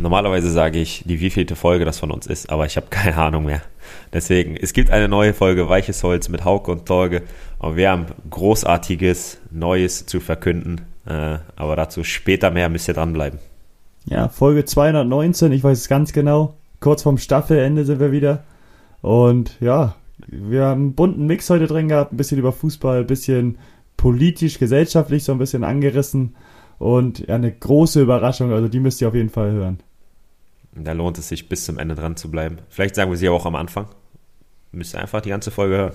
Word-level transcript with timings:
Normalerweise 0.00 0.50
sage 0.50 0.78
ich, 0.78 1.02
die 1.04 1.20
wievielte 1.20 1.56
Folge 1.56 1.84
das 1.84 1.98
von 1.98 2.10
uns 2.10 2.26
ist, 2.26 2.48
aber 2.48 2.64
ich 2.64 2.76
habe 2.76 2.86
keine 2.90 3.16
Ahnung 3.16 3.44
mehr. 3.44 3.60
Deswegen, 4.12 4.56
es 4.56 4.72
gibt 4.72 4.90
eine 4.90 5.08
neue 5.08 5.34
Folge 5.34 5.68
Weiches 5.68 6.02
Holz 6.02 6.28
mit 6.28 6.44
Hauke 6.44 6.70
und 6.70 6.86
Torge 6.86 7.22
und 7.58 7.76
wir 7.76 7.90
haben 7.90 8.06
großartiges 8.30 9.40
Neues 9.50 10.06
zu 10.06 10.20
verkünden. 10.20 10.82
Äh, 11.06 11.38
aber 11.54 11.76
dazu 11.76 12.02
später 12.02 12.50
mehr, 12.50 12.70
müsst 12.70 12.88
ihr 12.88 12.94
dranbleiben. 12.94 13.40
Ja, 14.06 14.28
Folge 14.28 14.64
219, 14.64 15.52
ich 15.52 15.62
weiß 15.62 15.78
es 15.78 15.88
ganz 15.88 16.12
genau. 16.12 16.54
Kurz 16.80 17.02
vorm 17.02 17.18
Staffelende 17.18 17.84
sind 17.84 18.00
wir 18.00 18.10
wieder. 18.10 18.44
Und 19.02 19.56
ja, 19.60 19.96
wir 20.26 20.64
haben 20.64 20.80
einen 20.80 20.94
bunten 20.94 21.26
Mix 21.26 21.50
heute 21.50 21.66
drin 21.66 21.88
gehabt, 21.88 22.12
ein 22.12 22.16
bisschen 22.16 22.38
über 22.38 22.52
Fußball, 22.52 23.00
ein 23.00 23.06
bisschen 23.06 23.58
politisch, 23.98 24.58
gesellschaftlich 24.58 25.24
so 25.24 25.32
ein 25.32 25.38
bisschen 25.38 25.62
angerissen. 25.62 26.36
Und 26.78 27.18
ja, 27.28 27.34
eine 27.34 27.52
große 27.52 28.00
Überraschung, 28.00 28.52
also 28.52 28.68
die 28.68 28.80
müsst 28.80 29.02
ihr 29.02 29.08
auf 29.08 29.14
jeden 29.14 29.28
Fall 29.28 29.52
hören. 29.52 29.78
Da 30.74 30.92
lohnt 30.92 31.18
es 31.18 31.28
sich, 31.28 31.48
bis 31.48 31.64
zum 31.64 31.78
Ende 31.78 31.94
dran 31.94 32.16
zu 32.16 32.30
bleiben. 32.30 32.58
Vielleicht 32.68 32.94
sagen 32.94 33.10
wir 33.10 33.18
sie 33.18 33.28
auch 33.28 33.46
am 33.46 33.56
Anfang. 33.56 33.86
Müsst 34.72 34.94
ihr 34.94 35.00
einfach 35.00 35.20
die 35.20 35.30
ganze 35.30 35.50
Folge 35.50 35.76
hören. 35.76 35.92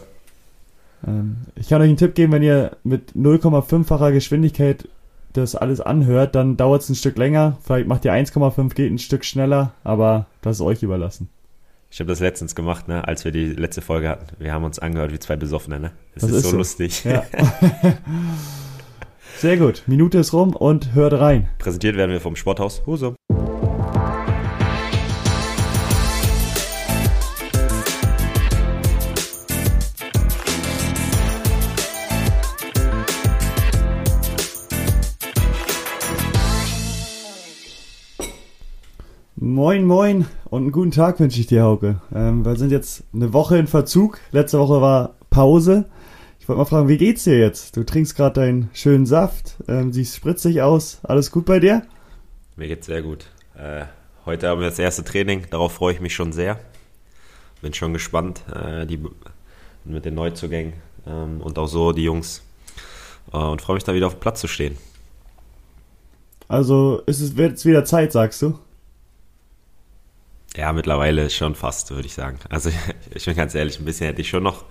Ähm, 1.07 1.37
ich 1.55 1.69
kann 1.69 1.81
euch 1.81 1.87
einen 1.87 1.97
Tipp 1.97 2.15
geben, 2.15 2.33
wenn 2.33 2.43
ihr 2.43 2.77
mit 2.83 3.13
0,5-facher 3.13 4.11
Geschwindigkeit 4.11 4.87
das 5.33 5.55
alles 5.55 5.81
anhört, 5.81 6.35
dann 6.35 6.57
dauert 6.57 6.81
es 6.81 6.89
ein 6.89 6.95
Stück 6.95 7.17
länger. 7.17 7.57
Vielleicht 7.63 7.87
macht 7.87 8.05
ihr 8.05 8.13
1,5, 8.13 8.73
geht 8.73 8.91
ein 8.91 8.99
Stück 8.99 9.25
schneller, 9.25 9.73
aber 9.83 10.27
das 10.41 10.57
ist 10.57 10.61
euch 10.61 10.83
überlassen. 10.83 11.29
Ich 11.91 11.99
habe 11.99 12.09
das 12.09 12.19
letztens 12.19 12.55
gemacht, 12.55 12.87
ne, 12.87 13.07
als 13.07 13.23
wir 13.25 13.31
die 13.31 13.47
letzte 13.47 13.81
Folge 13.81 14.09
hatten. 14.09 14.27
Wir 14.39 14.53
haben 14.53 14.63
uns 14.63 14.79
angehört 14.79 15.13
wie 15.13 15.19
zwei 15.19 15.35
Besoffene, 15.35 15.79
ne? 15.79 15.91
Das, 16.13 16.23
das 16.23 16.31
ist, 16.31 16.37
ist, 16.37 16.43
so, 16.43 16.49
so. 16.51 16.57
lustig. 16.57 17.03
Ja. 17.05 17.23
Sehr 19.37 19.57
gut. 19.57 19.83
Minute 19.87 20.17
ist 20.17 20.33
rum 20.33 20.55
und 20.55 20.93
hört 20.93 21.13
rein. 21.13 21.49
Präsentiert 21.57 21.95
werden 21.95 22.11
wir 22.11 22.21
vom 22.21 22.35
Sporthaus 22.35 22.85
Husum. 22.85 23.15
Moin, 39.65 39.83
moin 39.83 40.27
und 40.51 40.61
einen 40.61 40.71
guten 40.71 40.91
Tag 40.91 41.19
wünsche 41.19 41.39
ich 41.39 41.47
dir, 41.47 41.63
Hauke. 41.63 41.99
Ähm, 42.13 42.45
wir 42.45 42.55
sind 42.55 42.71
jetzt 42.71 43.03
eine 43.15 43.33
Woche 43.33 43.57
in 43.57 43.65
Verzug. 43.65 44.19
Letzte 44.31 44.59
Woche 44.59 44.79
war 44.79 45.15
Pause. 45.31 45.85
Ich 46.39 46.47
wollte 46.47 46.59
mal 46.59 46.65
fragen, 46.65 46.87
wie 46.87 46.99
geht's 46.99 47.23
dir 47.23 47.39
jetzt? 47.39 47.75
Du 47.75 47.83
trinkst 47.83 48.15
gerade 48.15 48.41
deinen 48.41 48.69
schönen 48.73 49.07
Saft, 49.07 49.55
ähm, 49.67 49.91
siehst 49.91 50.15
spritzig 50.15 50.61
aus. 50.61 50.99
Alles 51.01 51.31
gut 51.31 51.45
bei 51.45 51.59
dir? 51.59 51.81
Mir 52.55 52.67
geht's 52.67 52.85
sehr 52.85 53.01
gut. 53.01 53.25
Äh, 53.57 53.85
heute 54.27 54.49
haben 54.49 54.61
wir 54.61 54.69
das 54.69 54.77
erste 54.77 55.03
Training, 55.03 55.47
darauf 55.49 55.73
freue 55.73 55.95
ich 55.95 55.99
mich 55.99 56.13
schon 56.13 56.31
sehr. 56.31 56.59
Bin 57.63 57.73
schon 57.73 57.91
gespannt, 57.91 58.43
äh, 58.53 58.85
die, 58.85 58.99
mit 59.83 60.05
den 60.05 60.13
Neuzugängen 60.13 60.73
ähm, 61.07 61.41
und 61.41 61.57
auch 61.57 61.65
so 61.65 61.91
die 61.91 62.03
Jungs. 62.03 62.43
Äh, 63.33 63.37
und 63.37 63.63
freue 63.63 63.77
mich 63.77 63.83
da 63.83 63.95
wieder 63.95 64.05
auf 64.05 64.13
dem 64.13 64.19
Platz 64.19 64.41
zu 64.41 64.47
stehen. 64.47 64.77
Also 66.47 67.01
ist 67.07 67.19
es 67.19 67.35
wird 67.35 67.53
es 67.53 67.65
wieder 67.65 67.83
Zeit, 67.83 68.11
sagst 68.11 68.43
du? 68.43 68.59
Ja, 70.55 70.71
mittlerweile 70.71 71.29
schon 71.29 71.53
fast, 71.55 71.91
würde 71.91 72.07
ich 72.07 72.13
sagen. 72.13 72.39
Also 72.49 72.71
ich 73.13 73.25
bin 73.25 73.35
ganz 73.35 73.55
ehrlich, 73.55 73.79
ein 73.79 73.85
bisschen 73.85 74.07
hätte 74.07 74.21
ich 74.21 74.29
schon 74.29 74.43
noch 74.43 74.65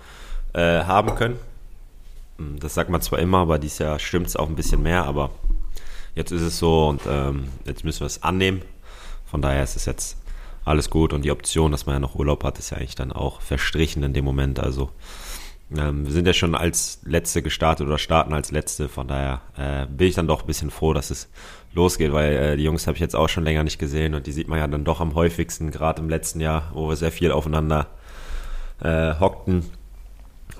äh, 0.55 0.85
haben 0.85 1.15
können. 1.15 1.39
Hm, 2.39 2.59
das 2.59 2.75
sagt 2.75 2.91
man 2.91 3.01
zwar 3.03 3.19
immer, 3.19 3.39
aber 3.39 3.59
dieses 3.59 3.79
Jahr 3.79 3.99
stimmt 3.99 4.27
es 4.27 4.37
auch 4.37 4.49
ein 4.49 4.57
bisschen 4.57 4.83
mehr, 4.83 5.05
aber 5.05 5.31
jetzt 6.15 6.33
ist 6.33 6.43
es 6.43 6.59
so 6.59 6.89
und 6.89 7.03
ähm, 7.09 7.49
jetzt 7.67 7.85
müssen 7.85 8.01
wir 8.01 8.07
es 8.07 8.23
annehmen. 8.23 8.62
Von 9.27 9.43
daher 9.43 9.62
ist 9.62 9.77
es 9.77 9.85
jetzt 9.85 10.17
alles 10.65 10.89
gut 10.89 11.12
und 11.12 11.23
die 11.23 11.31
Option, 11.31 11.73
dass 11.73 11.87
man 11.87 11.97
ja 11.97 12.01
noch 12.01 12.15
Urlaub 12.15 12.45
hat, 12.45 12.59
ist 12.59 12.71
ja 12.71 12.79
eigentlich 12.79 12.95
dann 12.95 13.12
auch 13.12 13.41
verstrichen 13.41 14.03
in 14.03 14.15
dem 14.15 14.25
Moment. 14.25 14.61
Also 14.61 14.91
ähm, 15.77 16.07
wir 16.07 16.12
sind 16.12 16.27
ja 16.27 16.33
schon 16.33 16.55
als 16.55 17.00
Letzte 17.05 17.43
gestartet 17.43 17.87
oder 17.87 17.99
starten 17.99 18.33
als 18.33 18.50
Letzte. 18.50 18.89
Von 18.89 19.09
daher 19.09 19.43
äh, 19.56 19.87
bin 19.87 20.09
ich 20.09 20.15
dann 20.15 20.27
doch 20.27 20.43
ein 20.43 20.47
bisschen 20.47 20.71
froh, 20.71 20.93
dass 20.94 21.11
es 21.11 21.28
losgeht, 21.75 22.12
weil 22.12 22.33
äh, 22.33 22.57
die 22.57 22.65
Jungs 22.65 22.87
habe 22.87 22.97
ich 22.97 23.01
jetzt 23.01 23.17
auch 23.17 23.29
schon 23.29 23.45
länger 23.45 23.65
nicht 23.65 23.79
gesehen 23.79 24.15
und 24.15 24.27
die 24.27 24.33
sieht 24.33 24.49
man 24.49 24.59
ja 24.59 24.67
dann 24.67 24.85
doch 24.85 25.01
am 25.01 25.15
häufigsten, 25.15 25.71
gerade 25.71 26.01
im 26.03 26.09
letzten 26.09 26.41
Jahr, 26.41 26.71
wo 26.75 26.89
wir 26.89 26.97
sehr 26.97 27.12
viel 27.12 27.33
aufeinander 27.33 27.89
äh, 28.81 29.15
hockten. 29.19 29.65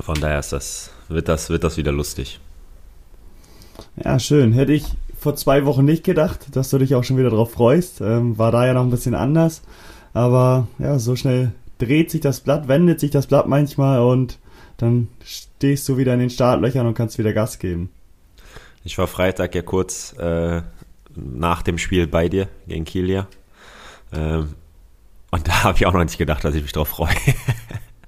Von 0.01 0.21
daher 0.21 0.41
ist 0.41 0.53
das, 0.53 0.91
wird 1.09 1.29
das, 1.29 1.51
wird 1.51 1.65
das 1.65 1.77
wieder 1.77 1.93
lustig. 1.93 2.41
Ja, 4.03 4.19
schön. 4.19 4.53
Hätte 4.53 4.73
ich 4.73 4.85
vor 5.17 5.37
zwei 5.37 5.65
Wochen 5.65 5.85
nicht 5.85 6.05
gedacht, 6.05 6.55
dass 6.57 6.71
du 6.71 6.79
dich 6.79 6.95
auch 6.95 7.05
schon 7.05 7.17
wieder 7.17 7.31
drauf 7.31 7.53
freust. 7.53 8.01
Ähm, 8.01 8.37
war 8.39 8.53
da 8.53 8.67
ja 8.67 8.75
noch 8.75 8.83
ein 8.83 8.91
bisschen 8.91 9.15
anders. 9.15 9.63
Aber 10.13 10.69
ja, 10.79 10.99
so 10.99 11.17
schnell 11.17 11.53
dreht 11.79 12.11
sich 12.11 12.21
das 12.21 12.41
Blatt, 12.41 12.69
wendet 12.69 13.01
sich 13.01 13.11
das 13.11 13.27
Blatt 13.27 13.49
manchmal 13.49 14.01
und 14.01 14.39
dann 14.77 15.09
stehst 15.25 15.89
du 15.89 15.97
wieder 15.97 16.15
in 16.15 16.21
den 16.21 16.31
Startlöchern 16.31 16.87
und 16.87 16.95
kannst 16.95 17.19
wieder 17.19 17.33
Gas 17.33 17.59
geben. 17.59 17.91
Ich 18.85 18.99
war 18.99 19.07
Freitag 19.07 19.55
ja 19.55 19.63
kurz 19.63 20.15
äh, 20.19 20.61
nach 21.17 21.63
dem 21.63 21.79
Spiel 21.79 22.07
bei 22.07 22.29
dir 22.29 22.49
gegen 22.67 22.85
Kilia. 22.85 23.27
Ähm, 24.13 24.55
und 25.31 25.49
da 25.49 25.65
habe 25.65 25.77
ich 25.77 25.87
auch 25.87 25.93
noch 25.93 26.05
nicht 26.05 26.19
gedacht, 26.19 26.45
dass 26.45 26.55
ich 26.55 26.63
mich 26.63 26.73
drauf 26.73 26.89
freue. 26.89 27.15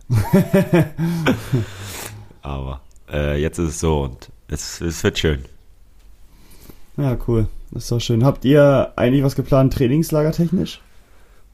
Aber 2.42 2.80
äh, 3.10 3.40
jetzt 3.40 3.58
ist 3.58 3.68
es 3.70 3.80
so 3.80 4.02
und 4.02 4.30
es, 4.48 4.80
es 4.80 5.02
wird 5.02 5.18
schön. 5.18 5.44
Ja, 6.96 7.16
cool. 7.26 7.48
Das 7.72 7.84
ist 7.84 7.92
doch 7.92 8.00
schön. 8.00 8.24
Habt 8.24 8.44
ihr 8.44 8.92
eigentlich 8.96 9.24
was 9.24 9.34
geplant, 9.34 9.72
trainingslagertechnisch? 9.74 10.80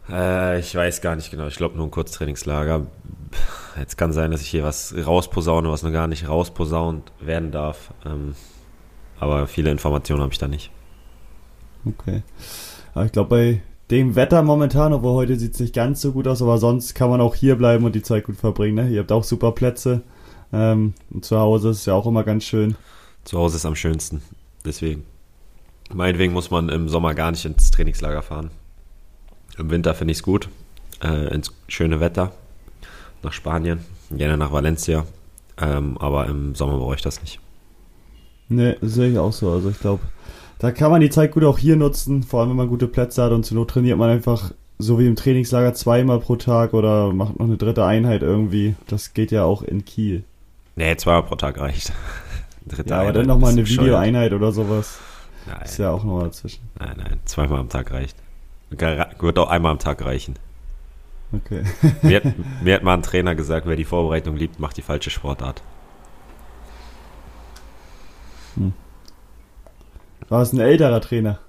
Äh, 0.09 0.61
ich 0.61 0.75
weiß 0.75 1.01
gar 1.01 1.17
nicht 1.17 1.31
genau. 1.31 1.47
Ich 1.47 1.57
glaube 1.57 1.77
nur 1.77 1.87
ein 1.87 1.91
Kurztrainingslager. 1.91 2.87
Jetzt 3.79 3.97
kann 3.97 4.13
sein, 4.13 4.31
dass 4.31 4.43
ich 4.43 4.49
hier 4.49 4.63
was 4.63 4.95
rausposaune, 4.95 5.71
was 5.71 5.83
noch 5.83 5.93
gar 5.93 6.07
nicht 6.07 6.29
rausposaunt 6.29 7.11
werden 7.21 7.51
darf. 7.51 7.93
Ähm, 8.05 8.35
aber 9.19 9.47
viele 9.47 9.71
Informationen 9.71 10.21
habe 10.21 10.33
ich 10.33 10.39
da 10.39 10.49
nicht. 10.49 10.71
Okay. 11.85 12.23
Aber 12.95 13.07
ich 13.07 13.13
glaube, 13.13 13.31
bei 13.31 13.63
dem 13.91 14.17
Wetter 14.17 14.43
momentan, 14.43 14.93
obwohl 14.93 15.15
heute 15.15 15.39
sieht 15.39 15.55
es 15.55 15.61
nicht 15.61 15.75
ganz 15.75 16.01
so 16.01 16.13
gut 16.13 16.27
aus, 16.27 16.43
aber 16.43 16.59
sonst 16.59 16.95
kann 16.95 17.11
man 17.11 17.21
auch 17.21 17.35
hier 17.35 17.57
bleiben 17.57 17.85
und 17.85 17.95
die 17.95 18.03
Zeit 18.03 18.25
gut 18.25 18.37
verbringen. 18.37 18.75
Ne? 18.75 18.91
Ihr 18.91 19.01
habt 19.01 19.13
auch 19.13 19.25
super 19.25 19.53
Plätze. 19.53 20.03
Ähm, 20.53 20.95
und 21.11 21.25
zu 21.25 21.39
Hause 21.39 21.71
ist 21.71 21.79
es 21.79 21.87
ja 21.87 21.95
auch 21.95 22.07
immer 22.07 22.25
ganz 22.25 22.45
schön. 22.45 22.77
Zu 23.25 23.39
Hause 23.39 23.57
ist 23.57 23.67
am 23.67 23.77
schönsten. 23.77 24.23
Deswegen. 24.65 25.05
Meinetwegen 25.93 26.33
muss 26.33 26.51
man 26.51 26.69
im 26.69 26.89
Sommer 26.89 27.15
gar 27.15 27.31
nicht 27.31 27.45
ins 27.45 27.71
Trainingslager 27.71 28.23
fahren. 28.23 28.51
Im 29.59 29.71
Winter 29.71 29.95
finde 29.95 30.13
ich 30.13 30.19
es 30.19 30.23
gut. 30.23 30.49
Äh, 31.03 31.35
ins 31.35 31.53
schöne 31.69 32.01
Wetter. 32.01 32.33
Nach 33.23 33.33
Spanien. 33.33 33.81
Gerne 34.11 34.37
nach 34.37 34.53
Valencia. 34.53 35.05
Ähm, 35.61 35.99
aber 35.99 36.27
im 36.27 36.55
Sommer 36.55 36.79
brauche 36.79 36.95
ich 36.95 37.03
das 37.03 37.21
nicht. 37.21 37.41
Ne, 38.49 38.77
sehe 38.81 39.11
ich 39.13 39.19
auch 39.19 39.33
so. 39.33 39.51
Also 39.51 39.71
ich 39.71 39.81
glaube, 39.81 40.03
da 40.63 40.71
kann 40.71 40.93
man 40.93 41.01
die 41.01 41.11
Zeit 41.11 41.33
gut 41.33 41.43
auch 41.43 41.59
hier 41.59 41.75
nutzen, 41.75 42.23
vor 42.23 42.39
allem 42.39 42.51
wenn 42.51 42.57
man 42.57 42.69
gute 42.69 42.87
Plätze 42.87 43.25
hat 43.25 43.33
und 43.33 43.45
zur 43.45 43.57
Not 43.57 43.71
trainiert 43.71 43.99
man 43.99 44.11
einfach 44.11 44.53
so 44.79 44.97
wie 45.01 45.09
im 45.09 45.17
Trainingslager 45.17 45.75
zweimal 45.75 46.21
pro 46.21 46.37
Tag 46.37 46.73
oder 46.73 47.13
macht 47.13 47.37
noch 47.37 47.47
eine 47.47 47.57
dritte 47.57 47.85
Einheit 47.85 48.23
irgendwie. 48.23 48.77
Das 48.87 49.13
geht 49.13 49.33
ja 49.33 49.43
auch 49.43 49.63
in 49.63 49.85
Kiel. 49.85 50.23
Nee, 50.77 50.95
zweimal 50.97 51.25
pro 51.25 51.35
Tag 51.35 51.59
reicht. 51.59 51.93
Dritte 52.69 52.91
ja, 52.91 53.01
aber 53.01 53.13
dann 53.13 53.27
nochmal 53.27 53.51
eine 53.51 53.69
Videoeinheit 53.69 54.33
oder 54.33 54.53
sowas. 54.53 55.01
Nein. 55.49 55.63
Ist 55.65 55.79
ja 55.79 55.91
auch 55.91 56.05
nochmal 56.05 56.27
dazwischen. 56.27 56.61
Nein, 56.79 56.95
nein, 56.97 57.19
zweimal 57.25 57.59
am 57.59 57.69
Tag 57.69 57.91
reicht. 57.91 58.17
Wird 58.71 59.39
auch 59.41 59.51
einmal 59.51 59.73
am 59.73 59.81
Tag 59.81 60.05
reichen. 60.05 60.37
Okay. 61.33 61.65
mir, 62.03 62.19
hat, 62.19 62.35
mir 62.63 62.75
hat 62.77 62.85
mal 62.85 62.95
ein 62.95 63.03
Trainer 63.03 63.35
gesagt, 63.35 63.67
wer 63.67 63.75
die 63.75 63.85
Vorbereitung 63.85 64.37
liebt, 64.37 64.61
macht 64.61 64.77
die 64.77 64.83
falsche 64.83 65.11
Sportart. 65.11 65.61
Hm. 68.55 68.73
War 70.33 70.41
es 70.41 70.55
ein 70.55 70.61
älterer 70.61 71.03
Trainer? 71.03 71.41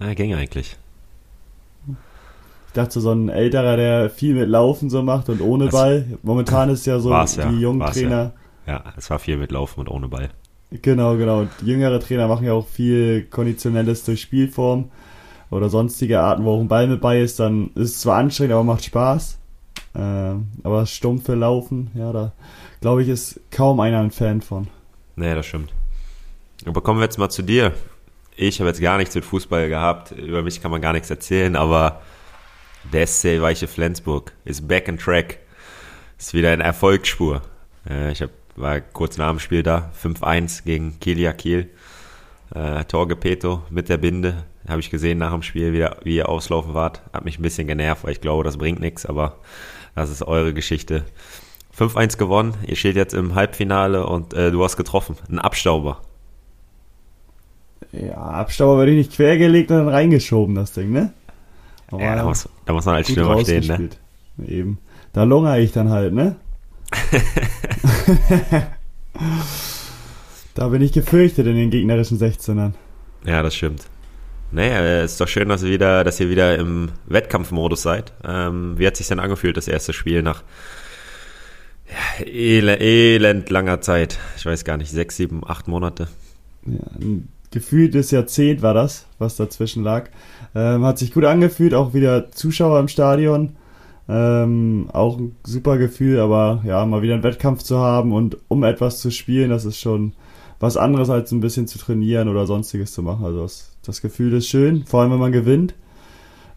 Ja, 0.00 0.12
ging 0.14 0.34
eigentlich. 0.34 0.76
Ich 1.86 2.72
dachte, 2.72 3.00
so 3.00 3.12
ein 3.12 3.28
älterer, 3.28 3.76
der 3.76 4.10
viel 4.10 4.34
mit 4.34 4.48
Laufen 4.48 4.90
so 4.90 5.00
macht 5.04 5.28
und 5.28 5.40
ohne 5.40 5.66
das 5.66 5.74
Ball. 5.74 6.18
Momentan 6.24 6.70
ist 6.70 6.86
ja 6.86 6.98
so 6.98 7.10
die 7.10 7.38
ja, 7.38 7.50
jungen 7.52 7.86
Trainer. 7.86 8.32
Ja. 8.66 8.72
ja, 8.72 8.84
es 8.96 9.08
war 9.10 9.20
viel 9.20 9.36
mit 9.36 9.52
Laufen 9.52 9.78
und 9.78 9.88
ohne 9.88 10.08
Ball. 10.08 10.30
Genau, 10.72 11.16
genau. 11.16 11.46
Die 11.60 11.66
jüngere 11.66 12.00
Trainer 12.00 12.26
machen 12.26 12.44
ja 12.46 12.52
auch 12.52 12.66
viel 12.66 13.28
Konditionelles 13.30 14.04
durch 14.04 14.22
Spielform 14.22 14.90
oder 15.48 15.68
sonstige 15.68 16.18
Arten, 16.18 16.44
wo 16.44 16.56
auch 16.56 16.60
ein 16.60 16.66
Ball 16.66 16.88
mit 16.88 17.00
bei 17.00 17.20
ist. 17.20 17.38
Dann 17.38 17.70
ist 17.76 17.90
es 17.90 18.00
zwar 18.00 18.18
anstrengend, 18.18 18.54
aber 18.54 18.64
macht 18.64 18.86
Spaß. 18.86 19.38
Ähm, 19.94 20.48
aber 20.64 20.84
stumpfe 20.84 21.36
Laufen, 21.36 21.92
ja, 21.94 22.10
da 22.12 22.32
glaube 22.80 23.04
ich, 23.04 23.08
ist 23.08 23.40
kaum 23.52 23.78
einer 23.78 24.00
ein 24.00 24.10
Fan 24.10 24.40
von. 24.40 24.66
Nee, 25.14 25.32
das 25.36 25.46
stimmt. 25.46 25.72
Aber 26.68 26.80
kommen 26.80 27.00
wir 27.00 27.04
jetzt 27.04 27.18
mal 27.18 27.30
zu 27.30 27.42
dir. 27.42 27.72
Ich 28.36 28.60
habe 28.60 28.68
jetzt 28.68 28.80
gar 28.80 28.98
nichts 28.98 29.14
mit 29.14 29.24
Fußball 29.24 29.68
gehabt. 29.68 30.12
Über 30.12 30.42
mich 30.42 30.62
kann 30.62 30.70
man 30.70 30.80
gar 30.80 30.92
nichts 30.92 31.10
erzählen, 31.10 31.56
aber 31.56 32.02
der 32.92 33.06
SC 33.06 33.40
Weiche 33.40 33.66
Flensburg 33.66 34.32
ist 34.44 34.68
back 34.68 34.88
in 34.88 34.98
track. 34.98 35.38
Ist 36.18 36.34
wieder 36.34 36.52
in 36.54 36.60
Erfolgsspur. 36.60 37.42
Ich 38.12 38.22
hab, 38.22 38.30
war 38.56 38.80
kurz 38.80 39.18
nach 39.18 39.30
dem 39.30 39.38
Spiel 39.38 39.62
da. 39.62 39.90
5-1 40.02 40.64
gegen 40.64 41.00
Kilia 41.00 41.32
Kiel. 41.32 41.70
Äh, 42.54 42.84
Torge 42.84 43.16
Peto 43.16 43.62
mit 43.70 43.88
der 43.88 43.98
Binde. 43.98 44.44
Habe 44.68 44.80
ich 44.80 44.90
gesehen 44.90 45.18
nach 45.18 45.32
dem 45.32 45.42
Spiel, 45.42 45.72
wie, 45.72 45.86
wie 46.04 46.16
ihr 46.16 46.28
auslaufen 46.28 46.74
wart. 46.74 47.02
Hat 47.12 47.24
mich 47.24 47.38
ein 47.38 47.42
bisschen 47.42 47.66
genervt, 47.66 48.04
weil 48.04 48.12
ich 48.12 48.20
glaube, 48.20 48.44
das 48.44 48.56
bringt 48.56 48.80
nichts, 48.80 49.06
aber 49.06 49.38
das 49.94 50.10
ist 50.10 50.22
eure 50.22 50.54
Geschichte. 50.54 51.04
5-1 51.78 52.18
gewonnen, 52.18 52.54
ihr 52.66 52.76
steht 52.76 52.96
jetzt 52.96 53.14
im 53.14 53.34
Halbfinale 53.34 54.06
und 54.06 54.34
äh, 54.34 54.50
du 54.50 54.64
hast 54.64 54.76
getroffen. 54.76 55.16
Ein 55.30 55.38
Abstauber. 55.38 56.00
Ja, 57.92 58.16
Abstauber 58.16 58.78
werde 58.78 58.92
ich 58.92 58.98
nicht 58.98 59.12
quergelegt 59.12 59.70
und 59.70 59.78
dann 59.78 59.88
reingeschoben, 59.88 60.54
das 60.54 60.72
Ding, 60.72 60.92
ne? 60.92 61.12
Aber 61.90 62.02
ja, 62.02 62.16
da 62.16 62.24
muss, 62.24 62.48
da 62.66 62.72
muss 62.74 62.84
man 62.84 62.96
als 62.96 63.10
Stürmer 63.10 63.40
stehen, 63.40 63.66
ne? 63.66 63.88
Eben. 64.46 64.78
Da 65.12 65.24
lungere 65.24 65.60
ich 65.60 65.72
dann 65.72 65.88
halt, 65.88 66.12
ne? 66.12 66.36
da 70.54 70.68
bin 70.68 70.82
ich 70.82 70.92
gefürchtet 70.92 71.46
in 71.46 71.56
den 71.56 71.70
gegnerischen 71.70 72.18
16ern. 72.18 72.72
Ja, 73.24 73.42
das 73.42 73.54
stimmt. 73.54 73.86
Naja, 74.50 75.02
ist 75.02 75.20
doch 75.20 75.28
schön, 75.28 75.48
dass 75.48 75.62
ihr 75.62 75.70
wieder, 75.70 76.04
dass 76.04 76.20
ihr 76.20 76.30
wieder 76.30 76.56
im 76.56 76.90
Wettkampfmodus 77.06 77.82
seid. 77.82 78.12
Ähm, 78.24 78.78
wie 78.78 78.86
hat 78.86 78.96
sich 78.96 79.08
denn 79.08 79.20
angefühlt, 79.20 79.56
das 79.56 79.68
erste 79.68 79.92
Spiel 79.92 80.22
nach 80.22 80.42
ja, 81.88 82.26
elend, 82.26 82.80
elend 82.80 83.50
langer 83.50 83.80
Zeit? 83.80 84.18
Ich 84.36 84.46
weiß 84.46 84.64
gar 84.64 84.76
nicht, 84.76 84.90
sechs, 84.90 85.16
sieben, 85.16 85.42
acht 85.46 85.68
Monate. 85.68 86.08
Ja, 86.64 86.80
ein 86.98 87.28
gefühltes 87.50 88.10
Jahrzehnt 88.10 88.62
war 88.62 88.74
das, 88.74 89.06
was 89.18 89.36
dazwischen 89.36 89.82
lag. 89.82 90.10
Ähm, 90.54 90.84
hat 90.84 90.98
sich 90.98 91.12
gut 91.12 91.24
angefühlt, 91.24 91.74
auch 91.74 91.94
wieder 91.94 92.30
Zuschauer 92.30 92.80
im 92.80 92.88
Stadion. 92.88 93.56
Ähm, 94.08 94.88
auch 94.92 95.18
ein 95.18 95.36
super 95.44 95.76
Gefühl, 95.76 96.20
aber 96.20 96.62
ja, 96.64 96.84
mal 96.86 97.02
wieder 97.02 97.14
einen 97.14 97.22
Wettkampf 97.22 97.62
zu 97.62 97.78
haben 97.78 98.12
und 98.12 98.38
um 98.48 98.64
etwas 98.64 99.00
zu 99.00 99.10
spielen, 99.10 99.50
das 99.50 99.66
ist 99.66 99.78
schon 99.78 100.14
was 100.60 100.76
anderes 100.76 101.10
als 101.10 101.30
ein 101.30 101.40
bisschen 101.40 101.66
zu 101.68 101.78
trainieren 101.78 102.28
oder 102.28 102.46
sonstiges 102.46 102.92
zu 102.92 103.02
machen. 103.02 103.24
Also 103.24 103.42
das, 103.42 103.72
das 103.84 104.00
Gefühl 104.00 104.32
ist 104.32 104.48
schön, 104.48 104.84
vor 104.86 105.02
allem 105.02 105.12
wenn 105.12 105.18
man 105.18 105.32
gewinnt. 105.32 105.74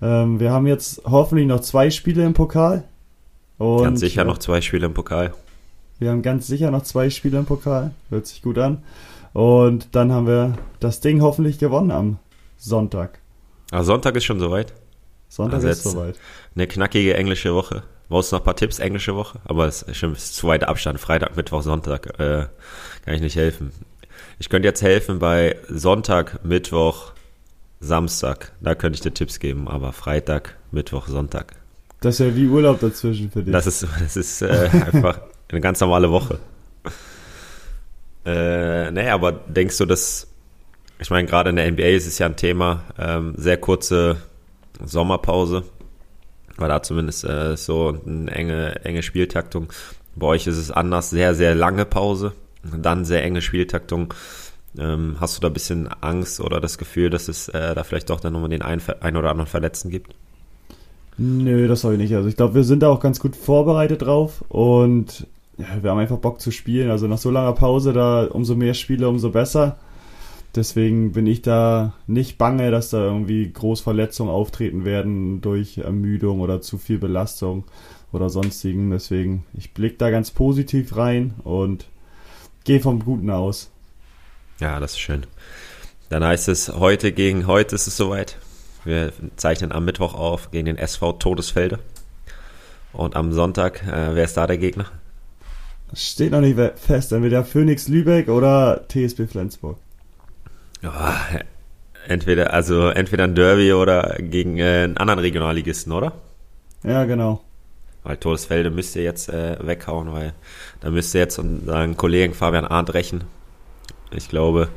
Ähm, 0.02 0.40
wir 0.40 0.52
haben 0.52 0.66
jetzt 0.66 1.02
hoffentlich 1.06 1.48
noch 1.48 1.60
zwei 1.60 1.90
Spiele 1.90 2.26
im 2.26 2.34
Pokal. 2.34 2.86
Und, 3.58 3.84
ganz 3.84 4.00
sicher 4.00 4.24
noch 4.24 4.40
zwei 4.40 4.62
Spiele 4.62 4.88
im 4.88 4.94
Pokal. 4.94 5.34
Wir 6.00 6.10
haben 6.10 6.24
ganz 6.24 6.48
sicher 6.48 6.72
noch 6.72 6.82
zwei 6.82 7.12
Spiele 7.12 7.38
im 7.38 7.46
Pokal. 7.46 7.92
Hört 8.10 8.26
sich 8.26 8.42
gut 8.42 8.58
an. 8.58 8.80
Und 9.33 9.95
dann 9.95 10.12
haben 10.12 10.28
wir 10.28 10.57
das 10.80 11.00
Ding 11.00 11.22
hoffentlich 11.22 11.57
gewonnen 11.57 11.92
am 11.92 12.19
Sonntag. 12.57 13.19
Ah, 13.72 13.83
Sonntag 13.83 14.16
ist 14.16 14.25
schon 14.25 14.39
soweit. 14.39 14.74
Sonntag 15.30 15.56
also 15.56 15.68
ist 15.69 15.83
soweit. 15.83 16.19
Eine 16.56 16.68
knackige 16.68 17.16
englische 17.16 17.56
Woche. 17.56 17.83
Brauchst 18.10 18.31
du 18.31 18.36
noch 18.36 18.42
ein 18.42 18.45
paar 18.45 18.57
Tipps, 18.57 18.80
englische 18.80 19.16
Woche? 19.16 19.39
Aber 19.45 19.68
es 19.68 19.83
ist 19.83 19.98
schon 19.98 20.16
zu 20.18 20.48
weit 20.48 20.66
Abstand. 20.66 21.00
Freitag, 21.00 21.38
Mittwoch, 21.38 21.62
Sonntag 21.62 22.19
äh, 22.19 22.48
kann 23.06 23.13
ich 23.13 23.22
nicht 23.22 23.38
helfen. 23.38 23.72
Ich 24.39 24.50
könnte 24.50 24.68
jetzt 24.68 24.81
helfen 24.81 25.19
bei 25.19 25.56
Sonntag, 25.69 26.44
Mittwoch, 26.44 27.13
Samstag. 27.80 28.51
Da 28.60 28.75
könnte 28.75 28.98
ich 28.98 29.01
dir 29.01 29.13
Tipps 29.13 29.39
geben. 29.39 29.69
Aber 29.69 29.94
Freitag, 29.94 30.57
Mittwoch, 30.72 31.07
Sonntag. 31.07 31.56
Das 32.01 32.16
ist 32.16 32.27
ja 32.27 32.36
wie 32.36 32.48
Urlaub 32.48 32.81
dazwischen 32.81 33.31
für 33.31 33.44
dich. 33.44 33.54
Das 33.54 33.66
ist, 33.66 33.88
das 34.00 34.18
ist 34.18 34.42
äh, 34.42 34.69
einfach 34.92 35.22
eine 35.48 35.62
ganz 35.62 35.80
normale 35.80 36.12
Woche. 36.12 36.39
Äh, 38.25 38.31
naja, 38.92 39.14
aber 39.14 39.32
denkst 39.32 39.78
du, 39.78 39.86
dass, 39.86 40.28
ich 41.00 41.10
meine, 41.10 41.28
gerade 41.28 41.50
in 41.50 41.56
der 41.56 41.72
NBA 41.72 41.84
ist 41.84 42.08
es 42.08 42.20
ja 42.20 42.26
ein 42.26 42.36
Thema, 42.36 42.84
ähm, 42.98 43.34
sehr 43.38 43.58
kurze 43.58 44.18
Sommerpause. 44.84 45.64
War 46.58 46.68
da 46.68 46.84
zumindest 46.84 47.24
äh, 47.24 47.56
so 47.58 47.98
eine 48.06 48.32
enge, 48.32 48.84
enge 48.84 49.04
Spieltaktung. 49.04 49.72
Bei 50.16 50.28
euch 50.28 50.48
ist 50.48 50.58
es 50.58 50.72
anders, 50.72 51.10
sehr, 51.10 51.34
sehr 51.34 51.56
lange 51.56 51.86
Pause, 51.86 52.34
dann 52.64 53.06
sehr 53.06 53.24
enge 53.24 53.42
Spieltaktung. 53.42 54.14
Ähm, 54.78 55.18
hast 55.20 55.38
du 55.38 55.42
da 55.42 55.48
ein 55.48 55.54
bisschen 55.54 55.90
Angst 56.02 56.40
oder 56.40 56.62
das 56.62 56.78
Gefühl, 56.78 57.10
dass 57.10 57.28
es 57.28 57.50
äh, 57.50 57.76
da 57.76 57.84
vielleicht 57.84 58.10
doch 58.10 58.20
dann 58.20 58.34
nochmal 58.34 58.50
den 58.50 58.62
einen, 58.62 58.82
einen 59.02 59.18
oder 59.18 59.32
anderen 59.32 59.50
Verletzten 59.50 59.90
gibt? 59.90 60.16
Nö, 61.18 61.68
das 61.68 61.82
soll 61.82 61.94
ich 61.94 62.00
nicht. 62.00 62.16
Also 62.16 62.30
ich 62.30 62.36
glaube, 62.36 62.56
wir 62.56 62.64
sind 62.64 62.82
da 62.82 62.90
auch 62.90 63.00
ganz 63.00 63.20
gut 63.20 63.36
vorbereitet 63.36 64.02
drauf 64.02 64.44
und 64.50 65.28
ja, 65.62 65.84
wir 65.84 65.92
haben 65.92 66.00
einfach 66.00 66.18
Bock 66.18 66.42
zu 66.42 66.52
spielen. 66.52 66.90
Also 66.90 67.08
nach 67.08 67.18
so 67.18 67.30
langer 67.30 67.54
Pause, 67.54 67.94
da 67.94 68.25
umso 68.25 68.56
mehr 68.56 68.74
Spiele, 68.74 69.08
umso 69.08 69.30
besser. 69.30 69.78
Deswegen 70.56 71.13
bin 71.13 71.28
ich 71.28 71.42
da 71.42 71.94
nicht 72.08 72.38
bange, 72.38 72.72
dass 72.72 72.90
da 72.90 73.04
irgendwie 73.04 73.52
Großverletzungen 73.52 74.34
auftreten 74.34 74.84
werden 74.84 75.40
durch 75.40 75.78
Ermüdung 75.78 76.42
oder 76.42 76.62
zu 76.62 76.78
viel 76.78 76.98
Belastung 76.98 77.63
oder 78.12 78.30
sonstigen. 78.30 78.92
Deswegen, 78.92 79.46
ich 79.54 79.74
blicke 79.74 79.98
da 79.98 80.10
ganz 80.10 80.31
positiv 80.31 80.98
rein 80.98 81.36
und 81.44 81.86
gehe 82.66 82.81
vom 82.81 83.00
Guten 83.00 83.30
aus. 83.30 83.72
Ja, 84.60 84.80
das 84.80 84.92
ist 84.92 85.00
schön. 85.00 85.25
Dann 86.10 86.24
heißt 86.24 86.50
es, 86.50 86.68
heute 86.69 87.13
gegen 87.13 87.48
heute 87.48 87.75
ist 87.75 87.88
es 87.88 87.96
soweit. 87.96 88.38
Wir 88.84 89.13
zeichnen 89.38 89.72
am 89.72 89.86
Mittwoch 89.86 90.13
auf 90.13 90.52
gegen 90.52 90.66
den 90.66 90.78
SV 90.78 91.13
Todesfelde. 91.13 91.80
Und 92.92 93.16
am 93.16 93.31
Sonntag, 93.31 93.84
äh, 93.88 94.16
wer 94.16 94.25
ist 94.25 94.36
da 94.36 94.48
der 94.48 94.58
Gegner? 94.58 94.88
Steht 95.94 96.32
noch 96.32 96.42
nicht 96.42 96.58
fest. 96.76 97.12
Entweder 97.12 97.44
Phoenix 97.44 97.88
Lübeck 97.88 98.30
oder 98.30 98.86
TSB 98.88 99.28
Flensburg. 99.28 99.78
Ja, 100.82 101.16
entweder, 102.08 102.54
also 102.54 102.88
entweder 102.90 103.26
ein 103.26 103.36
Derby 103.36 103.74
oder 103.74 104.18
gegen 104.20 104.58
äh, 104.58 104.84
einen 104.84 104.98
anderen 104.98 105.20
Regionalligisten, 105.20 105.92
oder? 105.92 106.14
Ja, 106.84 107.06
genau. 107.06 107.42
Weil 108.04 108.18
Todesfelde 108.18 108.72
müsst 108.72 108.96
ihr 108.96 109.04
jetzt 109.04 109.30
äh, 109.30 109.58
weghauen, 109.62 110.12
weil 110.12 110.34
da 110.80 110.90
müsst 110.90 111.14
ihr 111.14 111.22
jetzt 111.22 111.38
unseren 111.38 111.98
Kollegen 111.98 112.34
Fabian 112.34 112.66
Arndt 112.66 112.94
rächen. 112.94 113.26
Ich 114.12 114.28
glaube, 114.28 114.70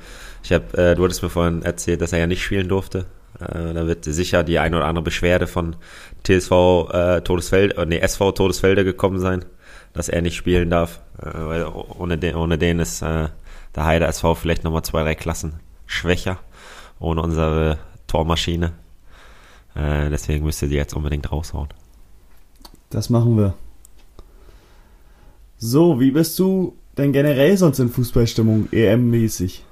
ich 0.42 0.52
habe, 0.52 0.76
äh, 0.76 0.94
du 0.94 1.04
hattest 1.04 1.22
mir 1.22 1.30
vorhin 1.30 1.62
erzählt, 1.62 2.02
dass 2.02 2.12
er 2.12 2.18
ja 2.18 2.26
nicht 2.26 2.42
spielen 2.42 2.68
durfte. 2.68 3.06
Äh, 3.40 3.72
da 3.72 3.86
wird 3.86 4.04
sicher 4.04 4.44
die 4.44 4.58
ein 4.58 4.74
oder 4.74 4.84
andere 4.84 5.04
Beschwerde 5.04 5.46
von 5.46 5.76
TSV 6.24 6.52
äh, 6.92 7.20
Todesfelde, 7.22 7.76
äh, 7.76 7.86
nee, 7.86 7.98
SV 7.98 8.32
Todesfelde 8.32 8.84
gekommen 8.84 9.18
sein, 9.18 9.44
dass 9.94 10.10
er 10.10 10.20
nicht 10.20 10.36
spielen 10.36 10.68
darf. 10.68 11.00
Äh, 11.18 11.30
weil 11.32 11.64
ohne 11.64 12.18
den, 12.18 12.34
ohne 12.36 12.58
den 12.58 12.80
ist 12.80 13.00
äh, 13.00 13.28
der 13.74 13.84
Heide 13.86 14.06
SV 14.06 14.34
vielleicht 14.34 14.64
nochmal 14.64 14.84
zwei, 14.84 15.02
drei 15.02 15.14
Klassen 15.14 15.54
schwächer 15.86 16.38
ohne 16.98 17.22
unsere 17.22 17.78
Tormaschine. 18.06 18.72
Äh, 19.74 20.10
deswegen 20.10 20.44
müsst 20.44 20.62
ihr 20.62 20.68
die 20.68 20.76
jetzt 20.76 20.94
unbedingt 20.94 21.30
raushauen. 21.30 21.68
Das 22.90 23.10
machen 23.10 23.36
wir. 23.36 23.54
So, 25.58 26.00
wie 26.00 26.10
bist 26.10 26.38
du 26.38 26.76
denn 26.96 27.12
generell 27.12 27.56
sonst 27.56 27.78
in 27.78 27.88
Fußballstimmung, 27.88 28.68
EM-mäßig? 28.70 29.64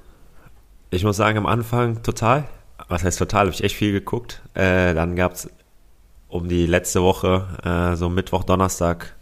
Ich 0.89 1.03
muss 1.03 1.17
sagen, 1.17 1.37
am 1.37 1.45
Anfang 1.45 2.03
total. 2.03 2.45
Was 2.89 3.03
heißt 3.03 3.19
total? 3.19 3.45
Habe 3.45 3.51
ich 3.51 3.63
echt 3.63 3.75
viel 3.75 3.91
geguckt. 3.91 4.41
Äh, 4.53 4.93
dann 4.93 5.15
gab 5.15 5.33
es 5.33 5.49
um 6.27 6.49
die 6.49 6.65
letzte 6.65 7.01
Woche, 7.01 7.47
äh, 7.63 7.95
so 7.95 8.09
Mittwoch, 8.09 8.43
Donnerstag, 8.43 9.15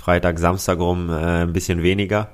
Freitag, 0.00 0.38
Samstag 0.38 0.78
rum, 0.78 1.10
äh, 1.10 1.42
ein 1.42 1.52
bisschen 1.52 1.82
weniger. 1.82 2.30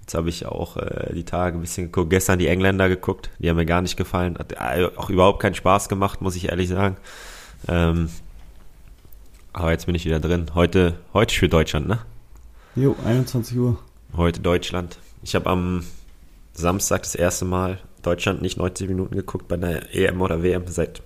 Jetzt 0.00 0.14
habe 0.14 0.28
ich 0.28 0.46
auch 0.46 0.76
äh, 0.76 1.14
die 1.14 1.24
Tage 1.24 1.56
ein 1.56 1.60
bisschen 1.60 1.86
geguckt. 1.86 2.10
Gestern 2.10 2.40
die 2.40 2.48
Engländer 2.48 2.88
geguckt. 2.88 3.30
Die 3.38 3.48
haben 3.48 3.56
mir 3.56 3.66
gar 3.66 3.82
nicht 3.82 3.96
gefallen. 3.96 4.36
Hat 4.36 4.52
äh, 4.52 4.88
auch 4.96 5.10
überhaupt 5.10 5.40
keinen 5.40 5.54
Spaß 5.54 5.88
gemacht, 5.88 6.20
muss 6.20 6.34
ich 6.34 6.48
ehrlich 6.48 6.68
sagen. 6.68 6.96
Ähm, 7.68 8.10
aber 9.52 9.70
jetzt 9.70 9.86
bin 9.86 9.94
ich 9.94 10.04
wieder 10.04 10.18
drin. 10.18 10.46
Heute, 10.56 10.98
heute 11.12 11.32
für 11.32 11.48
Deutschland, 11.48 11.86
ne? 11.86 12.00
Jo, 12.74 12.96
21 13.04 13.58
Uhr. 13.58 13.78
Heute 14.16 14.40
Deutschland. 14.40 14.98
Ich 15.22 15.36
habe 15.36 15.48
am 15.48 15.84
Samstag 16.52 17.02
das 17.04 17.14
erste 17.14 17.44
Mal 17.44 17.78
Deutschland 18.02 18.42
nicht 18.42 18.58
90 18.58 18.88
Minuten 18.88 19.14
geguckt 19.14 19.46
bei 19.46 19.54
einer 19.54 19.94
EM 19.94 20.20
oder 20.20 20.42
WM 20.42 20.66
seit 20.66 21.00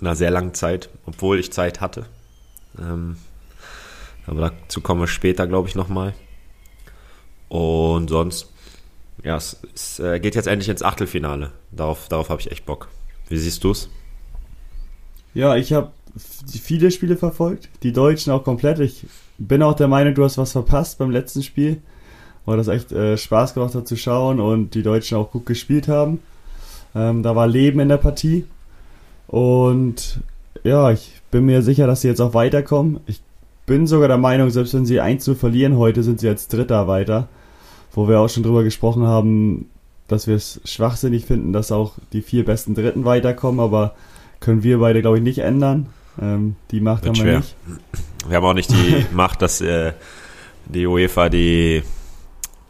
einer 0.00 0.16
sehr 0.16 0.32
langen 0.32 0.54
Zeit, 0.54 0.90
obwohl 1.06 1.38
ich 1.38 1.52
Zeit 1.52 1.80
hatte. 1.80 2.06
Ähm, 2.80 3.16
aber 4.26 4.40
dazu 4.50 4.80
kommen 4.80 5.00
wir 5.00 5.06
später, 5.06 5.46
glaube 5.46 5.68
ich, 5.68 5.74
nochmal. 5.74 6.14
Und 7.48 8.10
sonst, 8.10 8.50
ja, 9.22 9.36
es, 9.36 9.60
es 9.74 9.98
äh, 10.00 10.18
geht 10.20 10.34
jetzt 10.34 10.46
endlich 10.46 10.68
ins 10.68 10.82
Achtelfinale. 10.82 11.52
Darauf, 11.70 12.08
darauf 12.08 12.30
habe 12.30 12.40
ich 12.40 12.50
echt 12.50 12.66
Bock. 12.66 12.88
Wie 13.28 13.38
siehst 13.38 13.64
du 13.64 13.70
es? 13.70 13.88
Ja, 15.34 15.56
ich 15.56 15.72
habe 15.72 15.90
viele 16.62 16.90
Spiele 16.90 17.16
verfolgt, 17.16 17.68
die 17.82 17.92
Deutschen 17.92 18.32
auch 18.32 18.44
komplett. 18.44 18.78
Ich 18.78 19.06
bin 19.38 19.62
auch 19.62 19.74
der 19.74 19.88
Meinung, 19.88 20.14
du 20.14 20.24
hast 20.24 20.38
was 20.38 20.52
verpasst 20.52 20.98
beim 20.98 21.10
letzten 21.10 21.42
Spiel, 21.42 21.80
weil 22.44 22.56
das 22.56 22.68
echt 22.68 22.92
äh, 22.92 23.16
Spaß 23.16 23.54
gemacht 23.54 23.74
hat 23.74 23.88
zu 23.88 23.96
schauen 23.96 24.40
und 24.40 24.74
die 24.74 24.82
Deutschen 24.82 25.18
auch 25.18 25.30
gut 25.30 25.46
gespielt 25.46 25.88
haben. 25.88 26.20
Ähm, 26.94 27.22
da 27.22 27.34
war 27.34 27.48
Leben 27.48 27.80
in 27.80 27.88
der 27.88 27.96
Partie 27.96 28.46
und 29.26 30.20
ja, 30.62 30.92
ich 30.92 31.20
bin 31.30 31.46
mir 31.46 31.62
sicher, 31.62 31.86
dass 31.86 32.02
sie 32.02 32.08
jetzt 32.08 32.20
auch 32.20 32.34
weiterkommen. 32.34 33.00
Ich 33.06 33.20
bin 33.66 33.86
sogar 33.86 34.08
der 34.08 34.18
Meinung, 34.18 34.50
selbst 34.50 34.74
wenn 34.74 34.86
sie 34.86 35.00
1 35.00 35.24
zu 35.24 35.34
verlieren 35.34 35.76
heute, 35.78 36.02
sind 36.02 36.20
sie 36.20 36.28
als 36.28 36.48
Dritter 36.48 36.86
weiter 36.86 37.28
wo 37.96 38.08
wir 38.08 38.20
auch 38.20 38.28
schon 38.28 38.42
drüber 38.42 38.64
gesprochen 38.64 39.06
haben, 39.06 39.70
dass 40.08 40.26
wir 40.26 40.34
es 40.34 40.60
schwachsinnig 40.64 41.24
finden, 41.24 41.52
dass 41.52 41.72
auch 41.72 41.94
die 42.12 42.22
vier 42.22 42.44
besten 42.44 42.74
Dritten 42.74 43.04
weiterkommen, 43.04 43.60
aber 43.60 43.94
können 44.40 44.62
wir 44.62 44.78
beide, 44.78 45.00
glaube 45.00 45.18
ich, 45.18 45.22
nicht 45.22 45.38
ändern. 45.38 45.86
Ähm, 46.20 46.56
die 46.70 46.80
Macht 46.80 47.04
Wird 47.04 47.16
haben 47.16 47.24
wir 47.24 47.30
schwer. 47.32 47.38
nicht. 47.38 47.56
Wir 48.28 48.36
haben 48.36 48.44
auch 48.44 48.54
nicht 48.54 48.70
die 48.70 49.06
Macht, 49.14 49.42
dass 49.42 49.60
äh, 49.60 49.92
die 50.66 50.86
UEFA 50.86 51.28
die, 51.28 51.82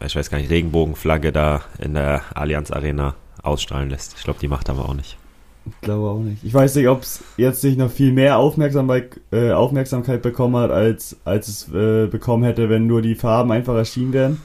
ich 0.05 0.15
weiß 0.15 0.29
gar 0.29 0.37
nicht, 0.37 0.49
Regenbogenflagge 0.49 1.31
da 1.31 1.61
in 1.79 1.93
der 1.93 2.21
Allianz 2.33 2.71
Arena 2.71 3.15
ausstrahlen 3.43 3.89
lässt. 3.89 4.15
Ich 4.17 4.23
glaube, 4.23 4.39
die 4.39 4.47
Macht 4.47 4.69
haben 4.69 4.77
wir 4.77 4.87
auch 4.87 4.93
nicht. 4.93 5.17
Ich 5.67 5.81
glaube 5.81 6.09
auch 6.09 6.19
nicht. 6.19 6.43
Ich 6.43 6.53
weiß 6.53 6.75
nicht, 6.75 6.87
ob 6.87 7.01
es 7.01 7.23
jetzt 7.37 7.63
nicht 7.63 7.77
noch 7.77 7.89
viel 7.89 8.11
mehr 8.11 8.37
Aufmerksamkeit, 8.37 9.19
äh, 9.31 9.51
Aufmerksamkeit 9.51 10.21
bekommen 10.21 10.55
hat, 10.57 10.71
als, 10.71 11.17
als 11.25 11.47
es 11.47 11.73
äh, 11.73 12.07
bekommen 12.07 12.43
hätte, 12.43 12.69
wenn 12.69 12.85
nur 12.85 13.01
die 13.01 13.15
Farben 13.15 13.51
einfach 13.51 13.75
erschienen 13.75 14.13
wären. 14.13 14.41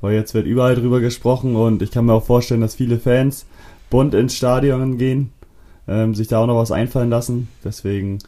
Weil 0.00 0.14
jetzt 0.14 0.34
wird 0.34 0.46
überall 0.46 0.76
drüber 0.76 1.00
gesprochen 1.00 1.56
und 1.56 1.82
ich 1.82 1.90
kann 1.90 2.04
mir 2.04 2.12
auch 2.12 2.24
vorstellen, 2.24 2.60
dass 2.60 2.76
viele 2.76 2.98
Fans 2.98 3.46
bunt 3.90 4.14
ins 4.14 4.36
Stadion 4.36 4.98
gehen, 4.98 5.32
ähm, 5.88 6.14
sich 6.14 6.28
da 6.28 6.38
auch 6.38 6.46
noch 6.46 6.58
was 6.58 6.70
einfallen 6.70 7.10
lassen. 7.10 7.48
Deswegen 7.64 8.18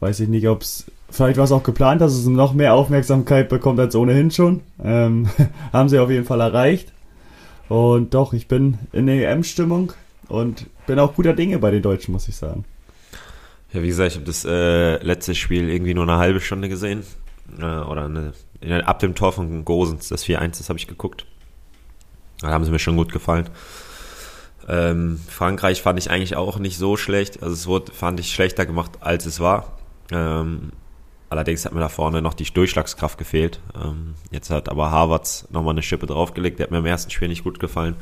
weiß 0.00 0.20
ich 0.20 0.28
nicht, 0.28 0.48
ob 0.48 0.62
es 0.62 0.86
vielleicht 1.10 1.38
war 1.38 1.44
es 1.44 1.52
auch 1.52 1.62
geplant, 1.62 2.00
dass 2.00 2.12
es 2.12 2.26
noch 2.26 2.52
mehr 2.52 2.74
Aufmerksamkeit 2.74 3.48
bekommt 3.48 3.80
als 3.80 3.94
ohnehin 3.94 4.30
schon. 4.30 4.60
Ähm, 4.82 5.28
haben 5.72 5.88
sie 5.88 5.98
auf 5.98 6.10
jeden 6.10 6.24
Fall 6.26 6.40
erreicht. 6.40 6.92
Und 7.68 8.12
doch, 8.14 8.34
ich 8.34 8.48
bin 8.48 8.78
in 8.92 9.06
der 9.06 9.30
EM-Stimmung 9.30 9.92
und 10.28 10.66
bin 10.86 10.98
auch 10.98 11.14
guter 11.14 11.32
Dinge 11.32 11.58
bei 11.58 11.70
den 11.70 11.82
Deutschen, 11.82 12.12
muss 12.12 12.28
ich 12.28 12.36
sagen. 12.36 12.64
Ja, 13.72 13.82
wie 13.82 13.88
gesagt, 13.88 14.12
ich 14.12 14.16
habe 14.16 14.26
das 14.26 14.44
äh, 14.44 15.02
letzte 15.02 15.34
Spiel 15.34 15.68
irgendwie 15.68 15.94
nur 15.94 16.04
eine 16.04 16.18
halbe 16.18 16.40
Stunde 16.40 16.68
gesehen. 16.68 17.02
Äh, 17.58 17.64
oder 17.64 18.04
eine, 18.04 18.86
ab 18.86 19.00
dem 19.00 19.14
Tor 19.14 19.32
von 19.32 19.64
Gosens, 19.64 20.08
das 20.08 20.24
4-1, 20.24 20.58
das 20.58 20.68
habe 20.68 20.78
ich 20.78 20.86
geguckt. 20.86 21.26
Da 22.40 22.48
haben 22.48 22.64
sie 22.64 22.70
mir 22.70 22.78
schon 22.78 22.96
gut 22.96 23.12
gefallen. 23.12 23.50
Ähm, 24.68 25.20
Frankreich 25.28 25.82
fand 25.82 25.98
ich 25.98 26.10
eigentlich 26.10 26.36
auch 26.36 26.58
nicht 26.58 26.78
so 26.78 26.96
schlecht. 26.96 27.42
Also 27.42 27.54
es 27.54 27.66
wurde, 27.66 27.92
fand 27.92 28.20
ich, 28.20 28.32
schlechter 28.32 28.66
gemacht, 28.66 28.92
als 29.00 29.26
es 29.26 29.40
war. 29.40 29.78
Ähm, 30.10 30.72
allerdings 31.28 31.64
hat 31.64 31.72
mir 31.72 31.80
da 31.80 31.88
vorne 31.88 32.22
noch 32.22 32.34
die 32.34 32.44
Durchschlagskraft 32.44 33.18
gefehlt. 33.18 33.60
Ähm, 33.74 34.14
jetzt 34.30 34.50
hat 34.50 34.68
aber 34.68 34.90
Harvards 34.90 35.48
nochmal 35.50 35.74
eine 35.74 35.82
Schippe 35.82 36.06
draufgelegt. 36.06 36.58
Der 36.58 36.64
hat 36.64 36.70
mir 36.70 36.78
im 36.78 36.86
ersten 36.86 37.10
Spiel 37.10 37.28
nicht 37.28 37.44
gut 37.44 37.60
gefallen. 37.60 37.96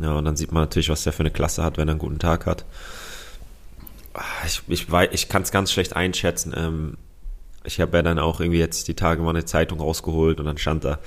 Ja, 0.00 0.12
und 0.12 0.24
dann 0.24 0.36
sieht 0.36 0.52
man 0.52 0.62
natürlich, 0.62 0.88
was 0.88 1.04
der 1.04 1.12
für 1.12 1.20
eine 1.20 1.30
Klasse 1.30 1.62
hat, 1.62 1.78
wenn 1.78 1.88
er 1.88 1.92
einen 1.92 1.98
guten 1.98 2.18
Tag 2.18 2.46
hat. 2.46 2.64
Ich, 4.46 4.62
ich, 4.68 4.86
ich 5.12 5.28
kann 5.28 5.42
es 5.42 5.50
ganz 5.50 5.72
schlecht 5.72 5.94
einschätzen. 5.94 6.54
Ähm, 6.56 6.96
ich 7.64 7.80
habe 7.80 7.96
ja 7.96 8.02
dann 8.02 8.18
auch 8.18 8.40
irgendwie 8.40 8.58
jetzt 8.58 8.88
die 8.88 8.94
Tage 8.94 9.22
mal 9.22 9.30
eine 9.30 9.44
Zeitung 9.44 9.80
rausgeholt 9.80 10.40
und 10.40 10.46
dann 10.46 10.58
stand 10.58 10.84
da 10.84 10.98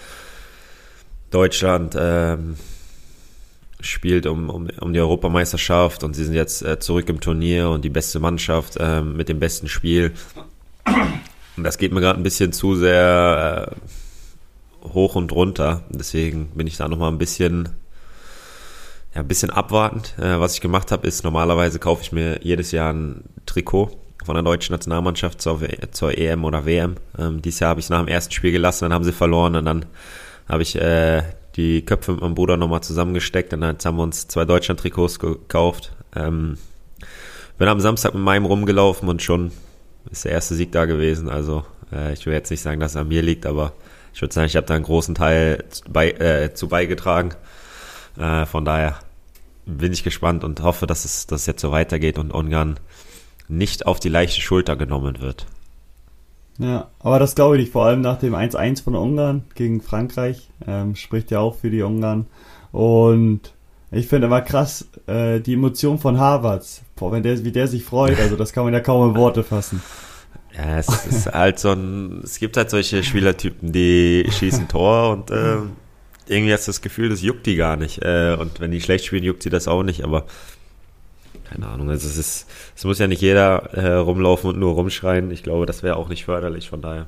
Deutschland 1.31 1.95
ähm, 1.97 2.57
spielt 3.81 4.25
um, 4.25 4.49
um, 4.49 4.69
um 4.79 4.93
die 4.93 4.99
Europameisterschaft 4.99 6.03
und 6.03 6.15
sie 6.15 6.25
sind 6.25 6.33
jetzt 6.33 6.61
äh, 6.63 6.79
zurück 6.79 7.07
im 7.09 7.21
Turnier 7.21 7.69
und 7.69 7.85
die 7.85 7.89
beste 7.89 8.19
Mannschaft 8.19 8.77
äh, 8.77 9.01
mit 9.01 9.29
dem 9.29 9.39
besten 9.39 9.67
Spiel. 9.67 10.13
Und 11.55 11.63
das 11.63 11.77
geht 11.77 11.93
mir 11.93 12.01
gerade 12.01 12.19
ein 12.19 12.23
bisschen 12.23 12.51
zu 12.51 12.75
sehr 12.75 13.71
äh, 13.71 14.87
hoch 14.87 15.15
und 15.15 15.31
runter. 15.31 15.83
Deswegen 15.89 16.47
bin 16.47 16.67
ich 16.67 16.77
da 16.77 16.87
nochmal 16.87 17.11
ein 17.11 17.17
bisschen, 17.17 17.69
ja, 19.13 19.21
ein 19.21 19.27
bisschen 19.27 19.49
abwartend. 19.49 20.15
Äh, 20.19 20.39
was 20.39 20.55
ich 20.55 20.61
gemacht 20.61 20.91
habe, 20.91 21.07
ist 21.07 21.23
normalerweise 21.23 21.79
kaufe 21.79 22.01
ich 22.03 22.11
mir 22.11 22.39
jedes 22.43 22.71
Jahr 22.71 22.93
ein 22.93 23.23
Trikot 23.45 23.91
von 24.23 24.35
der 24.35 24.43
deutschen 24.43 24.73
Nationalmannschaft 24.73 25.41
zur, 25.41 25.61
zur 25.91 26.17
EM 26.17 26.43
oder 26.45 26.65
WM. 26.65 26.95
Ähm, 27.17 27.41
dieses 27.41 27.59
Jahr 27.61 27.71
habe 27.71 27.79
ich 27.79 27.89
nach 27.89 27.99
dem 27.99 28.07
ersten 28.07 28.33
Spiel 28.33 28.51
gelassen, 28.51 28.85
dann 28.85 28.93
haben 28.93 29.03
sie 29.03 29.13
verloren 29.13 29.55
und 29.55 29.65
dann 29.65 29.85
habe 30.47 30.61
ich 30.61 30.75
äh, 30.75 31.23
die 31.55 31.83
Köpfe 31.83 32.11
mit 32.11 32.21
meinem 32.21 32.35
Bruder 32.35 32.57
nochmal 32.57 32.81
zusammengesteckt 32.81 33.53
und 33.53 33.61
dann 33.61 33.77
haben 33.83 33.97
wir 33.97 34.03
uns 34.03 34.27
zwei 34.27 34.45
Deutschland-Trikots 34.45 35.19
gekauft. 35.19 35.91
Ähm, 36.15 36.57
bin 37.57 37.67
am 37.67 37.79
Samstag 37.79 38.13
mit 38.13 38.23
meinem 38.23 38.45
rumgelaufen 38.45 39.09
und 39.09 39.21
schon 39.21 39.51
ist 40.11 40.25
der 40.25 40.31
erste 40.31 40.55
Sieg 40.55 40.71
da 40.71 40.85
gewesen. 40.85 41.29
Also 41.29 41.65
äh, 41.91 42.13
ich 42.13 42.25
will 42.25 42.33
jetzt 42.33 42.49
nicht 42.49 42.61
sagen, 42.61 42.79
dass 42.79 42.91
es 42.91 42.97
an 42.97 43.07
mir 43.07 43.21
liegt, 43.21 43.45
aber 43.45 43.73
ich 44.13 44.21
würde 44.21 44.33
sagen, 44.33 44.47
ich 44.47 44.55
habe 44.55 44.67
da 44.67 44.75
einen 44.75 44.85
großen 44.85 45.15
Teil 45.15 45.63
bei, 45.89 46.11
äh, 46.11 46.53
zu 46.53 46.67
beigetragen. 46.67 47.31
Äh, 48.19 48.45
von 48.45 48.65
daher 48.65 48.99
bin 49.65 49.93
ich 49.93 50.03
gespannt 50.03 50.43
und 50.43 50.61
hoffe, 50.61 50.87
dass 50.87 51.05
es, 51.05 51.27
dass 51.27 51.41
es 51.41 51.47
jetzt 51.47 51.61
so 51.61 51.71
weitergeht 51.71 52.17
und 52.17 52.31
Ungarn 52.31 52.79
nicht 53.47 53.85
auf 53.85 53.99
die 53.99 54.09
leichte 54.09 54.41
Schulter 54.41 54.75
genommen 54.75 55.21
wird. 55.21 55.47
Ja, 56.57 56.89
aber 56.99 57.19
das 57.19 57.35
glaube 57.35 57.55
ich 57.55 57.61
nicht, 57.61 57.71
vor 57.71 57.85
allem 57.85 58.01
nach 58.01 58.19
dem 58.19 58.35
1-1 58.35 58.83
von 58.83 58.95
Ungarn 58.95 59.43
gegen 59.55 59.81
Frankreich, 59.81 60.49
ähm, 60.67 60.95
spricht 60.95 61.31
ja 61.31 61.39
auch 61.39 61.55
für 61.55 61.69
die 61.69 61.81
Ungarn. 61.81 62.27
Und 62.71 63.53
ich 63.91 64.07
finde 64.07 64.27
immer 64.27 64.41
krass, 64.41 64.87
äh, 65.07 65.39
die 65.39 65.53
Emotion 65.53 65.99
von 65.99 66.19
Harvards, 66.19 66.81
boah, 66.95 67.11
wenn 67.11 67.23
der, 67.23 67.43
wie 67.45 67.51
der 67.51 67.67
sich 67.67 67.85
freut, 67.85 68.19
also 68.19 68.35
das 68.35 68.51
kann 68.51 68.65
man 68.65 68.73
ja 68.73 68.81
kaum 68.81 69.09
in 69.09 69.15
Worte 69.15 69.43
fassen. 69.43 69.81
Ja, 70.57 70.79
es 70.79 71.05
ist 71.05 71.31
halt 71.31 71.59
so 71.59 71.71
ein, 71.71 72.21
es 72.23 72.39
gibt 72.39 72.57
halt 72.57 72.71
solche 72.71 73.03
Spielertypen, 73.03 73.71
die 73.71 74.27
schießen 74.29 74.67
Tor 74.67 75.11
und 75.11 75.29
äh, 75.29 75.57
irgendwie 76.29 76.53
hast 76.53 76.67
du 76.67 76.69
das 76.69 76.81
Gefühl, 76.81 77.09
das 77.09 77.21
juckt 77.21 77.45
die 77.45 77.55
gar 77.55 77.75
nicht. 77.75 78.03
Äh, 78.03 78.35
und 78.39 78.59
wenn 78.59 78.71
die 78.71 78.81
schlecht 78.81 79.05
spielen, 79.05 79.23
juckt 79.23 79.43
sie 79.43 79.49
das 79.49 79.67
auch 79.67 79.83
nicht, 79.83 80.03
aber 80.03 80.25
keine 81.49 81.67
Ahnung, 81.67 81.89
also 81.89 82.07
es 82.07 82.17
ist, 82.17 82.47
es 82.75 82.85
muss 82.85 82.99
ja 82.99 83.07
nicht 83.07 83.21
jeder 83.21 83.73
äh, 83.73 83.93
rumlaufen 83.95 84.51
und 84.51 84.59
nur 84.59 84.73
rumschreien. 84.73 85.31
Ich 85.31 85.41
glaube, 85.41 85.65
das 85.65 85.81
wäre 85.81 85.95
auch 85.95 86.09
nicht 86.09 86.25
förderlich, 86.25 86.69
von 86.69 86.81
daher 86.81 87.07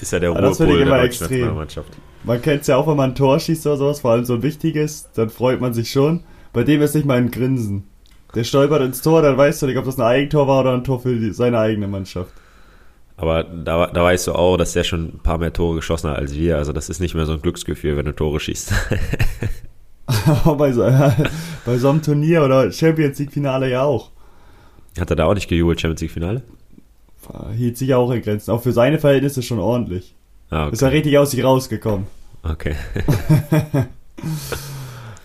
ist 0.00 0.12
ja 0.12 0.18
der 0.18 0.32
ja, 0.32 0.38
Ruhepol 0.38 0.78
der 0.78 0.86
deutschen 0.86 1.24
Nationalmannschaft. 1.24 1.88
Man 2.24 2.42
kennt 2.42 2.62
es 2.62 2.66
ja 2.66 2.76
auch, 2.76 2.86
wenn 2.86 2.96
man 2.96 3.10
ein 3.10 3.14
Tor 3.14 3.40
schießt 3.40 3.66
oder 3.66 3.76
sowas, 3.76 4.00
vor 4.00 4.12
allem 4.12 4.24
so 4.24 4.34
ein 4.34 4.42
wichtiges, 4.42 5.08
dann 5.14 5.30
freut 5.30 5.60
man 5.60 5.72
sich 5.72 5.90
schon. 5.90 6.24
Bei 6.52 6.62
dem 6.62 6.82
ist 6.82 6.94
nicht 6.94 7.06
mal 7.06 7.18
ein 7.18 7.30
Grinsen. 7.30 7.84
Der 8.34 8.44
stolpert 8.44 8.82
ins 8.82 9.00
Tor, 9.02 9.22
dann 9.22 9.36
weißt 9.36 9.62
du 9.62 9.66
nicht, 9.66 9.78
ob 9.78 9.86
das 9.86 9.98
ein 9.98 10.02
Eigentor 10.02 10.46
war 10.46 10.60
oder 10.60 10.74
ein 10.74 10.84
Tor 10.84 11.00
für 11.00 11.16
die, 11.16 11.32
seine 11.32 11.58
eigene 11.58 11.88
Mannschaft. 11.88 12.32
Aber 13.18 13.42
da, 13.42 13.88
da 13.88 14.04
weißt 14.04 14.28
du 14.28 14.32
auch, 14.32 14.56
dass 14.56 14.72
der 14.74 14.84
schon 14.84 15.06
ein 15.06 15.20
paar 15.20 15.38
mehr 15.38 15.52
Tore 15.52 15.76
geschossen 15.76 16.08
hat 16.08 16.18
als 16.18 16.34
wir. 16.34 16.56
Also 16.56 16.72
das 16.72 16.88
ist 16.88 17.00
nicht 17.00 17.16
mehr 17.16 17.26
so 17.26 17.32
ein 17.32 17.42
Glücksgefühl, 17.42 17.96
wenn 17.96 18.06
du 18.06 18.12
Tore 18.12 18.38
schießt. 18.38 18.72
bei, 20.56 20.72
so, 20.72 20.82
bei 21.66 21.78
so 21.78 21.90
einem 21.90 22.00
Turnier 22.00 22.44
oder 22.44 22.70
Champions 22.70 23.18
League 23.18 23.32
Finale 23.32 23.68
ja 23.68 23.82
auch. 23.82 24.12
Hat 24.98 25.10
er 25.10 25.16
da 25.16 25.24
auch 25.26 25.34
nicht 25.34 25.48
gejubelt, 25.48 25.80
Champions 25.80 26.00
League 26.00 26.12
Finale? 26.12 26.42
Hielt 27.56 27.76
sich 27.76 27.92
auch 27.92 28.10
in 28.12 28.22
Grenzen. 28.22 28.52
Auch 28.52 28.62
für 28.62 28.72
seine 28.72 29.00
Verhältnisse 29.00 29.42
schon 29.42 29.58
ordentlich. 29.58 30.14
Ah, 30.50 30.66
okay. 30.66 30.74
Ist 30.74 30.82
er 30.82 30.92
richtig 30.92 31.18
aus 31.18 31.32
sich 31.32 31.42
rausgekommen. 31.42 32.06
Okay. 32.44 32.76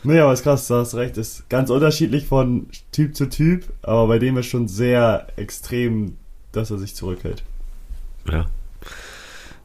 nee, 0.04 0.20
aber 0.20 0.34
ist 0.34 0.42
krass, 0.42 0.68
du 0.68 0.74
hast 0.74 0.96
recht. 0.96 1.16
Ist 1.18 1.48
ganz 1.48 1.70
unterschiedlich 1.70 2.26
von 2.26 2.68
Typ 2.92 3.16
zu 3.16 3.30
Typ, 3.30 3.66
aber 3.84 4.08
bei 4.08 4.18
dem 4.18 4.36
ist 4.38 4.48
schon 4.48 4.68
sehr 4.68 5.28
extrem, 5.36 6.18
dass 6.52 6.72
er 6.72 6.80
sich 6.80 6.96
zurückhält. 6.96 7.44
Ja. 8.32 8.46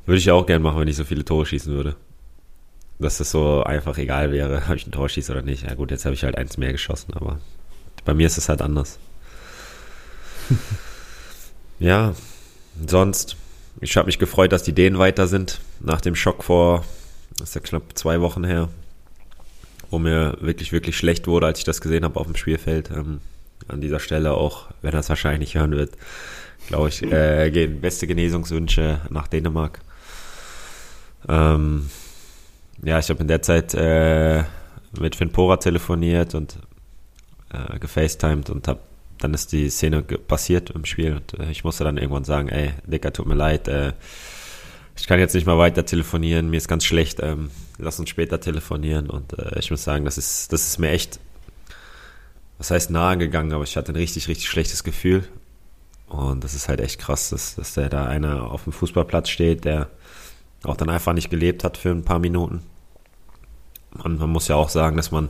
Würde 0.07 0.19
ich 0.19 0.25
ja 0.25 0.35
auch 0.35 0.47
gern 0.47 0.63
machen, 0.63 0.81
wenn 0.81 0.89
ich 0.89 0.97
so 0.97 1.05
viele 1.05 1.25
Tore 1.25 1.47
schießen 1.47 1.73
würde 1.73 1.97
dass 2.99 3.19
das 3.19 3.31
so 3.31 3.63
einfach 3.63 3.97
egal 3.99 4.33
wäre, 4.33 4.63
ob 4.69 4.75
ich 4.77 4.87
ein 4.87 4.93
Tor 4.93 5.09
schieße 5.09 5.33
oder 5.33 5.43
nicht. 5.43 5.65
Ja 5.65 5.75
gut, 5.75 5.91
jetzt 5.91 6.05
habe 6.05 6.15
ich 6.15 6.25
halt 6.25 6.37
eins 6.37 6.57
mehr 6.57 6.73
geschossen, 6.73 7.15
aber 7.15 7.41
bei 8.05 8.15
mir 8.15 8.27
ist 8.27 8.39
es 8.39 8.49
halt 8.49 8.63
anders. 8.63 8.99
ja, 11.79 12.15
sonst, 12.87 13.37
ich 13.81 13.97
habe 13.97 14.07
mich 14.07 14.19
gefreut, 14.19 14.53
dass 14.53 14.63
die 14.63 14.73
Dänen 14.73 14.99
weiter 14.99 15.27
sind, 15.27 15.61
nach 15.81 16.01
dem 16.01 16.15
Schock 16.15 16.45
vor, 16.45 16.85
das 17.37 17.51
ist 17.51 17.55
ja 17.55 17.61
knapp 17.61 17.97
zwei 17.97 18.21
Wochen 18.21 18.45
her, 18.45 18.69
wo 19.91 19.99
mir 19.99 20.37
wirklich, 20.41 20.73
wirklich 20.73 20.97
schlecht 20.97 21.27
wurde, 21.27 21.47
als 21.47 21.59
ich 21.59 21.65
das 21.65 21.81
gesehen 21.81 22.05
habe 22.05 22.19
auf 22.19 22.27
dem 22.27 22.37
Spielfeld. 22.37 22.91
Ähm, 22.91 23.21
an 23.67 23.81
dieser 23.81 24.01
Stelle 24.01 24.33
auch, 24.33 24.69
wenn 24.81 24.95
er 24.95 25.01
es 25.01 25.09
wahrscheinlich 25.11 25.41
nicht 25.41 25.55
hören 25.57 25.73
wird, 25.73 25.93
glaube 26.69 26.91
ich, 26.91 27.03
äh, 27.03 27.51
gehen 27.51 27.81
beste 27.81 28.07
Genesungswünsche 28.07 29.01
nach 29.11 29.27
Dänemark. 29.27 29.81
Ähm, 31.29 31.89
ja, 32.83 32.99
ich 32.99 33.09
habe 33.09 33.21
in 33.21 33.29
der 33.29 33.43
Zeit 33.43 33.75
äh, 33.75 34.45
mit 34.99 35.17
Finn 35.17 35.33
Pora 35.33 35.57
telefoniert 35.57 36.35
und 36.35 36.59
äh, 37.53 37.79
gefacetimed 37.79 38.51
und 38.51 38.69
hab, 38.69 38.81
dann 39.19 39.35
ist 39.35 39.53
die 39.53 39.69
Szene 39.71 40.03
passiert 40.03 40.71
im 40.71 40.85
Spiel 40.85 41.15
und 41.15 41.41
äh, 41.41 41.51
ich 41.51 41.65
musste 41.65 41.85
dann 41.85 41.97
irgendwann 41.97 42.25
sagen, 42.25 42.49
ey, 42.49 42.73
Dicker, 42.87 43.13
tut 43.13 43.27
mir 43.27 43.35
leid, 43.35 43.67
äh, 43.67 43.93
ich 44.97 45.07
kann 45.07 45.19
jetzt 45.19 45.35
nicht 45.35 45.47
mal 45.47 45.59
weiter 45.59 45.87
telefonieren, 45.87 46.51
mir 46.51 46.59
ist 46.59 46.69
ganz 46.69 46.85
schlecht, 46.85 47.21
ähm, 47.23 47.51
lass 47.79 47.99
uns 47.99 48.11
später 48.11 48.41
telefonieren 48.41 49.09
und 49.09 49.39
äh, 49.39 49.59
ich 49.59 49.71
muss 49.71 49.85
sagen, 49.85 50.05
das 50.05 50.19
ist, 50.19 50.53
das 50.53 50.69
ist 50.69 50.79
mir 50.79 50.91
echt, 50.91 51.19
was 52.59 52.71
heißt 52.71 52.91
nahe 52.91 53.17
gegangen, 53.17 53.53
aber 53.53 53.65
ich 53.65 53.77
hatte 53.77 53.93
ein 53.93 53.97
richtig, 53.97 54.29
richtig 54.29 54.49
schlechtes 54.49 54.85
Gefühl 54.85 55.25
und 56.09 56.43
das 56.43 56.55
ist 56.55 56.69
halt 56.69 56.81
echt 56.81 56.99
krass, 56.99 57.31
dass, 57.31 57.55
dass 57.57 57.75
der 57.75 57.89
da 57.89 58.07
einer 58.07 58.51
auf 58.51 58.65
dem 58.65 58.73
Fußballplatz 58.73 59.29
steht, 59.29 59.65
der 59.65 59.89
auch 60.65 60.77
dann 60.77 60.91
einfach 60.91 61.13
nicht 61.13 61.31
gelebt 61.31 61.65
hat 61.65 61.77
für 61.77 61.91
ein 61.91 62.05
paar 62.05 62.19
Minuten. 62.19 62.63
Und 64.03 64.19
man 64.19 64.31
muss 64.31 64.49
ja 64.49 64.57
auch 64.57 64.69
sagen, 64.69 64.97
dass 64.97 65.11
man 65.11 65.29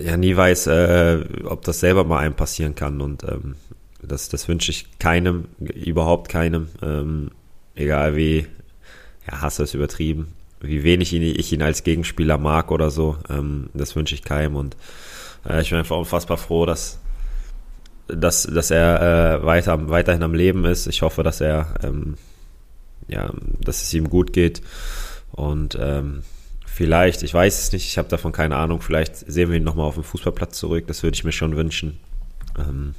ja 0.00 0.16
nie 0.16 0.36
weiß, 0.36 0.66
äh, 0.68 1.24
ob 1.44 1.64
das 1.64 1.80
selber 1.80 2.04
mal 2.04 2.18
einem 2.18 2.34
passieren 2.34 2.74
kann. 2.74 3.00
Und 3.00 3.24
ähm, 3.24 3.56
das, 4.02 4.28
das 4.28 4.48
wünsche 4.48 4.70
ich 4.70 4.98
keinem, 4.98 5.46
überhaupt 5.58 6.28
keinem. 6.28 6.68
Ähm, 6.82 7.30
egal 7.74 8.16
wie, 8.16 8.46
ja, 9.26 9.40
Hass 9.40 9.58
ist 9.58 9.74
übertrieben, 9.74 10.28
wie 10.60 10.82
wenig 10.82 11.12
ihn, 11.12 11.22
ich 11.22 11.52
ihn 11.52 11.62
als 11.62 11.84
Gegenspieler 11.84 12.38
mag 12.38 12.70
oder 12.70 12.90
so. 12.90 13.16
Ähm, 13.28 13.70
das 13.74 13.96
wünsche 13.96 14.14
ich 14.14 14.22
keinem. 14.22 14.56
Und 14.56 14.76
äh, 15.48 15.60
ich 15.60 15.70
bin 15.70 15.78
einfach 15.78 15.96
unfassbar 15.96 16.36
froh, 16.36 16.66
dass, 16.66 17.00
dass, 18.08 18.42
dass 18.44 18.70
er 18.70 19.40
äh, 19.40 19.46
weiter, 19.46 19.88
weiterhin 19.90 20.22
am 20.22 20.34
Leben 20.34 20.64
ist. 20.64 20.86
Ich 20.86 21.02
hoffe, 21.02 21.22
dass 21.22 21.40
er 21.40 21.74
ähm, 21.82 22.16
ja, 23.06 23.30
dass 23.60 23.82
es 23.82 23.94
ihm 23.94 24.10
gut 24.10 24.32
geht 24.32 24.60
und 25.32 25.78
ähm, 25.80 26.22
Vielleicht, 26.78 27.24
ich 27.24 27.34
weiß 27.34 27.60
es 27.60 27.72
nicht, 27.72 27.88
ich 27.88 27.98
habe 27.98 28.08
davon 28.08 28.30
keine 28.30 28.54
Ahnung. 28.54 28.80
Vielleicht 28.82 29.16
sehen 29.16 29.50
wir 29.50 29.56
ihn 29.56 29.64
nochmal 29.64 29.86
auf 29.86 29.94
dem 29.94 30.04
Fußballplatz 30.04 30.56
zurück, 30.56 30.86
das 30.86 31.02
würde 31.02 31.16
ich 31.16 31.24
mir 31.24 31.32
schon 31.32 31.56
wünschen. 31.56 31.98
Ähm, 32.56 32.94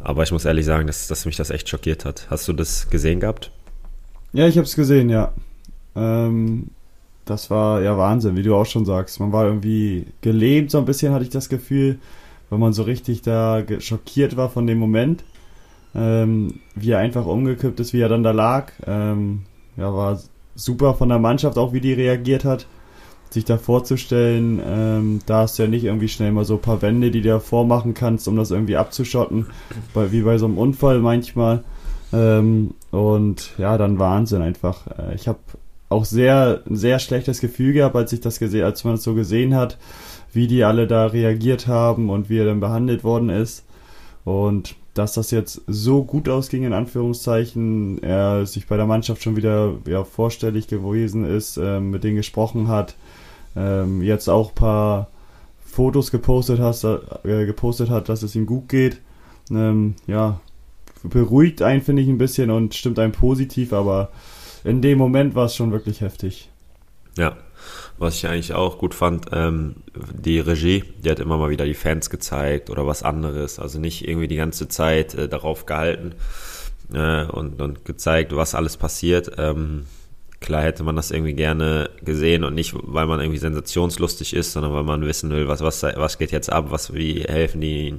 aber 0.00 0.22
ich 0.22 0.30
muss 0.30 0.44
ehrlich 0.44 0.64
sagen, 0.64 0.86
dass, 0.86 1.08
dass 1.08 1.26
mich 1.26 1.34
das 1.34 1.50
echt 1.50 1.68
schockiert 1.68 2.04
hat. 2.04 2.28
Hast 2.30 2.46
du 2.46 2.52
das 2.52 2.88
gesehen 2.88 3.18
gehabt? 3.18 3.50
Ja, 4.32 4.46
ich 4.46 4.56
habe 4.58 4.64
es 4.64 4.76
gesehen, 4.76 5.10
ja. 5.10 5.32
Ähm, 5.96 6.68
das 7.24 7.50
war 7.50 7.82
ja 7.82 7.98
Wahnsinn, 7.98 8.36
wie 8.36 8.44
du 8.44 8.54
auch 8.54 8.66
schon 8.66 8.84
sagst. 8.84 9.18
Man 9.18 9.32
war 9.32 9.46
irgendwie 9.46 10.06
gelähmt, 10.20 10.70
so 10.70 10.78
ein 10.78 10.84
bisschen 10.84 11.12
hatte 11.12 11.24
ich 11.24 11.30
das 11.30 11.48
Gefühl, 11.48 11.98
weil 12.50 12.58
man 12.58 12.72
so 12.72 12.82
richtig 12.82 13.22
da 13.22 13.62
schockiert 13.78 14.36
war 14.36 14.50
von 14.50 14.66
dem 14.66 14.78
Moment. 14.78 15.24
Ähm, 15.94 16.60
wie 16.74 16.90
er 16.90 16.98
einfach 16.98 17.26
umgekippt 17.26 17.80
ist, 17.80 17.92
wie 17.92 18.00
er 18.00 18.08
dann 18.08 18.22
da 18.22 18.30
lag. 18.30 18.72
Ähm, 18.86 19.42
ja, 19.76 19.92
war 19.92 20.20
super 20.54 20.94
von 20.94 21.08
der 21.08 21.18
Mannschaft 21.18 21.58
auch, 21.58 21.72
wie 21.72 21.80
die 21.80 21.92
reagiert 21.92 22.44
hat. 22.44 22.66
Sich 23.30 23.44
da 23.44 23.58
vorzustellen, 23.58 24.60
ähm, 24.64 25.20
da 25.26 25.42
hast 25.42 25.58
du 25.58 25.62
ja 25.62 25.68
nicht 25.68 25.84
irgendwie 25.84 26.08
schnell 26.08 26.32
mal 26.32 26.44
so 26.44 26.54
ein 26.54 26.60
paar 26.60 26.82
Wände, 26.82 27.12
die 27.12 27.22
du 27.22 27.38
vormachen 27.38 27.94
kannst, 27.94 28.26
um 28.26 28.36
das 28.36 28.50
irgendwie 28.50 28.76
abzuschotten, 28.76 29.46
bei, 29.94 30.10
wie 30.10 30.22
bei 30.22 30.36
so 30.36 30.46
einem 30.46 30.58
Unfall 30.58 30.98
manchmal. 30.98 31.62
Ähm, 32.12 32.74
und 32.90 33.52
ja, 33.56 33.78
dann 33.78 34.00
Wahnsinn 34.00 34.42
einfach. 34.42 34.86
Äh, 34.98 35.14
ich 35.14 35.28
habe 35.28 35.38
auch 35.88 36.04
sehr, 36.04 36.62
sehr 36.68 36.98
schlechtes 36.98 37.40
Gefühl 37.40 37.72
gehabt, 37.72 37.96
als 37.96 38.12
ich 38.12 38.20
das 38.20 38.38
gesehen, 38.38 38.64
als 38.64 38.84
man 38.84 38.94
es 38.94 39.02
so 39.02 39.14
gesehen 39.14 39.54
hat, 39.54 39.78
wie 40.32 40.46
die 40.46 40.64
alle 40.64 40.86
da 40.86 41.06
reagiert 41.06 41.66
haben 41.66 42.10
und 42.10 42.30
wie 42.30 42.38
er 42.38 42.46
dann 42.46 42.60
behandelt 42.60 43.04
worden 43.04 43.30
ist. 43.30 43.64
Und 44.24 44.76
dass 44.94 45.14
das 45.14 45.30
jetzt 45.30 45.62
so 45.66 46.04
gut 46.04 46.28
ausging, 46.28 46.64
in 46.64 46.72
Anführungszeichen, 46.72 48.02
er 48.02 48.46
sich 48.46 48.66
bei 48.66 48.76
der 48.76 48.86
Mannschaft 48.86 49.22
schon 49.22 49.36
wieder 49.36 49.74
ja, 49.86 50.04
vorstellig 50.04 50.66
gewesen 50.66 51.24
ist, 51.24 51.56
äh, 51.56 51.80
mit 51.80 52.04
denen 52.04 52.16
gesprochen 52.16 52.68
hat, 52.68 52.96
ähm, 53.56 54.02
jetzt 54.02 54.28
auch 54.28 54.50
ein 54.50 54.54
paar 54.54 55.08
Fotos 55.64 56.10
gepostet, 56.10 56.58
hast, 56.58 56.84
äh, 56.84 57.46
gepostet 57.46 57.90
hat, 57.90 58.08
dass 58.08 58.22
es 58.22 58.34
ihm 58.34 58.46
gut 58.46 58.68
geht. 58.68 59.00
Ähm, 59.50 59.94
ja, 60.06 60.40
beruhigt 61.02 61.62
einen, 61.62 61.82
finde 61.82 62.02
ich, 62.02 62.08
ein 62.08 62.18
bisschen 62.18 62.50
und 62.50 62.74
stimmt 62.74 62.98
einem 62.98 63.12
positiv, 63.12 63.72
aber 63.72 64.10
in 64.64 64.82
dem 64.82 64.98
Moment 64.98 65.34
war 65.34 65.46
es 65.46 65.54
schon 65.54 65.72
wirklich 65.72 66.00
heftig. 66.00 66.50
Ja, 67.16 67.36
was 67.98 68.16
ich 68.16 68.26
eigentlich 68.26 68.54
auch 68.54 68.78
gut 68.78 68.94
fand, 68.94 69.26
ähm, 69.32 69.76
die 70.12 70.40
Regie, 70.40 70.84
die 71.04 71.10
hat 71.10 71.20
immer 71.20 71.36
mal 71.36 71.50
wieder 71.50 71.64
die 71.64 71.74
Fans 71.74 72.10
gezeigt 72.10 72.70
oder 72.70 72.86
was 72.86 73.02
anderes. 73.02 73.58
Also 73.58 73.78
nicht 73.78 74.08
irgendwie 74.08 74.28
die 74.28 74.36
ganze 74.36 74.68
Zeit 74.68 75.14
äh, 75.14 75.28
darauf 75.28 75.66
gehalten 75.66 76.14
äh, 76.92 77.24
und, 77.24 77.60
und 77.60 77.84
gezeigt, 77.84 78.34
was 78.34 78.54
alles 78.54 78.76
passiert. 78.76 79.32
Ähm, 79.38 79.86
klar 80.40 80.62
hätte 80.62 80.82
man 80.82 80.96
das 80.96 81.10
irgendwie 81.10 81.34
gerne 81.34 81.90
gesehen 82.02 82.44
und 82.44 82.54
nicht, 82.54 82.74
weil 82.74 83.06
man 83.06 83.20
irgendwie 83.20 83.38
sensationslustig 83.38 84.34
ist, 84.34 84.52
sondern 84.52 84.72
weil 84.72 84.84
man 84.84 85.06
wissen 85.06 85.30
will, 85.30 85.48
was, 85.48 85.60
was, 85.60 85.82
was 85.82 86.18
geht 86.18 86.32
jetzt 86.32 86.50
ab, 86.50 86.66
was, 86.70 86.94
wie 86.94 87.22
helfen 87.22 87.60
die, 87.60 87.96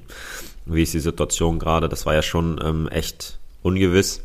wie 0.66 0.84
ist 0.84 0.94
die 0.94 1.00
Situation 1.00 1.60
gerade. 1.60 1.88
Das 1.88 2.06
war 2.06 2.14
ja 2.14 2.22
schon 2.22 2.60
ähm, 2.64 2.88
echt 2.88 3.38
ungewiss. 3.62 4.24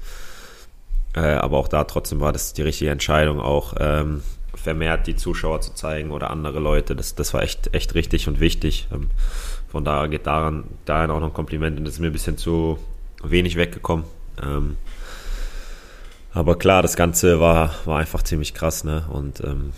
Äh, 1.14 1.20
aber 1.20 1.58
auch 1.58 1.68
da 1.68 1.84
trotzdem 1.84 2.20
war 2.20 2.32
das 2.32 2.52
die 2.52 2.62
richtige 2.62 2.90
Entscheidung, 2.90 3.40
auch 3.40 3.74
ähm, 3.78 4.22
vermehrt 4.66 5.06
die 5.06 5.14
Zuschauer 5.14 5.60
zu 5.60 5.74
zeigen 5.74 6.10
oder 6.10 6.30
andere 6.30 6.58
Leute. 6.58 6.96
Das, 6.96 7.14
das 7.14 7.32
war 7.32 7.42
echt, 7.44 7.72
echt 7.72 7.94
richtig 7.94 8.26
und 8.26 8.40
wichtig. 8.40 8.88
Ähm, 8.92 9.10
von 9.68 9.84
daher 9.84 10.08
geht 10.08 10.26
daran, 10.26 10.64
dahin 10.86 11.12
auch 11.12 11.20
noch 11.20 11.28
ein 11.28 11.34
Kompliment. 11.34 11.78
Und 11.78 11.84
das 11.84 11.94
ist 11.94 12.00
mir 12.00 12.08
ein 12.08 12.12
bisschen 12.12 12.36
zu 12.36 12.80
wenig 13.22 13.56
weggekommen. 13.56 14.04
Ähm, 14.42 14.76
aber 16.32 16.58
klar, 16.58 16.82
das 16.82 16.96
Ganze 16.96 17.38
war, 17.38 17.76
war 17.84 18.00
einfach 18.00 18.24
ziemlich 18.24 18.54
krass, 18.54 18.82
ne? 18.82 19.04
Und 19.08 19.40
ähm, 19.44 19.72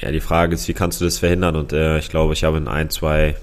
ja, 0.00 0.10
die 0.10 0.20
Frage 0.20 0.54
ist, 0.54 0.66
wie 0.66 0.72
kannst 0.72 1.02
du 1.02 1.04
das 1.04 1.18
verhindern? 1.18 1.56
Und 1.56 1.74
äh, 1.74 1.98
ich 1.98 2.08
glaube, 2.08 2.32
ich 2.32 2.42
habe 2.42 2.56
in 2.56 2.68
ein, 2.68 2.88
zwei 2.88 3.36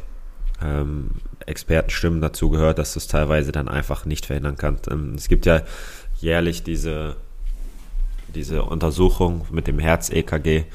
ähm, 0.59 1.11
Expertenstimmen 1.45 2.19
dazu 2.19 2.49
gehört, 2.49 2.79
dass 2.79 2.93
du 2.93 2.99
es 2.99 3.07
teilweise 3.07 3.51
dann 3.51 3.67
einfach 3.67 4.05
nicht 4.05 4.25
verhindern 4.25 4.57
kannst. 4.57 4.89
Ähm, 4.89 5.13
es 5.15 5.27
gibt 5.27 5.45
ja 5.45 5.61
jährlich 6.19 6.63
diese 6.63 7.15
diese 8.33 8.63
Untersuchung 8.63 9.45
mit 9.51 9.67
dem 9.67 9.79
Herz-EKG, 9.79 10.57
äh, 10.57 10.65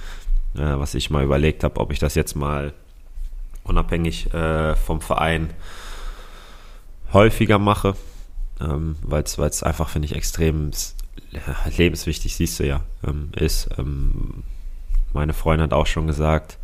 was 0.54 0.94
ich 0.94 1.10
mal 1.10 1.24
überlegt 1.24 1.64
habe, 1.64 1.80
ob 1.80 1.92
ich 1.92 1.98
das 1.98 2.14
jetzt 2.14 2.34
mal 2.34 2.72
unabhängig 3.64 4.32
äh, 4.34 4.74
vom 4.76 5.00
Verein 5.00 5.50
häufiger 7.12 7.58
mache, 7.58 7.94
ähm, 8.60 8.96
weil 9.02 9.22
es 9.22 9.62
einfach, 9.62 9.88
finde 9.88 10.06
ich, 10.06 10.14
extrem 10.14 10.70
lebenswichtig, 11.76 12.36
siehst 12.36 12.60
du 12.60 12.66
ja, 12.66 12.80
ähm, 13.06 13.30
ist. 13.36 13.68
Ähm, 13.78 14.44
meine 15.12 15.32
Freundin 15.32 15.64
hat 15.64 15.72
auch 15.72 15.86
schon 15.86 16.06
gesagt, 16.06 16.58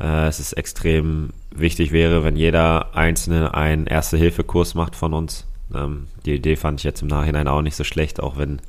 äh, 0.00 0.26
es 0.26 0.40
ist 0.40 0.52
extrem 0.54 1.30
wichtig 1.50 1.92
wäre, 1.92 2.24
wenn 2.24 2.36
jeder 2.36 2.94
Einzelne 2.94 3.54
einen 3.54 3.86
Erste-Hilfe-Kurs 3.86 4.74
macht 4.74 4.96
von 4.96 5.14
uns. 5.14 5.46
Ähm, 5.74 6.08
die 6.24 6.34
Idee 6.34 6.56
fand 6.56 6.80
ich 6.80 6.84
jetzt 6.84 7.02
im 7.02 7.08
Nachhinein 7.08 7.48
auch 7.48 7.62
nicht 7.62 7.76
so 7.76 7.84
schlecht, 7.84 8.20
auch 8.20 8.36
wenn 8.36 8.60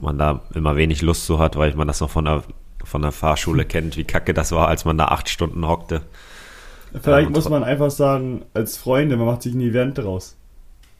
man 0.00 0.18
da 0.18 0.42
immer 0.54 0.76
wenig 0.76 1.02
Lust 1.02 1.26
zu 1.26 1.38
hat, 1.38 1.56
weil 1.56 1.74
man 1.74 1.88
das 1.88 2.00
noch 2.00 2.10
von 2.10 2.24
der, 2.24 2.42
von 2.84 3.02
der 3.02 3.12
Fahrschule 3.12 3.64
kennt, 3.66 3.96
wie 3.96 4.04
kacke 4.04 4.34
das 4.34 4.52
war, 4.52 4.68
als 4.68 4.84
man 4.84 4.98
da 4.98 5.06
acht 5.06 5.28
Stunden 5.28 5.66
hockte. 5.66 6.02
Vielleicht 7.02 7.28
ähm, 7.28 7.32
muss 7.32 7.48
man 7.48 7.62
einfach 7.62 7.90
sagen, 7.90 8.44
als 8.52 8.76
Freunde, 8.76 9.16
man 9.16 9.26
macht 9.26 9.42
sich 9.42 9.54
ein 9.54 9.60
Event 9.60 9.98
draus. 9.98 10.36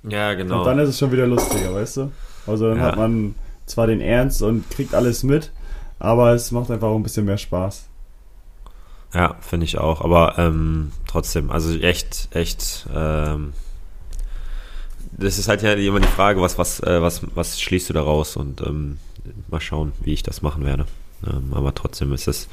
Ja, 0.05 0.35
genau. 0.35 0.61
Und 0.61 0.67
dann 0.67 0.79
ist 0.79 0.91
es 0.91 0.99
schon 0.99 1.13
wieder 1.13 1.27
lustiger, 1.27 1.75
weißt 1.75 1.97
du? 1.99 2.13
Also 2.47 2.69
dann 2.69 2.79
ja. 2.79 2.85
hat 2.85 2.97
man 2.97 3.35
zwar 3.67 3.87
den 3.87 4.01
Ernst 4.01 4.43
und 4.43 4.71
kriegt 4.71 4.95
alles 4.95 5.23
mit, 5.23 5.51
aber 5.99 6.33
es 6.33 6.53
macht 6.53 6.71
einfach 6.71 6.89
auch 6.89 6.97
ein 6.97 7.03
bisschen 7.03 7.27
mehr 7.27 7.39
Spaß. 7.39 7.87
Ja, 9.15 9.35
finde 9.41 9.65
ich 9.65 9.79
auch. 9.79 10.01
Aber 10.03 10.39
ähm, 10.39 10.93
trotzdem, 11.09 11.51
also 11.51 11.77
echt, 11.79 12.29
echt 12.33 12.87
ähm, 12.95 13.53
das 15.21 15.39
ist 15.39 15.49
halt 15.49 15.63
ja 15.63 15.75
immer 15.75 16.01
die 16.01 16.09
Frage, 16.09 16.41
was, 16.41 16.59
was, 16.59 16.81
äh, 16.81 17.01
was, 17.03 17.23
was 17.35 17.61
schließt 17.61 17.91
du 17.91 17.93
daraus 17.93 18.37
und 18.37 18.61
ähm, 18.63 18.99
mal 19.49 19.61
schauen, 19.61 19.93
wie 20.01 20.15
ich 20.15 20.23
das 20.23 20.43
machen 20.43 20.65
werde. 20.65 20.87
Ähm, 21.27 21.53
aber 21.53 21.75
trotzdem 21.75 22.13
ist 22.13 22.27
es, 22.27 22.49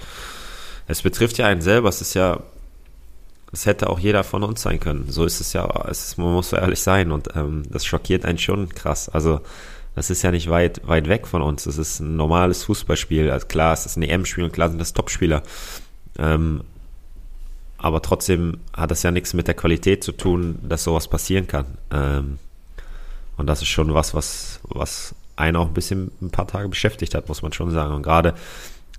es 0.88 1.02
betrifft 1.02 1.38
ja 1.38 1.48
einen 1.48 1.62
selber, 1.62 1.90
es 1.90 2.02
ist 2.02 2.14
ja, 2.14 2.42
es 3.54 3.66
hätte 3.66 3.90
auch 3.90 4.00
jeder 4.00 4.24
von 4.24 4.44
uns 4.44 4.62
sein 4.62 4.80
können. 4.80 5.06
So 5.10 5.24
ist 5.24 5.40
es 5.40 5.54
ja, 5.54 5.86
es 5.90 6.10
ist, 6.10 6.18
man 6.18 6.34
muss 6.34 6.50
so 6.50 6.58
ehrlich 6.58 6.82
sein 6.82 7.12
und 7.12 7.30
ähm, 7.36 7.64
das 7.70 7.86
schockiert 7.86 8.26
einen 8.26 8.38
schon 8.38 8.70
krass. 8.70 9.08
Also 9.08 9.40
das 9.96 10.10
ist 10.10 10.22
ja 10.22 10.32
nicht 10.32 10.50
weit, 10.50 10.86
weit 10.86 11.08
weg 11.08 11.26
von 11.26 11.42
uns. 11.42 11.66
Es 11.66 11.78
ist 11.78 12.02
ein 12.02 12.18
normales 12.18 12.64
Fußballspiel. 12.66 13.32
Also 13.32 13.48
klar, 13.48 13.74
es 13.74 13.86
ist 13.86 13.96
ein 13.96 14.04
EM-Spiel 14.04 14.44
und 14.44 14.54
klar 14.54 14.70
sind 14.70 14.80
das 14.80 14.94
Topspieler. 14.94 15.42
Ähm, 16.20 16.62
aber 17.78 18.02
trotzdem 18.02 18.60
hat 18.74 18.92
das 18.92 19.04
ja 19.04 19.12
nichts 19.12 19.34
mit 19.34 19.48
der 19.48 19.56
Qualität 19.56 20.04
zu 20.04 20.12
tun, 20.12 20.60
dass 20.62 20.84
sowas 20.84 21.08
passieren 21.08 21.48
kann. 21.48 21.66
Ähm, 21.92 22.40
und 23.38 23.48
das 23.48 23.62
ist 23.62 23.70
schon 23.70 23.94
was, 23.94 24.14
was, 24.14 24.60
was 24.64 25.16
einen 25.36 25.56
auch 25.56 25.68
ein 25.68 25.74
bisschen 25.74 26.12
ein 26.22 26.32
paar 26.32 26.48
Tage 26.48 26.68
beschäftigt 26.68 27.16
hat, 27.16 27.30
muss 27.30 27.42
man 27.42 27.54
schon 27.54 27.72
sagen. 27.72 27.94
Und 27.94 28.04
gerade 28.04 28.34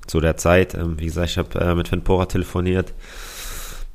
zu 0.06 0.20
der 0.20 0.36
Zeit, 0.36 0.74
ähm, 0.74 0.98
wie 0.98 1.06
gesagt, 1.06 1.30
ich 1.30 1.38
habe 1.38 1.60
äh, 1.60 1.74
mit 1.74 1.88
Finn 1.88 2.02
Pora 2.02 2.26
telefoniert, 2.26 2.94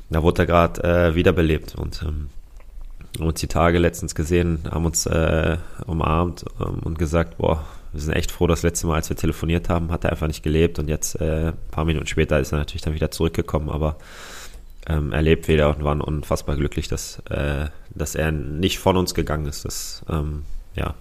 da 0.09 0.21
wurde 0.21 0.43
er 0.43 0.45
gerade 0.45 0.83
äh, 0.83 1.15
wiederbelebt. 1.15 1.75
Und 1.75 2.03
ähm, 2.03 2.29
haben 3.17 3.27
uns 3.27 3.39
die 3.39 3.47
Tage 3.47 3.79
letztens 3.79 4.15
gesehen, 4.15 4.63
haben 4.69 4.85
uns 4.85 5.05
äh, 5.05 5.57
umarmt 5.85 6.45
ähm, 6.59 6.79
und 6.83 6.99
gesagt, 6.99 7.37
boah, 7.37 7.63
wir 7.93 8.01
sind 8.01 8.13
echt 8.13 8.31
froh, 8.31 8.47
das 8.47 8.63
letzte 8.63 8.87
Mal, 8.87 8.95
als 8.95 9.09
wir 9.09 9.15
telefoniert 9.15 9.69
haben, 9.69 9.91
hat 9.91 10.03
er 10.03 10.11
einfach 10.11 10.27
nicht 10.27 10.43
gelebt. 10.43 10.79
Und 10.79 10.89
jetzt 10.89 11.19
äh, 11.21 11.49
ein 11.49 11.53
paar 11.71 11.85
Minuten 11.85 12.07
später 12.07 12.39
ist 12.39 12.51
er 12.51 12.57
natürlich 12.57 12.81
dann 12.81 12.95
wieder 12.95 13.11
zurückgekommen, 13.11 13.69
aber 13.69 13.97
ähm, 14.87 15.11
erlebt 15.11 15.47
wieder 15.47 15.69
und 15.75 15.83
waren 15.83 16.01
unfassbar 16.01 16.55
glücklich, 16.55 16.87
dass, 16.87 17.19
äh, 17.29 17.67
dass 17.93 18.15
er 18.15 18.31
nicht 18.31 18.79
von 18.79 18.97
uns 18.97 19.13
gegangen 19.13 19.45
ist. 19.45 19.65
Das 19.65 20.03
ähm, 20.09 20.43
ja, 20.75 20.95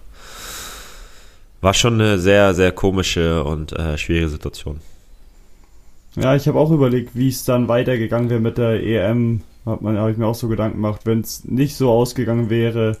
war 1.61 1.73
schon 1.73 1.95
eine 1.95 2.17
sehr, 2.19 2.53
sehr 2.53 2.71
komische 2.71 3.43
und 3.43 3.73
äh, 3.73 3.97
schwierige 3.97 4.29
Situation. 4.29 4.79
Ja, 6.15 6.35
ich 6.35 6.47
habe 6.47 6.59
auch 6.59 6.71
überlegt, 6.71 7.15
wie 7.15 7.29
es 7.29 7.43
dann 7.43 7.67
weitergegangen 7.67 8.29
wäre 8.29 8.39
mit 8.39 8.57
der 8.57 8.83
EM. 8.83 9.41
Hat 9.65 9.81
man, 9.81 9.97
habe 9.97 10.11
ich 10.11 10.17
mir 10.17 10.27
auch 10.27 10.35
so 10.35 10.47
Gedanken 10.47 10.77
gemacht, 10.77 11.01
wenn 11.05 11.21
es 11.21 11.43
nicht 11.45 11.75
so 11.75 11.89
ausgegangen 11.89 12.49
wäre 12.49 12.97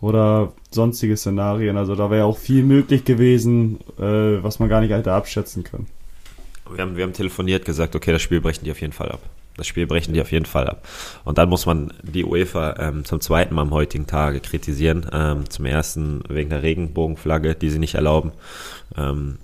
oder 0.00 0.52
sonstige 0.70 1.16
Szenarien. 1.16 1.76
Also 1.76 1.94
da 1.94 2.10
wäre 2.10 2.24
auch 2.24 2.38
viel 2.38 2.64
möglich 2.64 3.04
gewesen, 3.04 3.80
äh, 3.98 4.42
was 4.42 4.58
man 4.58 4.68
gar 4.68 4.80
nicht 4.80 4.90
hätte 4.90 5.12
abschätzen 5.12 5.62
können. 5.62 5.86
Wir 6.72 6.82
haben, 6.82 6.96
wir 6.96 7.04
haben 7.04 7.12
telefoniert, 7.12 7.64
gesagt, 7.64 7.94
okay, 7.94 8.12
das 8.12 8.22
Spiel 8.22 8.40
brechen 8.40 8.64
die 8.64 8.70
auf 8.70 8.80
jeden 8.80 8.92
Fall 8.92 9.10
ab. 9.10 9.20
Das 9.60 9.66
Spiel 9.66 9.86
brechen 9.86 10.14
die 10.14 10.22
auf 10.22 10.32
jeden 10.32 10.46
Fall 10.46 10.66
ab. 10.66 10.88
Und 11.24 11.36
dann 11.36 11.50
muss 11.50 11.66
man 11.66 11.92
die 12.02 12.24
UEFA 12.24 12.76
ähm, 12.78 13.04
zum 13.04 13.20
zweiten 13.20 13.54
Mal 13.54 13.60
am 13.60 13.72
heutigen 13.72 14.06
Tage 14.06 14.40
kritisieren. 14.40 15.04
Ähm, 15.12 15.50
zum 15.50 15.66
ersten 15.66 16.22
wegen 16.30 16.48
der 16.48 16.62
Regenbogenflagge, 16.62 17.54
die 17.54 17.68
sie 17.68 17.78
nicht 17.78 17.94
erlauben. 17.94 18.32
Ähm, 18.96 19.36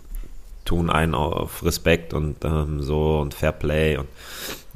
tun 0.65 0.89
einen 0.89 1.15
auf 1.15 1.63
Respekt 1.63 2.15
und 2.15 2.47
ähm, 2.47 2.81
so 2.81 3.19
und 3.19 3.35
Fair 3.35 3.53
Play 3.53 3.99
und 3.99 4.09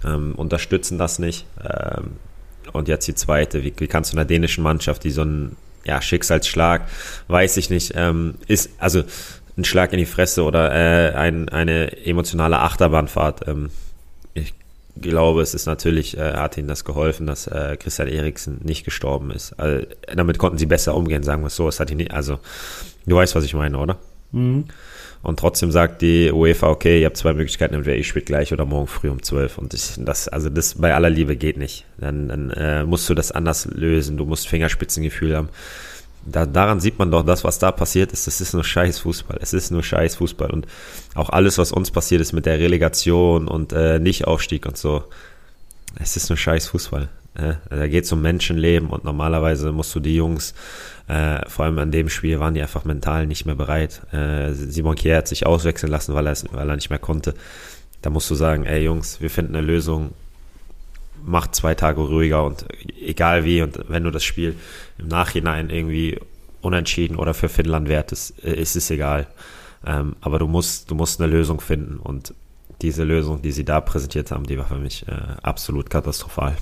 ähm, 0.04 0.34
unterstützen 0.34 0.98
das 0.98 1.18
nicht. 1.18 1.46
Ähm, 1.64 2.18
und 2.74 2.86
jetzt 2.86 3.08
die 3.08 3.14
zweite, 3.14 3.64
wie, 3.64 3.72
wie 3.78 3.86
kannst 3.86 4.12
du 4.12 4.18
einer 4.18 4.26
dänischen 4.26 4.62
Mannschaft, 4.62 5.04
die 5.04 5.10
so 5.10 5.22
ein 5.22 5.56
ja, 5.84 6.02
Schicksalsschlag, 6.02 6.86
weiß 7.28 7.56
ich 7.56 7.70
nicht, 7.70 7.94
ist, 8.46 8.70
also 8.76 9.02
ein 9.56 9.64
Schlag 9.64 9.94
in 9.94 9.98
die 9.98 10.04
Fresse 10.04 10.44
oder 10.44 10.70
äh, 10.70 11.14
ein, 11.14 11.48
eine 11.48 12.04
emotionale 12.04 12.58
Achterbahnfahrt. 12.58 13.48
Ähm, 13.48 13.70
glaube, 15.00 15.42
es 15.42 15.54
ist 15.54 15.66
natürlich, 15.66 16.16
äh, 16.16 16.34
hat 16.34 16.56
ihnen 16.56 16.68
das 16.68 16.84
geholfen, 16.84 17.26
dass 17.26 17.46
äh, 17.46 17.76
Christian 17.78 18.08
Eriksen 18.08 18.60
nicht 18.62 18.84
gestorben 18.84 19.30
ist. 19.30 19.52
Also, 19.58 19.86
damit 20.14 20.38
konnten 20.38 20.58
sie 20.58 20.66
besser 20.66 20.94
umgehen, 20.94 21.22
sagen 21.22 21.42
wir 21.42 21.48
es 21.48 21.56
so. 21.56 21.68
Es 21.68 21.80
hat 21.80 21.90
ihn 21.90 21.98
nicht, 21.98 22.12
also, 22.12 22.38
du 23.06 23.16
weißt, 23.16 23.34
was 23.34 23.44
ich 23.44 23.54
meine, 23.54 23.78
oder? 23.78 23.98
Mhm. 24.32 24.64
Und 25.22 25.38
trotzdem 25.38 25.70
sagt 25.70 26.00
die 26.00 26.32
UEFA, 26.32 26.68
okay, 26.68 27.00
ihr 27.00 27.06
habt 27.06 27.16
zwei 27.16 27.34
Möglichkeiten, 27.34 27.74
entweder 27.74 27.96
ich 27.96 28.08
spiele 28.08 28.24
gleich 28.24 28.52
oder 28.54 28.64
morgen 28.64 28.86
früh 28.86 29.10
um 29.10 29.22
zwölf. 29.22 29.58
Und 29.58 29.74
ich, 29.74 29.92
das, 29.98 30.28
also 30.28 30.48
das 30.48 30.76
bei 30.76 30.94
aller 30.94 31.10
Liebe 31.10 31.36
geht 31.36 31.58
nicht. 31.58 31.84
Dann, 31.98 32.28
dann 32.28 32.50
äh, 32.50 32.84
musst 32.84 33.08
du 33.10 33.14
das 33.14 33.30
anders 33.30 33.66
lösen. 33.66 34.16
Du 34.16 34.24
musst 34.24 34.48
Fingerspitzengefühl 34.48 35.36
haben. 35.36 35.50
Da, 36.24 36.46
daran 36.46 36.80
sieht 36.80 36.98
man 36.98 37.10
doch, 37.10 37.24
das, 37.24 37.44
was 37.44 37.58
da 37.58 37.72
passiert 37.72 38.12
ist, 38.12 38.26
das 38.26 38.40
ist 38.40 38.52
nur 38.52 38.64
scheiß 38.64 39.00
Fußball. 39.00 39.38
Es 39.40 39.52
ist 39.52 39.70
nur 39.70 39.82
scheiß 39.82 40.16
Fußball. 40.16 40.50
Und 40.50 40.66
auch 41.14 41.30
alles, 41.30 41.58
was 41.58 41.72
uns 41.72 41.90
passiert 41.90 42.20
ist 42.20 42.32
mit 42.32 42.46
der 42.46 42.58
Relegation 42.58 43.48
und 43.48 43.72
äh, 43.72 43.98
Nicht-Aufstieg 43.98 44.66
und 44.66 44.76
so, 44.76 45.04
es 46.00 46.16
ist 46.16 46.28
nur 46.28 46.36
scheiß 46.36 46.68
Fußball. 46.68 47.08
Äh, 47.34 47.54
da 47.70 47.86
geht 47.86 48.04
es 48.04 48.12
um 48.12 48.22
Menschenleben 48.22 48.90
und 48.90 49.04
normalerweise 49.04 49.72
musst 49.72 49.94
du 49.94 50.00
die 50.00 50.16
Jungs 50.16 50.54
äh, 51.10 51.48
vor 51.48 51.64
allem 51.64 51.78
an 51.78 51.90
dem 51.90 52.08
Spiel 52.08 52.38
waren 52.38 52.54
die 52.54 52.62
einfach 52.62 52.84
mental 52.84 53.26
nicht 53.26 53.44
mehr 53.44 53.56
bereit. 53.56 54.00
Äh, 54.12 54.52
Simon 54.52 54.94
Kier 54.94 55.16
hat 55.16 55.26
sich 55.26 55.44
auswechseln 55.44 55.90
lassen, 55.90 56.14
weil, 56.14 56.24
weil 56.24 56.68
er 56.68 56.76
nicht 56.76 56.90
mehr 56.90 57.00
konnte. 57.00 57.34
Da 58.00 58.10
musst 58.10 58.30
du 58.30 58.36
sagen, 58.36 58.64
ey 58.64 58.84
Jungs, 58.84 59.20
wir 59.20 59.28
finden 59.28 59.56
eine 59.56 59.66
Lösung, 59.66 60.12
macht 61.24 61.54
zwei 61.54 61.74
Tage 61.74 62.00
ruhiger 62.00 62.44
und 62.44 62.66
egal 63.00 63.44
wie 63.44 63.62
und 63.62 63.78
wenn 63.88 64.04
du 64.04 64.10
das 64.10 64.24
Spiel 64.24 64.56
im 64.98 65.08
Nachhinein 65.08 65.70
irgendwie 65.70 66.18
unentschieden 66.60 67.16
oder 67.16 67.34
für 67.34 67.48
Finnland 67.48 67.88
wertest, 67.88 68.44
äh, 68.44 68.54
ist 68.54 68.76
es 68.76 68.90
egal. 68.90 69.26
Ähm, 69.84 70.16
aber 70.20 70.38
du 70.38 70.46
musst, 70.46 70.90
du 70.90 70.94
musst 70.94 71.20
eine 71.20 71.30
Lösung 71.32 71.60
finden 71.60 71.98
und 71.98 72.34
diese 72.82 73.04
Lösung, 73.04 73.42
die 73.42 73.52
sie 73.52 73.64
da 73.64 73.80
präsentiert 73.80 74.30
haben, 74.30 74.44
die 74.44 74.58
war 74.58 74.66
für 74.66 74.76
mich 74.76 75.06
äh, 75.08 75.12
absolut 75.42 75.90
katastrophal. 75.90 76.56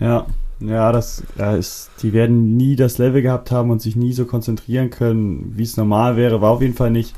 Ja, 0.00 0.26
ja, 0.60 0.92
das 0.92 1.22
ja, 1.36 1.54
ist, 1.54 1.90
die 2.02 2.12
werden 2.12 2.56
nie 2.56 2.76
das 2.76 2.98
Level 2.98 3.22
gehabt 3.22 3.50
haben 3.50 3.70
und 3.70 3.82
sich 3.82 3.96
nie 3.96 4.12
so 4.12 4.24
konzentrieren 4.24 4.90
können, 4.90 5.52
wie 5.56 5.62
es 5.62 5.76
normal 5.76 6.16
wäre. 6.16 6.40
War 6.40 6.52
auf 6.52 6.62
jeden 6.62 6.74
Fall 6.74 6.90
nicht 6.90 7.14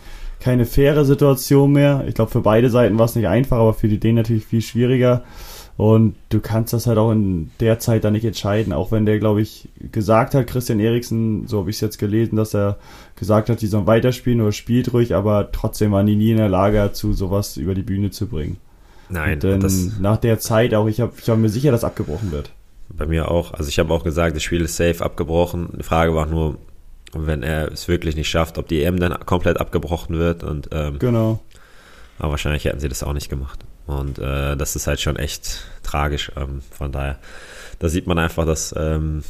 keine 0.46 0.64
faire 0.64 1.04
Situation 1.04 1.72
mehr. 1.72 2.04
Ich 2.06 2.14
glaube, 2.14 2.30
für 2.30 2.40
beide 2.40 2.70
Seiten 2.70 3.00
war 3.00 3.06
es 3.06 3.16
nicht 3.16 3.26
einfach, 3.26 3.58
aber 3.58 3.74
für 3.74 3.88
die 3.88 3.98
Dänen 3.98 4.18
natürlich 4.18 4.46
viel 4.46 4.62
schwieriger. 4.62 5.24
Und 5.76 6.14
du 6.28 6.38
kannst 6.38 6.72
das 6.72 6.86
halt 6.86 6.98
auch 6.98 7.10
in 7.10 7.50
der 7.58 7.80
Zeit 7.80 8.04
dann 8.04 8.12
nicht 8.12 8.24
entscheiden, 8.24 8.72
auch 8.72 8.92
wenn 8.92 9.06
der, 9.06 9.18
glaube 9.18 9.42
ich, 9.42 9.68
gesagt 9.90 10.36
hat, 10.36 10.46
Christian 10.46 10.78
Eriksen, 10.78 11.48
so 11.48 11.58
habe 11.58 11.70
ich 11.70 11.76
es 11.76 11.80
jetzt 11.80 11.98
gelesen, 11.98 12.36
dass 12.36 12.54
er 12.54 12.78
gesagt 13.16 13.50
hat, 13.50 13.60
die 13.60 13.66
sollen 13.66 13.88
weiterspielen 13.88 14.40
oder 14.40 14.52
spielt 14.52 14.92
ruhig, 14.92 15.16
aber 15.16 15.50
trotzdem 15.50 15.90
waren 15.90 16.06
die 16.06 16.14
nie 16.14 16.30
in 16.30 16.36
der 16.36 16.48
Lage 16.48 16.76
dazu, 16.76 17.12
sowas 17.12 17.56
über 17.56 17.74
die 17.74 17.82
Bühne 17.82 18.12
zu 18.12 18.28
bringen. 18.28 18.58
Nein, 19.08 19.40
und 19.42 19.62
dann 19.64 19.96
nach 20.00 20.16
der 20.16 20.38
Zeit 20.38 20.74
auch, 20.74 20.86
ich, 20.86 21.00
hab, 21.00 21.18
ich 21.18 21.26
war 21.26 21.36
mir 21.36 21.48
sicher, 21.48 21.72
dass 21.72 21.82
abgebrochen 21.82 22.30
wird. 22.30 22.52
Bei 22.88 23.06
mir 23.06 23.32
auch. 23.32 23.52
Also 23.52 23.68
ich 23.68 23.80
habe 23.80 23.92
auch 23.92 24.04
gesagt, 24.04 24.36
das 24.36 24.44
Spiel 24.44 24.60
ist 24.60 24.76
safe 24.76 25.04
abgebrochen. 25.04 25.70
Die 25.76 25.82
Frage 25.82 26.14
war 26.14 26.26
nur, 26.26 26.56
wenn 27.12 27.42
er 27.42 27.72
es 27.72 27.88
wirklich 27.88 28.16
nicht 28.16 28.28
schafft, 28.28 28.58
ob 28.58 28.68
die 28.68 28.82
EM 28.82 28.98
dann 28.98 29.18
komplett 29.26 29.58
abgebrochen 29.60 30.18
wird. 30.18 30.42
Und, 30.42 30.68
ähm, 30.72 30.98
genau. 30.98 31.40
Aber 32.18 32.32
wahrscheinlich 32.32 32.64
hätten 32.64 32.80
sie 32.80 32.88
das 32.88 33.02
auch 33.02 33.12
nicht 33.12 33.28
gemacht. 33.28 33.60
Und 33.86 34.18
äh, 34.18 34.56
das 34.56 34.74
ist 34.76 34.86
halt 34.86 35.00
schon 35.00 35.16
echt 35.16 35.64
tragisch. 35.82 36.32
Ähm, 36.36 36.62
von 36.70 36.92
daher, 36.92 37.18
da 37.78 37.88
sieht 37.88 38.06
man 38.06 38.18
einfach, 38.18 38.46
dass 38.46 38.74
ähm, 38.76 39.22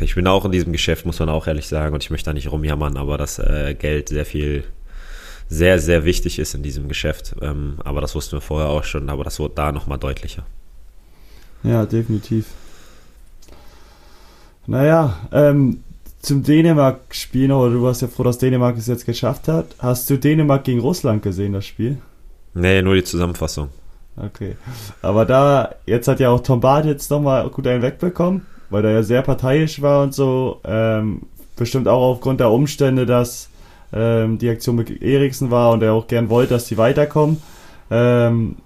ich 0.00 0.14
bin 0.14 0.26
auch 0.26 0.44
in 0.44 0.52
diesem 0.52 0.72
Geschäft, 0.72 1.06
muss 1.06 1.18
man 1.18 1.28
auch 1.28 1.46
ehrlich 1.46 1.66
sagen, 1.66 1.94
und 1.94 2.04
ich 2.04 2.10
möchte 2.10 2.30
da 2.30 2.34
nicht 2.34 2.50
rumjammern, 2.50 2.96
aber 2.96 3.18
dass 3.18 3.38
äh, 3.38 3.74
Geld 3.74 4.10
sehr 4.10 4.26
viel, 4.26 4.64
sehr, 5.48 5.78
sehr 5.78 6.04
wichtig 6.04 6.38
ist 6.38 6.54
in 6.54 6.62
diesem 6.62 6.88
Geschäft. 6.88 7.34
Ähm, 7.40 7.78
aber 7.84 8.00
das 8.00 8.14
wussten 8.14 8.32
wir 8.36 8.40
vorher 8.40 8.68
auch 8.68 8.84
schon, 8.84 9.08
aber 9.08 9.24
das 9.24 9.38
wurde 9.38 9.54
da 9.54 9.72
nochmal 9.72 9.98
deutlicher. 9.98 10.44
Ja, 11.62 11.86
definitiv. 11.86 12.46
Naja, 14.66 15.18
ähm, 15.32 15.82
zum 16.20 16.42
Dänemark-Spiel 16.42 17.48
noch, 17.48 17.60
oder 17.60 17.74
du 17.74 17.82
warst 17.82 18.02
ja 18.02 18.08
froh, 18.08 18.22
dass 18.22 18.38
Dänemark 18.38 18.76
es 18.76 18.86
jetzt 18.86 19.06
geschafft 19.06 19.48
hat. 19.48 19.66
Hast 19.78 20.10
du 20.10 20.18
Dänemark 20.18 20.64
gegen 20.64 20.80
Russland 20.80 21.22
gesehen, 21.22 21.52
das 21.52 21.66
Spiel? 21.66 21.98
Nee, 22.54 22.82
nur 22.82 22.94
die 22.94 23.04
Zusammenfassung. 23.04 23.68
Okay. 24.16 24.56
Aber 25.00 25.24
da, 25.24 25.74
jetzt 25.86 26.08
hat 26.08 26.18
ja 26.18 26.30
auch 26.30 26.40
Tom 26.40 26.60
Barth 26.60 26.86
jetzt 26.86 27.10
nochmal 27.10 27.48
gut 27.50 27.66
einen 27.66 27.82
wegbekommen, 27.82 28.46
weil 28.68 28.84
er 28.84 28.92
ja 28.92 29.02
sehr 29.02 29.22
parteiisch 29.22 29.80
war 29.80 30.02
und 30.02 30.14
so. 30.14 30.60
Ähm, 30.64 31.22
bestimmt 31.56 31.86
auch 31.86 32.14
aufgrund 32.14 32.40
der 32.40 32.50
Umstände, 32.50 33.06
dass 33.06 33.48
ähm, 33.92 34.38
die 34.38 34.48
Aktion 34.48 34.76
mit 34.76 35.02
Eriksen 35.02 35.50
war 35.50 35.72
und 35.72 35.82
er 35.82 35.92
auch 35.92 36.08
gern 36.08 36.30
wollte, 36.30 36.54
dass 36.54 36.66
die 36.66 36.78
weiterkommen. 36.78 37.40
Ähm, 37.90 38.56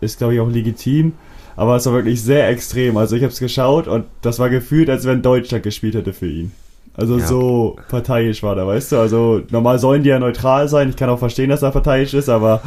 ist, 0.00 0.18
glaube 0.18 0.34
ich, 0.34 0.40
auch 0.40 0.48
legitim 0.48 1.14
aber 1.56 1.76
es 1.76 1.86
war 1.86 1.92
wirklich 1.92 2.22
sehr 2.22 2.48
extrem. 2.48 2.96
Also 2.96 3.16
ich 3.16 3.22
habe 3.22 3.32
es 3.32 3.38
geschaut 3.38 3.86
und 3.86 4.06
das 4.22 4.38
war 4.38 4.50
gefühlt, 4.50 4.88
als 4.88 5.04
wenn 5.04 5.22
Deutschland 5.22 5.64
gespielt 5.64 5.94
hätte 5.94 6.12
für 6.12 6.28
ihn. 6.28 6.52
Also 6.94 7.18
ja. 7.18 7.26
so 7.26 7.76
parteiisch 7.88 8.42
war 8.42 8.54
da, 8.54 8.66
weißt 8.66 8.92
du? 8.92 8.98
Also 8.98 9.42
normal 9.50 9.78
sollen 9.78 10.02
die 10.02 10.10
ja 10.10 10.18
neutral 10.18 10.68
sein. 10.68 10.90
Ich 10.90 10.96
kann 10.96 11.08
auch 11.08 11.18
verstehen, 11.18 11.48
dass 11.48 11.62
er 11.62 11.70
parteiisch 11.70 12.12
ist, 12.12 12.28
aber 12.28 12.62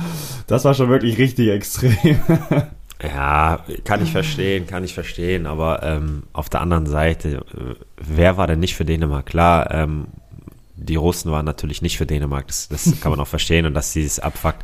das 0.48 0.66
war 0.66 0.74
schon 0.74 0.90
wirklich 0.90 1.18
richtig 1.20 1.50
extrem. 1.50 2.20
ja, 3.04 3.60
kann 3.84 4.02
ich 4.02 4.12
verstehen, 4.12 4.66
kann 4.66 4.84
ich 4.84 4.96
verstehen. 4.96 5.46
Aber 5.46 5.84
ähm, 5.84 6.24
auf 6.34 6.50
der 6.50 6.62
anderen 6.62 6.88
Seite, 6.88 7.46
äh, 7.54 7.76
wer 7.98 8.38
war 8.38 8.48
denn 8.48 8.60
nicht 8.60 8.76
für 8.76 8.86
Dänemark? 8.86 9.28
Klar, 9.28 9.70
ähm, 9.72 10.08
die 10.76 10.96
Russen 10.96 11.32
waren 11.32 11.46
natürlich 11.46 11.84
nicht 11.84 11.98
für 11.98 12.08
Dänemark. 12.08 12.48
Das, 12.48 12.68
das 12.68 13.00
kann 13.00 13.12
man 13.12 13.20
auch 13.20 13.28
verstehen 13.38 13.68
und 13.68 13.76
dass 13.76 13.94
sie 13.94 14.04
es 14.04 14.20
abfuckt. 14.20 14.64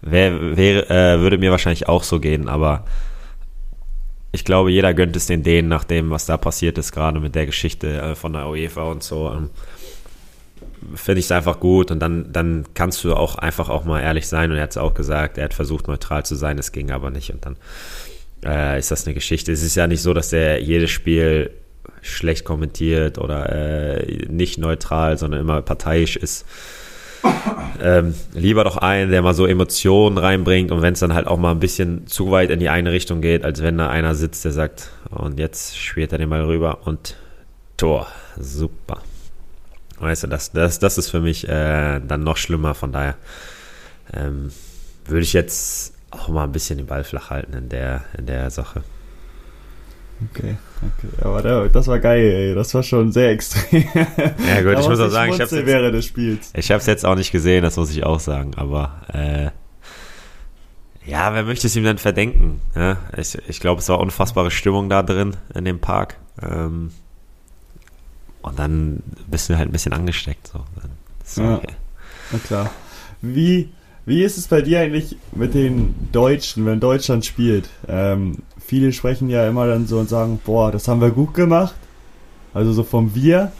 Wer, 0.00 0.56
wer 0.56 0.90
äh, 0.90 1.20
würde 1.20 1.38
mir 1.38 1.52
wahrscheinlich 1.52 1.88
auch 1.88 2.02
so 2.02 2.18
gehen, 2.18 2.48
aber 2.48 2.84
ich 4.32 4.44
glaube, 4.44 4.70
jeder 4.70 4.94
gönnt 4.94 5.16
es 5.16 5.26
den 5.26 5.42
Dänen 5.42 5.68
nach 5.68 5.84
dem, 5.84 6.10
was 6.10 6.26
da 6.26 6.36
passiert 6.36 6.78
ist, 6.78 6.92
gerade 6.92 7.20
mit 7.20 7.34
der 7.34 7.46
Geschichte 7.46 8.00
äh, 8.00 8.14
von 8.14 8.32
der 8.34 8.48
UEFA 8.48 8.82
und 8.82 9.02
so. 9.02 9.30
Ähm, 9.30 9.50
Finde 10.94 11.18
ich 11.18 11.26
es 11.26 11.32
einfach 11.32 11.60
gut 11.60 11.90
und 11.90 11.98
dann, 12.00 12.32
dann 12.32 12.64
kannst 12.74 13.02
du 13.04 13.14
auch 13.14 13.36
einfach 13.36 13.68
auch 13.68 13.84
mal 13.84 14.00
ehrlich 14.00 14.28
sein 14.28 14.50
und 14.50 14.56
er 14.56 14.62
hat 14.64 14.70
es 14.70 14.76
auch 14.76 14.94
gesagt, 14.94 15.36
er 15.36 15.44
hat 15.44 15.54
versucht 15.54 15.88
neutral 15.88 16.24
zu 16.24 16.34
sein, 16.34 16.56
es 16.58 16.72
ging 16.72 16.90
aber 16.90 17.10
nicht 17.10 17.30
und 17.30 17.44
dann 17.44 17.56
äh, 18.44 18.78
ist 18.78 18.90
das 18.90 19.04
eine 19.04 19.14
Geschichte. 19.14 19.52
Es 19.52 19.62
ist 19.62 19.74
ja 19.74 19.86
nicht 19.86 20.02
so, 20.02 20.14
dass 20.14 20.32
er 20.32 20.62
jedes 20.62 20.90
Spiel 20.90 21.50
schlecht 22.02 22.44
kommentiert 22.44 23.18
oder 23.18 23.52
äh, 23.52 24.26
nicht 24.28 24.58
neutral, 24.58 25.18
sondern 25.18 25.40
immer 25.40 25.62
parteiisch 25.62 26.16
ist 26.16 26.46
ähm, 27.82 28.14
lieber 28.32 28.64
doch 28.64 28.76
einen, 28.76 29.10
der 29.10 29.22
mal 29.22 29.34
so 29.34 29.46
Emotionen 29.46 30.18
reinbringt 30.18 30.70
und 30.70 30.82
wenn 30.82 30.94
es 30.94 31.00
dann 31.00 31.14
halt 31.14 31.26
auch 31.26 31.38
mal 31.38 31.52
ein 31.52 31.60
bisschen 31.60 32.06
zu 32.06 32.30
weit 32.30 32.50
in 32.50 32.60
die 32.60 32.68
eine 32.68 32.92
Richtung 32.92 33.20
geht, 33.20 33.44
als 33.44 33.62
wenn 33.62 33.78
da 33.78 33.88
einer 33.88 34.14
sitzt, 34.14 34.44
der 34.44 34.52
sagt, 34.52 34.90
und 35.10 35.38
jetzt 35.38 35.78
spielt 35.78 36.12
er 36.12 36.18
den 36.18 36.28
mal 36.28 36.42
rüber 36.42 36.78
und 36.84 37.16
Tor. 37.76 38.08
Super. 38.38 39.02
Weißt 40.00 40.24
du, 40.24 40.26
das, 40.28 40.52
das, 40.52 40.78
das 40.78 40.98
ist 40.98 41.10
für 41.10 41.20
mich 41.20 41.48
äh, 41.48 42.00
dann 42.00 42.22
noch 42.24 42.36
schlimmer, 42.36 42.74
von 42.74 42.92
daher 42.92 43.16
ähm, 44.12 44.50
würde 45.06 45.22
ich 45.22 45.32
jetzt 45.32 45.94
auch 46.10 46.28
mal 46.28 46.44
ein 46.44 46.52
bisschen 46.52 46.78
den 46.78 46.86
Ball 46.86 47.04
flach 47.04 47.30
halten 47.30 47.54
in 47.54 47.68
der, 47.68 48.04
in 48.16 48.26
der 48.26 48.50
Sache. 48.50 48.82
Okay, 50.24 50.56
okay. 50.78 51.22
Aber 51.22 51.68
das 51.68 51.86
war 51.86 51.98
geil, 52.00 52.20
ey. 52.20 52.54
Das 52.54 52.74
war 52.74 52.82
schon 52.82 53.12
sehr 53.12 53.30
extrem. 53.30 53.84
Ja 53.94 54.62
gut, 54.62 54.80
ich 54.80 54.88
muss 54.88 55.00
auch 55.00 55.10
sagen, 55.10 55.32
ich 55.32 55.40
habe 55.40 55.66
während 55.66 55.94
des 55.94 56.06
Spiels. 56.06 56.50
Ich 56.54 56.68
jetzt 56.68 57.04
auch 57.04 57.14
nicht 57.14 57.30
gesehen, 57.30 57.62
das 57.62 57.76
muss 57.76 57.90
ich 57.90 58.04
auch 58.04 58.18
sagen. 58.18 58.52
Aber 58.56 59.02
äh, 59.12 59.50
ja, 61.08 61.32
wer 61.32 61.44
möchte 61.44 61.68
es 61.68 61.76
ihm 61.76 61.84
denn 61.84 61.98
verdenken? 61.98 62.60
Ja, 62.74 62.98
ich 63.16 63.38
ich 63.48 63.60
glaube, 63.60 63.80
es 63.80 63.88
war 63.88 64.00
unfassbare 64.00 64.50
Stimmung 64.50 64.88
da 64.88 65.02
drin 65.02 65.36
in 65.54 65.64
dem 65.64 65.78
Park. 65.78 66.16
Ähm, 66.42 66.90
und 68.42 68.58
dann 68.58 69.02
bist 69.26 69.48
du 69.48 69.56
halt 69.56 69.68
ein 69.68 69.72
bisschen 69.72 69.92
angesteckt. 69.92 70.48
So. 70.48 70.64
so 71.24 71.42
ja, 71.42 71.56
okay. 71.56 71.74
na 72.32 72.38
klar. 72.38 72.70
Wie 73.22 73.70
wie 74.08 74.22
ist 74.22 74.38
es 74.38 74.48
bei 74.48 74.62
dir 74.62 74.80
eigentlich 74.80 75.16
mit 75.32 75.52
den 75.52 75.94
Deutschen, 76.12 76.64
wenn 76.64 76.80
Deutschland 76.80 77.26
spielt? 77.26 77.68
Ähm, 77.86 78.38
viele 78.68 78.92
sprechen 78.92 79.30
ja 79.30 79.48
immer 79.48 79.66
dann 79.66 79.86
so 79.86 79.98
und 79.98 80.10
sagen, 80.10 80.40
boah, 80.44 80.70
das 80.70 80.88
haben 80.88 81.00
wir 81.00 81.10
gut 81.10 81.32
gemacht. 81.32 81.74
Also 82.52 82.72
so 82.72 82.82
vom 82.84 83.14
Wir. 83.14 83.50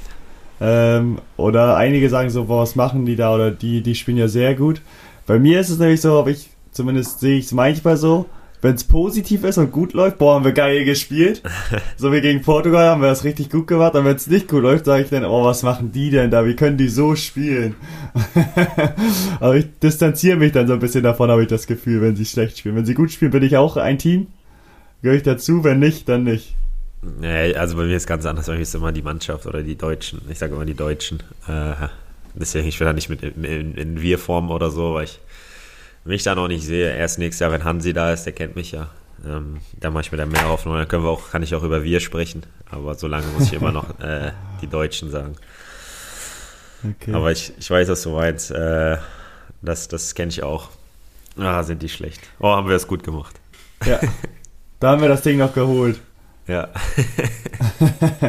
Ähm, 0.60 1.18
oder 1.38 1.76
einige 1.76 2.10
sagen 2.10 2.28
so, 2.28 2.44
boah, 2.44 2.60
was 2.60 2.76
machen 2.76 3.06
die 3.06 3.16
da? 3.16 3.34
Oder 3.34 3.50
die, 3.50 3.80
die 3.80 3.94
spielen 3.94 4.18
ja 4.18 4.28
sehr 4.28 4.54
gut. 4.54 4.82
Bei 5.26 5.38
mir 5.38 5.60
ist 5.60 5.70
es 5.70 5.78
nämlich 5.78 6.02
so, 6.02 6.18
ob 6.18 6.28
ich, 6.28 6.50
zumindest 6.72 7.20
sehe 7.20 7.38
ich 7.38 7.46
es 7.46 7.52
manchmal 7.52 7.96
so, 7.96 8.26
wenn 8.60 8.74
es 8.74 8.84
positiv 8.84 9.44
ist 9.44 9.56
und 9.56 9.72
gut 9.72 9.94
läuft, 9.94 10.18
boah, 10.18 10.34
haben 10.34 10.44
wir 10.44 10.52
geil 10.52 10.84
gespielt. 10.84 11.42
so 11.96 12.12
wie 12.12 12.20
gegen 12.20 12.42
Portugal 12.42 12.88
haben 12.88 13.00
wir 13.00 13.08
das 13.08 13.24
richtig 13.24 13.48
gut 13.48 13.66
gemacht. 13.66 13.94
Und 13.94 14.04
wenn 14.04 14.16
es 14.16 14.26
nicht 14.26 14.48
gut 14.48 14.62
läuft, 14.62 14.84
sage 14.84 15.04
ich 15.04 15.08
dann, 15.08 15.24
oh, 15.24 15.44
was 15.44 15.62
machen 15.62 15.90
die 15.90 16.10
denn 16.10 16.30
da? 16.30 16.44
Wie 16.44 16.56
können 16.56 16.76
die 16.76 16.88
so 16.88 17.14
spielen? 17.14 17.76
Aber 19.40 19.56
ich 19.56 19.66
distanziere 19.82 20.36
mich 20.36 20.52
dann 20.52 20.66
so 20.66 20.74
ein 20.74 20.80
bisschen 20.80 21.02
davon, 21.02 21.30
habe 21.30 21.42
ich 21.42 21.48
das 21.48 21.66
Gefühl, 21.66 22.02
wenn 22.02 22.14
sie 22.14 22.26
schlecht 22.26 22.58
spielen. 22.58 22.76
Wenn 22.76 22.84
sie 22.84 22.94
gut 22.94 23.10
spielen, 23.10 23.30
bin 23.30 23.42
ich 23.42 23.56
auch 23.56 23.78
ein 23.78 23.96
Team. 23.96 24.26
Gehöre 25.02 25.16
ich 25.16 25.22
dazu, 25.22 25.64
wenn 25.64 25.78
nicht, 25.78 26.08
dann 26.08 26.24
nicht. 26.24 26.54
Nee, 27.02 27.54
also 27.54 27.76
bei 27.76 27.84
mir 27.84 27.96
ist 27.96 28.06
ganz 28.06 28.26
anders. 28.26 28.46
Bei 28.46 28.54
mir 28.54 28.62
ist 28.62 28.74
immer 28.74 28.92
die 28.92 29.02
Mannschaft 29.02 29.46
oder 29.46 29.62
die 29.62 29.76
Deutschen. 29.76 30.20
Ich 30.28 30.38
sage 30.38 30.54
immer 30.54 30.64
die 30.64 30.74
Deutschen. 30.74 31.22
Äh, 31.46 31.74
deswegen, 32.34 32.66
ich 32.66 32.78
will 32.80 32.86
da 32.86 32.92
nicht 32.92 33.08
mit 33.08 33.22
in, 33.22 33.44
in, 33.44 33.74
in 33.74 34.02
Wir-Form 34.02 34.50
oder 34.50 34.70
so, 34.70 34.94
weil 34.94 35.04
ich 35.04 35.20
mich 36.04 36.24
da 36.24 36.34
noch 36.34 36.48
nicht 36.48 36.64
sehe. 36.64 36.92
Erst 36.96 37.18
nächstes 37.18 37.40
Jahr, 37.40 37.52
wenn 37.52 37.64
Hansi 37.64 37.92
da 37.92 38.12
ist, 38.12 38.24
der 38.24 38.32
kennt 38.32 38.56
mich 38.56 38.72
ja. 38.72 38.88
Ähm, 39.24 39.58
da 39.78 39.90
mache 39.90 40.02
ich 40.02 40.12
mir 40.12 40.18
da 40.18 40.26
mehr 40.26 40.48
Hoffnung. 40.48 40.74
Dann 40.74 40.88
können 40.88 41.04
wir 41.04 41.10
auch, 41.10 41.30
kann 41.30 41.42
ich 41.42 41.54
auch 41.54 41.62
über 41.62 41.84
Wir 41.84 42.00
sprechen. 42.00 42.42
Aber 42.70 42.94
solange 42.96 43.26
muss 43.28 43.44
ich 43.44 43.52
immer 43.52 43.72
noch 43.72 44.00
äh, 44.00 44.32
die 44.60 44.66
Deutschen 44.66 45.10
sagen. 45.10 45.36
Okay. 46.82 47.12
Aber 47.12 47.30
ich, 47.30 47.52
ich 47.58 47.70
weiß, 47.70 47.88
was 47.88 48.02
du 48.02 48.10
meinst. 48.10 48.50
Äh, 48.50 48.98
das 49.62 49.88
das 49.88 50.14
kenne 50.14 50.30
ich 50.30 50.42
auch. 50.42 50.68
Ah, 51.36 51.62
sind 51.62 51.82
die 51.82 51.88
schlecht. 51.88 52.20
Oh, 52.40 52.48
haben 52.48 52.68
wir 52.68 52.76
es 52.76 52.86
gut 52.86 53.04
gemacht. 53.04 53.36
Ja. 53.86 54.00
Da 54.80 54.90
haben 54.90 55.02
wir 55.02 55.08
das 55.08 55.22
Ding 55.22 55.38
noch 55.38 55.54
geholt. 55.54 56.00
Ja. 56.46 56.68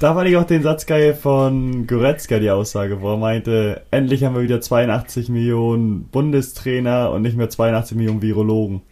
da 0.00 0.14
fand 0.14 0.28
ich 0.28 0.36
auch 0.36 0.44
den 0.44 0.62
Satz 0.62 0.86
geil 0.86 1.14
von 1.14 1.86
Goretzka, 1.86 2.38
die 2.38 2.50
Aussage, 2.50 3.00
wo 3.02 3.12
er 3.12 3.18
meinte, 3.18 3.82
endlich 3.90 4.24
haben 4.24 4.34
wir 4.34 4.42
wieder 4.42 4.60
82 4.60 5.28
Millionen 5.28 6.04
Bundestrainer 6.04 7.10
und 7.10 7.22
nicht 7.22 7.36
mehr 7.36 7.50
82 7.50 7.96
Millionen 7.96 8.22
Virologen. 8.22 8.82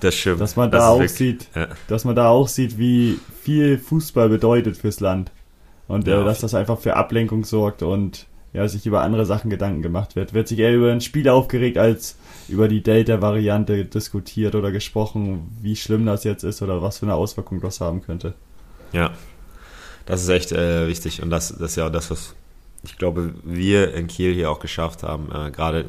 Das 0.00 0.14
stimmt. 0.14 0.40
Dass 0.40 0.56
man 0.56 0.70
da 0.70 0.78
das 0.78 0.86
auch 0.86 1.06
sieht, 1.06 1.48
ja. 1.54 1.68
dass 1.86 2.04
man 2.04 2.16
da 2.16 2.28
auch 2.28 2.48
sieht, 2.48 2.78
wie 2.78 3.18
viel 3.40 3.78
Fußball 3.78 4.28
bedeutet 4.28 4.76
fürs 4.76 5.00
Land. 5.00 5.30
Und 5.86 6.06
ja, 6.08 6.22
äh, 6.22 6.24
dass 6.24 6.40
das 6.40 6.54
einfach 6.54 6.78
für 6.78 6.96
Ablenkung 6.96 7.44
sorgt 7.44 7.82
und 7.82 8.26
ja, 8.52 8.66
sich 8.68 8.86
über 8.86 9.02
andere 9.02 9.24
Sachen 9.24 9.50
Gedanken 9.50 9.82
gemacht 9.82 10.16
wird. 10.16 10.34
Wird 10.34 10.48
sich 10.48 10.58
eher 10.58 10.74
über 10.74 10.90
ein 10.90 11.00
Spiel 11.00 11.28
aufgeregt, 11.28 11.78
als 11.78 12.16
über 12.48 12.68
die 12.68 12.82
Delta-Variante 12.82 13.84
diskutiert 13.84 14.54
oder 14.54 14.72
gesprochen, 14.72 15.56
wie 15.60 15.76
schlimm 15.76 16.06
das 16.06 16.24
jetzt 16.24 16.44
ist 16.44 16.62
oder 16.62 16.82
was 16.82 16.98
für 16.98 17.06
eine 17.06 17.14
Auswirkung 17.14 17.60
das 17.60 17.80
haben 17.80 18.02
könnte. 18.02 18.34
Ja, 18.92 19.12
das 20.06 20.22
ist 20.22 20.28
echt 20.28 20.52
äh, 20.52 20.88
wichtig 20.88 21.22
und 21.22 21.30
das, 21.30 21.48
das 21.48 21.72
ist 21.72 21.76
ja 21.76 21.88
das, 21.90 22.10
was 22.10 22.34
ich 22.84 22.98
glaube, 22.98 23.32
wir 23.44 23.94
in 23.94 24.08
Kiel 24.08 24.34
hier 24.34 24.50
auch 24.50 24.60
geschafft 24.60 25.02
haben. 25.02 25.30
Äh, 25.32 25.50
gerade 25.50 25.84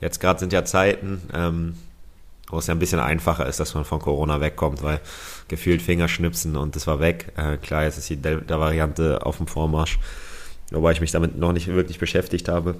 jetzt 0.00 0.20
gerade 0.20 0.40
sind 0.40 0.52
ja 0.52 0.64
Zeiten, 0.64 1.20
ähm, 1.32 1.74
wo 2.48 2.58
es 2.58 2.66
ja 2.66 2.74
ein 2.74 2.78
bisschen 2.78 3.00
einfacher 3.00 3.46
ist, 3.46 3.60
dass 3.60 3.74
man 3.74 3.84
von 3.84 3.98
Corona 3.98 4.40
wegkommt, 4.40 4.82
weil 4.82 5.00
gefühlt 5.48 5.82
Fingerschnipsen 5.82 6.56
und 6.56 6.76
das 6.76 6.86
war 6.86 7.00
weg. 7.00 7.32
Äh, 7.36 7.58
klar, 7.58 7.84
jetzt 7.84 7.98
ist 7.98 8.08
die 8.10 8.16
Delta-Variante 8.16 9.24
auf 9.24 9.36
dem 9.36 9.46
Vormarsch, 9.46 9.98
wobei 10.70 10.92
ich 10.92 11.00
mich 11.00 11.12
damit 11.12 11.36
noch 11.38 11.52
nicht 11.52 11.68
wirklich 11.68 11.98
beschäftigt 11.98 12.48
habe. 12.48 12.76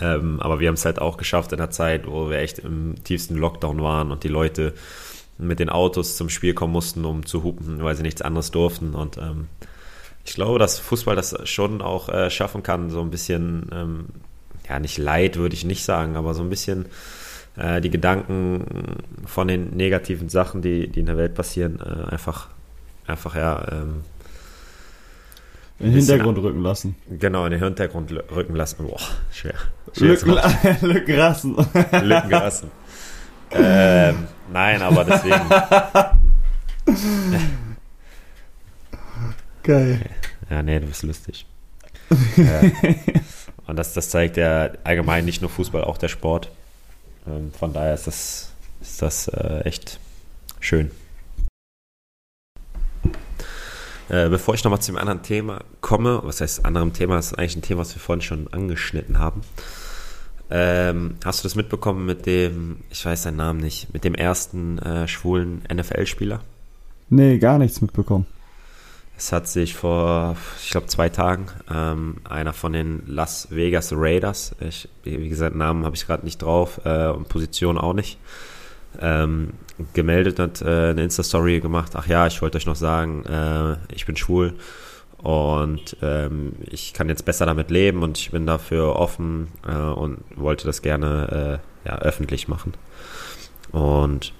Ähm, 0.00 0.40
aber 0.40 0.60
wir 0.60 0.68
haben 0.68 0.74
es 0.74 0.84
halt 0.84 1.00
auch 1.00 1.16
geschafft 1.16 1.52
in 1.52 1.58
der 1.58 1.70
Zeit, 1.70 2.06
wo 2.06 2.30
wir 2.30 2.38
echt 2.38 2.60
im 2.60 3.02
tiefsten 3.04 3.36
Lockdown 3.36 3.82
waren 3.82 4.10
und 4.12 4.24
die 4.24 4.28
Leute 4.28 4.74
mit 5.38 5.58
den 5.58 5.70
Autos 5.70 6.16
zum 6.16 6.28
Spiel 6.28 6.54
kommen 6.54 6.72
mussten, 6.72 7.04
um 7.04 7.24
zu 7.24 7.42
hupen, 7.42 7.82
weil 7.82 7.96
sie 7.96 8.02
nichts 8.02 8.22
anderes 8.22 8.50
durften. 8.50 8.94
Und 8.94 9.16
ähm, 9.18 9.48
ich 10.24 10.34
glaube, 10.34 10.58
dass 10.58 10.78
Fußball 10.78 11.16
das 11.16 11.36
schon 11.48 11.82
auch 11.82 12.08
äh, 12.08 12.30
schaffen 12.30 12.62
kann, 12.62 12.90
so 12.90 13.00
ein 13.00 13.10
bisschen, 13.10 13.70
ähm, 13.72 14.06
ja, 14.68 14.78
nicht 14.78 14.98
Leid 14.98 15.36
würde 15.36 15.54
ich 15.54 15.64
nicht 15.64 15.84
sagen, 15.84 16.16
aber 16.16 16.34
so 16.34 16.42
ein 16.42 16.50
bisschen 16.50 16.86
äh, 17.56 17.80
die 17.80 17.90
Gedanken 17.90 18.98
von 19.24 19.48
den 19.48 19.70
negativen 19.70 20.28
Sachen, 20.28 20.62
die, 20.62 20.88
die 20.88 21.00
in 21.00 21.06
der 21.06 21.16
Welt 21.16 21.34
passieren, 21.34 21.80
äh, 21.80 22.10
einfach, 22.10 22.48
einfach 23.06 23.34
ja, 23.34 23.66
ähm, 23.72 24.02
den 25.80 25.92
Hintergrund 25.92 26.38
rücken 26.38 26.62
lassen. 26.62 26.94
Genau, 27.18 27.46
in 27.46 27.52
den 27.52 27.62
Hintergrund 27.62 28.12
rücken 28.12 28.54
lassen. 28.54 28.86
Boah, 28.86 29.00
schwer. 29.32 29.54
Lücken, 29.96 30.30
Lücken 30.82 31.18
rassen. 31.18 31.56
Lücken 31.56 32.34
rassen. 32.34 32.70
ähm, 33.52 34.28
nein, 34.52 34.82
aber 34.82 35.04
deswegen. 35.04 35.40
Geil. 39.62 40.00
Ja, 40.48 40.62
nee, 40.62 40.80
du 40.80 40.86
bist 40.86 41.02
lustig. 41.02 41.46
äh, 42.36 42.70
und 43.66 43.76
das, 43.76 43.94
das 43.94 44.10
zeigt 44.10 44.36
ja 44.36 44.70
allgemein 44.84 45.24
nicht 45.24 45.40
nur 45.40 45.50
Fußball, 45.50 45.84
auch 45.84 45.98
der 45.98 46.08
Sport. 46.08 46.50
Ähm, 47.26 47.52
von 47.58 47.72
daher 47.72 47.94
ist 47.94 48.06
das, 48.06 48.52
ist 48.80 49.02
das 49.02 49.28
äh, 49.28 49.60
echt 49.60 49.98
schön. 50.58 50.90
Äh, 54.10 54.28
bevor 54.28 54.54
ich 54.54 54.64
nochmal 54.64 54.80
zu 54.80 54.90
dem 54.90 54.98
anderen 54.98 55.22
Thema 55.22 55.60
komme, 55.80 56.20
was 56.24 56.40
heißt 56.40 56.64
anderem 56.64 56.92
Thema, 56.92 57.14
das 57.14 57.28
ist 57.28 57.38
eigentlich 57.38 57.56
ein 57.56 57.62
Thema, 57.62 57.82
was 57.82 57.94
wir 57.94 58.00
vorhin 58.00 58.22
schon 58.22 58.52
angeschnitten 58.52 59.20
haben. 59.20 59.42
Ähm, 60.50 61.14
hast 61.24 61.40
du 61.40 61.42
das 61.44 61.54
mitbekommen 61.54 62.06
mit 62.06 62.26
dem, 62.26 62.78
ich 62.90 63.06
weiß 63.06 63.22
seinen 63.22 63.36
Namen 63.36 63.60
nicht, 63.60 63.94
mit 63.94 64.02
dem 64.02 64.16
ersten 64.16 64.78
äh, 64.78 65.06
schwulen 65.06 65.62
NFL-Spieler? 65.72 66.40
Nee, 67.08 67.38
gar 67.38 67.58
nichts 67.58 67.80
mitbekommen. 67.80 68.26
Es 69.16 69.30
hat 69.32 69.46
sich 69.46 69.76
vor, 69.76 70.36
ich 70.60 70.70
glaube, 70.70 70.88
zwei 70.88 71.08
Tagen 71.08 71.46
ähm, 71.72 72.16
einer 72.28 72.52
von 72.52 72.72
den 72.72 73.04
Las 73.06 73.48
Vegas 73.50 73.92
Raiders, 73.94 74.56
ich, 74.58 74.88
wie 75.04 75.28
gesagt, 75.28 75.54
Namen 75.54 75.84
habe 75.84 75.94
ich 75.94 76.04
gerade 76.04 76.24
nicht 76.24 76.42
drauf 76.42 76.80
äh, 76.84 77.08
und 77.08 77.28
Position 77.28 77.78
auch 77.78 77.92
nicht, 77.92 78.18
ähm, 79.00 79.52
gemeldet 79.94 80.38
hat, 80.38 80.62
äh, 80.62 80.90
eine 80.90 81.02
Insta-Story 81.02 81.60
gemacht, 81.60 81.92
ach 81.94 82.06
ja, 82.06 82.26
ich 82.26 82.40
wollte 82.42 82.58
euch 82.58 82.66
noch 82.66 82.76
sagen, 82.76 83.24
äh, 83.24 83.76
ich 83.94 84.06
bin 84.06 84.16
schwul 84.16 84.54
und 85.18 85.96
ähm, 86.02 86.52
ich 86.70 86.94
kann 86.94 87.08
jetzt 87.08 87.24
besser 87.24 87.46
damit 87.46 87.70
leben 87.70 88.02
und 88.02 88.18
ich 88.18 88.30
bin 88.30 88.46
dafür 88.46 88.96
offen 88.96 89.48
äh, 89.66 89.74
und 89.74 90.18
wollte 90.34 90.66
das 90.66 90.82
gerne 90.82 91.60
äh, 91.84 91.88
ja, 91.88 91.98
öffentlich 91.98 92.48
machen. 92.48 92.74
Und 93.70 94.32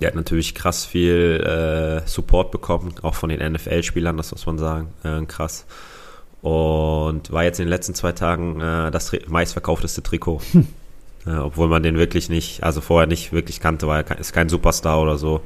der 0.00 0.08
hat 0.08 0.14
natürlich 0.14 0.54
krass 0.54 0.84
viel 0.84 1.40
äh, 1.40 2.06
Support 2.06 2.50
bekommen, 2.50 2.94
auch 3.02 3.14
von 3.14 3.30
den 3.30 3.52
NFL-Spielern, 3.52 4.16
das 4.16 4.32
muss 4.32 4.46
man 4.46 4.58
sagen, 4.58 4.88
äh, 5.04 5.24
krass. 5.24 5.66
Und 6.42 7.32
war 7.32 7.44
jetzt 7.44 7.58
in 7.58 7.64
den 7.64 7.70
letzten 7.70 7.94
zwei 7.94 8.12
Tagen 8.12 8.58
das 8.58 9.12
meistverkaufteste 9.28 10.02
Trikot. 10.02 10.42
Äh, 11.26 11.36
obwohl 11.36 11.68
man 11.68 11.82
den 11.82 11.96
wirklich 11.96 12.28
nicht, 12.28 12.62
also 12.62 12.80
vorher 12.80 13.06
nicht 13.06 13.32
wirklich 13.32 13.60
kannte, 13.60 13.86
weil 13.88 14.04
er 14.08 14.18
ist 14.18 14.32
kein 14.32 14.48
Superstar 14.48 15.00
oder 15.00 15.16
so. 15.16 15.40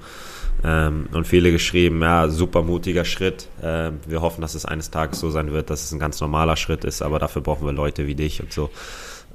Ähm, 0.64 1.08
und 1.12 1.26
viele 1.26 1.52
geschrieben, 1.52 2.02
ja, 2.02 2.28
super 2.28 2.62
mutiger 2.62 3.04
Schritt. 3.04 3.48
Ähm, 3.62 4.00
wir 4.06 4.22
hoffen, 4.22 4.40
dass 4.40 4.54
es 4.54 4.64
eines 4.64 4.90
Tages 4.90 5.20
so 5.20 5.30
sein 5.30 5.52
wird, 5.52 5.70
dass 5.70 5.84
es 5.84 5.92
ein 5.92 6.00
ganz 6.00 6.20
normaler 6.20 6.56
Schritt 6.56 6.84
ist, 6.84 7.02
aber 7.02 7.18
dafür 7.18 7.42
brauchen 7.42 7.64
wir 7.64 7.72
Leute 7.72 8.06
wie 8.06 8.16
dich 8.16 8.42
und 8.42 8.52
so. 8.52 8.70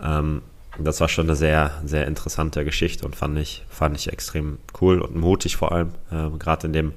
Ähm, 0.02 0.42
das 0.78 1.00
war 1.00 1.08
schon 1.08 1.28
eine 1.28 1.36
sehr, 1.36 1.72
sehr 1.86 2.08
interessante 2.08 2.66
Geschichte 2.66 3.06
und 3.06 3.16
fand 3.16 3.38
ich, 3.38 3.64
fand 3.70 3.96
ich 3.96 4.12
extrem 4.12 4.58
cool 4.82 5.00
und 5.00 5.16
mutig 5.16 5.56
vor 5.56 5.72
allem. 5.72 5.92
Ähm, 6.12 6.40
Gerade 6.40 6.68
in 6.68 6.74
dem 6.74 6.94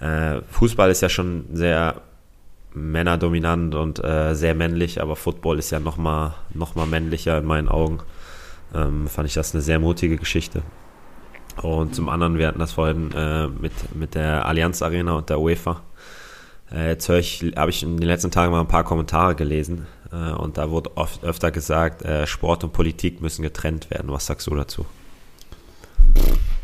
äh, 0.00 0.42
Fußball 0.50 0.90
ist 0.90 1.00
ja 1.00 1.08
schon 1.08 1.46
sehr 1.52 2.02
männerdominant 2.74 3.74
und 3.74 4.04
äh, 4.04 4.34
sehr 4.34 4.54
männlich, 4.54 5.00
aber 5.00 5.16
Football 5.16 5.58
ist 5.58 5.70
ja 5.70 5.80
nochmal 5.80 6.34
noch 6.52 6.74
mal 6.74 6.86
männlicher 6.86 7.38
in 7.38 7.46
meinen 7.46 7.68
Augen 7.68 8.00
ähm, 8.74 9.06
fand 9.08 9.28
ich 9.28 9.34
das 9.34 9.54
eine 9.54 9.62
sehr 9.62 9.78
mutige 9.78 10.16
Geschichte. 10.16 10.62
Und 11.62 11.94
zum 11.94 12.08
anderen, 12.08 12.38
wir 12.38 12.46
hatten 12.46 12.58
das 12.58 12.72
vorhin 12.72 13.12
äh, 13.12 13.48
mit, 13.48 13.72
mit 13.94 14.14
der 14.14 14.46
Allianz 14.46 14.82
Arena 14.82 15.12
und 15.12 15.28
der 15.28 15.40
UEFA. 15.40 15.82
Äh, 16.72 16.90
jetzt 16.90 17.08
höre 17.08 17.18
ich, 17.18 17.44
habe 17.56 17.70
ich 17.70 17.82
in 17.82 17.96
den 17.96 18.06
letzten 18.06 18.30
Tagen 18.30 18.52
mal 18.52 18.60
ein 18.60 18.68
paar 18.68 18.84
Kommentare 18.84 19.34
gelesen 19.34 19.86
äh, 20.12 20.32
und 20.32 20.58
da 20.58 20.70
wurde 20.70 20.96
oft 20.96 21.24
öfter 21.24 21.50
gesagt, 21.50 22.02
äh, 22.02 22.26
Sport 22.26 22.64
und 22.64 22.72
Politik 22.72 23.20
müssen 23.20 23.42
getrennt 23.42 23.90
werden. 23.90 24.10
Was 24.10 24.26
sagst 24.26 24.46
du 24.46 24.54
dazu? 24.54 24.86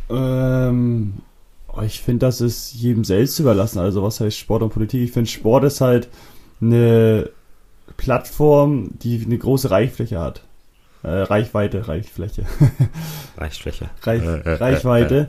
Ähm, 0.09 1.15
ich 1.83 2.01
finde, 2.01 2.27
das 2.27 2.41
ist 2.41 2.75
jedem 2.75 3.05
selbst 3.05 3.39
überlassen. 3.39 3.79
Also 3.81 4.03
was 4.03 4.21
heißt 4.21 4.39
Sport 4.39 4.63
und 4.63 4.73
Politik? 4.73 5.03
Ich 5.03 5.13
finde, 5.13 5.29
Sport 5.29 5.65
ist 5.65 5.81
halt 5.81 6.09
eine 6.61 7.31
Plattform, 7.97 8.91
die 9.03 9.23
eine 9.25 9.39
große 9.39 9.71
Reichfläche 9.71 10.21
hat. 10.21 10.46
Äh, 11.07 11.23
Reichweite, 11.23 11.87
Reichfläche. 11.87 12.43
Reichfläche. 13.39 13.91
Reich, 14.03 14.23
äh, 14.23 14.41
äh, 14.41 14.55
Reichweite. 14.55 15.29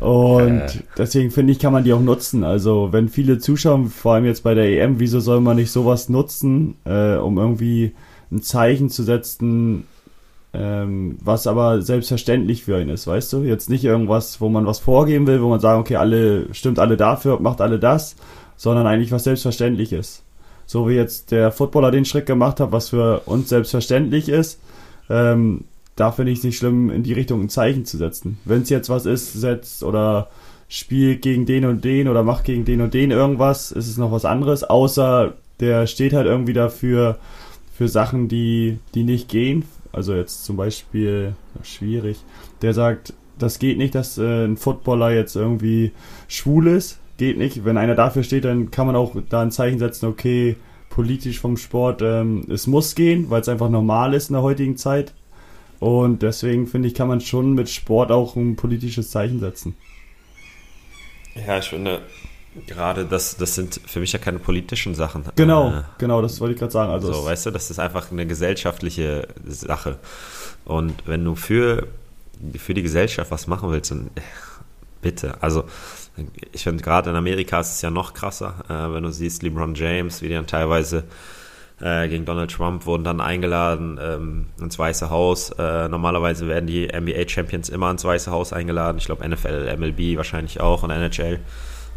Und 0.00 0.82
deswegen 0.96 1.30
finde 1.30 1.52
ich, 1.52 1.58
kann 1.58 1.74
man 1.74 1.84
die 1.84 1.92
auch 1.92 2.00
nutzen. 2.00 2.42
Also 2.42 2.88
wenn 2.92 3.10
viele 3.10 3.38
zuschauen, 3.38 3.90
vor 3.90 4.14
allem 4.14 4.24
jetzt 4.24 4.44
bei 4.44 4.54
der 4.54 4.64
EM, 4.82 4.98
wieso 4.98 5.20
soll 5.20 5.42
man 5.42 5.56
nicht 5.56 5.72
sowas 5.72 6.08
nutzen, 6.08 6.76
äh, 6.86 7.16
um 7.16 7.36
irgendwie 7.36 7.94
ein 8.32 8.40
Zeichen 8.40 8.88
zu 8.88 9.02
setzen, 9.02 9.84
ähm, 10.54 11.18
was 11.22 11.46
aber 11.46 11.82
selbstverständlich 11.82 12.64
für 12.64 12.76
einen 12.76 12.88
ist, 12.88 13.06
weißt 13.06 13.34
du? 13.34 13.42
Jetzt 13.42 13.68
nicht 13.68 13.84
irgendwas, 13.84 14.40
wo 14.40 14.48
man 14.48 14.64
was 14.64 14.78
vorgeben 14.78 15.26
will, 15.26 15.42
wo 15.42 15.50
man 15.50 15.60
sagt, 15.60 15.78
okay, 15.78 15.96
alle, 15.96 16.46
stimmt 16.54 16.78
alle 16.78 16.96
dafür, 16.96 17.40
macht 17.40 17.60
alle 17.60 17.78
das, 17.78 18.16
sondern 18.56 18.86
eigentlich 18.86 19.12
was 19.12 19.24
selbstverständlich 19.24 19.92
ist. 19.92 20.22
So 20.64 20.88
wie 20.88 20.94
jetzt 20.94 21.30
der 21.30 21.52
Footballer 21.52 21.90
den 21.90 22.06
Schritt 22.06 22.24
gemacht 22.24 22.58
hat, 22.58 22.72
was 22.72 22.88
für 22.88 23.20
uns 23.26 23.50
selbstverständlich 23.50 24.30
ist, 24.30 24.60
ähm, 25.10 25.64
da 25.96 26.12
finde 26.12 26.32
ich 26.32 26.38
es 26.38 26.44
nicht 26.44 26.56
schlimm, 26.56 26.88
in 26.88 27.02
die 27.02 27.12
Richtung 27.12 27.42
ein 27.42 27.48
Zeichen 27.50 27.84
zu 27.84 27.98
setzen. 27.98 28.38
Wenn 28.46 28.62
es 28.62 28.70
jetzt 28.70 28.88
was 28.88 29.04
ist, 29.04 29.34
setzt 29.34 29.82
oder 29.82 30.30
spielt 30.68 31.20
gegen 31.20 31.44
den 31.44 31.66
und 31.66 31.84
den 31.84 32.08
oder 32.08 32.22
macht 32.22 32.44
gegen 32.44 32.64
den 32.64 32.80
und 32.80 32.94
den 32.94 33.10
irgendwas, 33.10 33.72
ist 33.72 33.88
es 33.88 33.98
noch 33.98 34.12
was 34.12 34.24
anderes, 34.24 34.64
außer 34.64 35.34
der 35.58 35.86
steht 35.86 36.14
halt 36.14 36.26
irgendwie 36.26 36.52
dafür 36.54 37.18
für 37.76 37.88
Sachen, 37.88 38.28
die, 38.28 38.78
die 38.94 39.04
nicht 39.04 39.28
gehen. 39.28 39.64
Also 39.92 40.14
jetzt 40.14 40.44
zum 40.44 40.56
Beispiel, 40.56 41.34
schwierig, 41.62 42.18
der 42.62 42.72
sagt, 42.72 43.12
das 43.38 43.58
geht 43.58 43.78
nicht, 43.78 43.94
dass 43.94 44.16
äh, 44.18 44.44
ein 44.44 44.56
Footballer 44.56 45.10
jetzt 45.10 45.34
irgendwie 45.34 45.92
schwul 46.28 46.68
ist. 46.68 46.98
Geht 47.16 47.36
nicht. 47.36 47.64
Wenn 47.64 47.76
einer 47.76 47.94
dafür 47.94 48.22
steht, 48.22 48.44
dann 48.44 48.70
kann 48.70 48.86
man 48.86 48.96
auch 48.96 49.16
da 49.28 49.42
ein 49.42 49.50
Zeichen 49.50 49.78
setzen, 49.78 50.06
okay, 50.06 50.56
politisch 50.90 51.40
vom 51.40 51.56
Sport. 51.56 52.02
Ähm, 52.02 52.44
es 52.50 52.66
muss 52.66 52.94
gehen, 52.94 53.30
weil 53.30 53.40
es 53.40 53.48
einfach 53.48 53.70
normal 53.70 54.12
ist 54.12 54.28
in 54.28 54.34
der 54.34 54.42
heutigen 54.42 54.76
Zeit. 54.76 55.14
Und 55.78 56.22
deswegen 56.22 56.66
finde 56.66 56.88
ich, 56.88 56.94
kann 56.94 57.08
man 57.08 57.22
schon 57.22 57.54
mit 57.54 57.70
Sport 57.70 58.12
auch 58.12 58.36
ein 58.36 58.56
politisches 58.56 59.10
Zeichen 59.10 59.40
setzen. 59.40 59.74
Ja, 61.46 61.58
ich 61.58 61.70
finde, 61.70 62.02
gerade 62.66 63.06
das, 63.06 63.36
das 63.36 63.54
sind 63.54 63.80
für 63.86 64.00
mich 64.00 64.12
ja 64.12 64.18
keine 64.18 64.38
politischen 64.40 64.94
Sachen. 64.94 65.24
Genau, 65.36 65.70
äh, 65.70 65.82
genau, 65.96 66.20
das 66.20 66.38
wollte 66.40 66.54
ich 66.54 66.58
gerade 66.58 66.72
sagen. 66.72 66.92
Also 66.92 67.12
so, 67.12 67.24
weißt 67.24 67.46
du, 67.46 67.50
das 67.50 67.70
ist 67.70 67.78
einfach 67.78 68.12
eine 68.12 68.26
gesellschaftliche 68.26 69.28
Sache. 69.46 69.98
Und 70.66 71.06
wenn 71.06 71.24
du 71.24 71.34
für, 71.34 71.86
für 72.58 72.74
die 72.74 72.82
Gesellschaft 72.82 73.30
was 73.30 73.46
machen 73.46 73.70
willst, 73.70 73.90
dann 73.90 74.10
bitte. 75.00 75.42
Also 75.42 75.64
ich 76.52 76.62
finde 76.62 76.82
gerade 76.82 77.10
in 77.10 77.16
Amerika 77.16 77.60
ist 77.60 77.72
es 77.72 77.82
ja 77.82 77.90
noch 77.90 78.14
krasser, 78.14 78.54
äh, 78.68 78.94
wenn 78.94 79.02
du 79.02 79.10
siehst, 79.10 79.42
LeBron 79.42 79.74
James, 79.74 80.22
wie 80.22 80.28
die 80.28 80.34
dann 80.34 80.46
teilweise 80.46 81.04
äh, 81.80 82.08
gegen 82.08 82.24
Donald 82.24 82.50
Trump 82.50 82.86
wurden 82.86 83.04
dann 83.04 83.20
eingeladen 83.20 83.98
ähm, 84.02 84.46
ins 84.60 84.78
Weiße 84.78 85.10
Haus. 85.10 85.50
Äh, 85.50 85.88
normalerweise 85.88 86.46
werden 86.46 86.66
die 86.66 86.88
NBA-Champions 86.88 87.68
immer 87.68 87.90
ins 87.90 88.04
Weiße 88.04 88.30
Haus 88.30 88.52
eingeladen. 88.52 88.98
Ich 88.98 89.06
glaube 89.06 89.26
NFL, 89.26 89.76
MLB 89.76 90.16
wahrscheinlich 90.16 90.60
auch 90.60 90.82
und 90.82 90.90
NHL. 90.90 91.40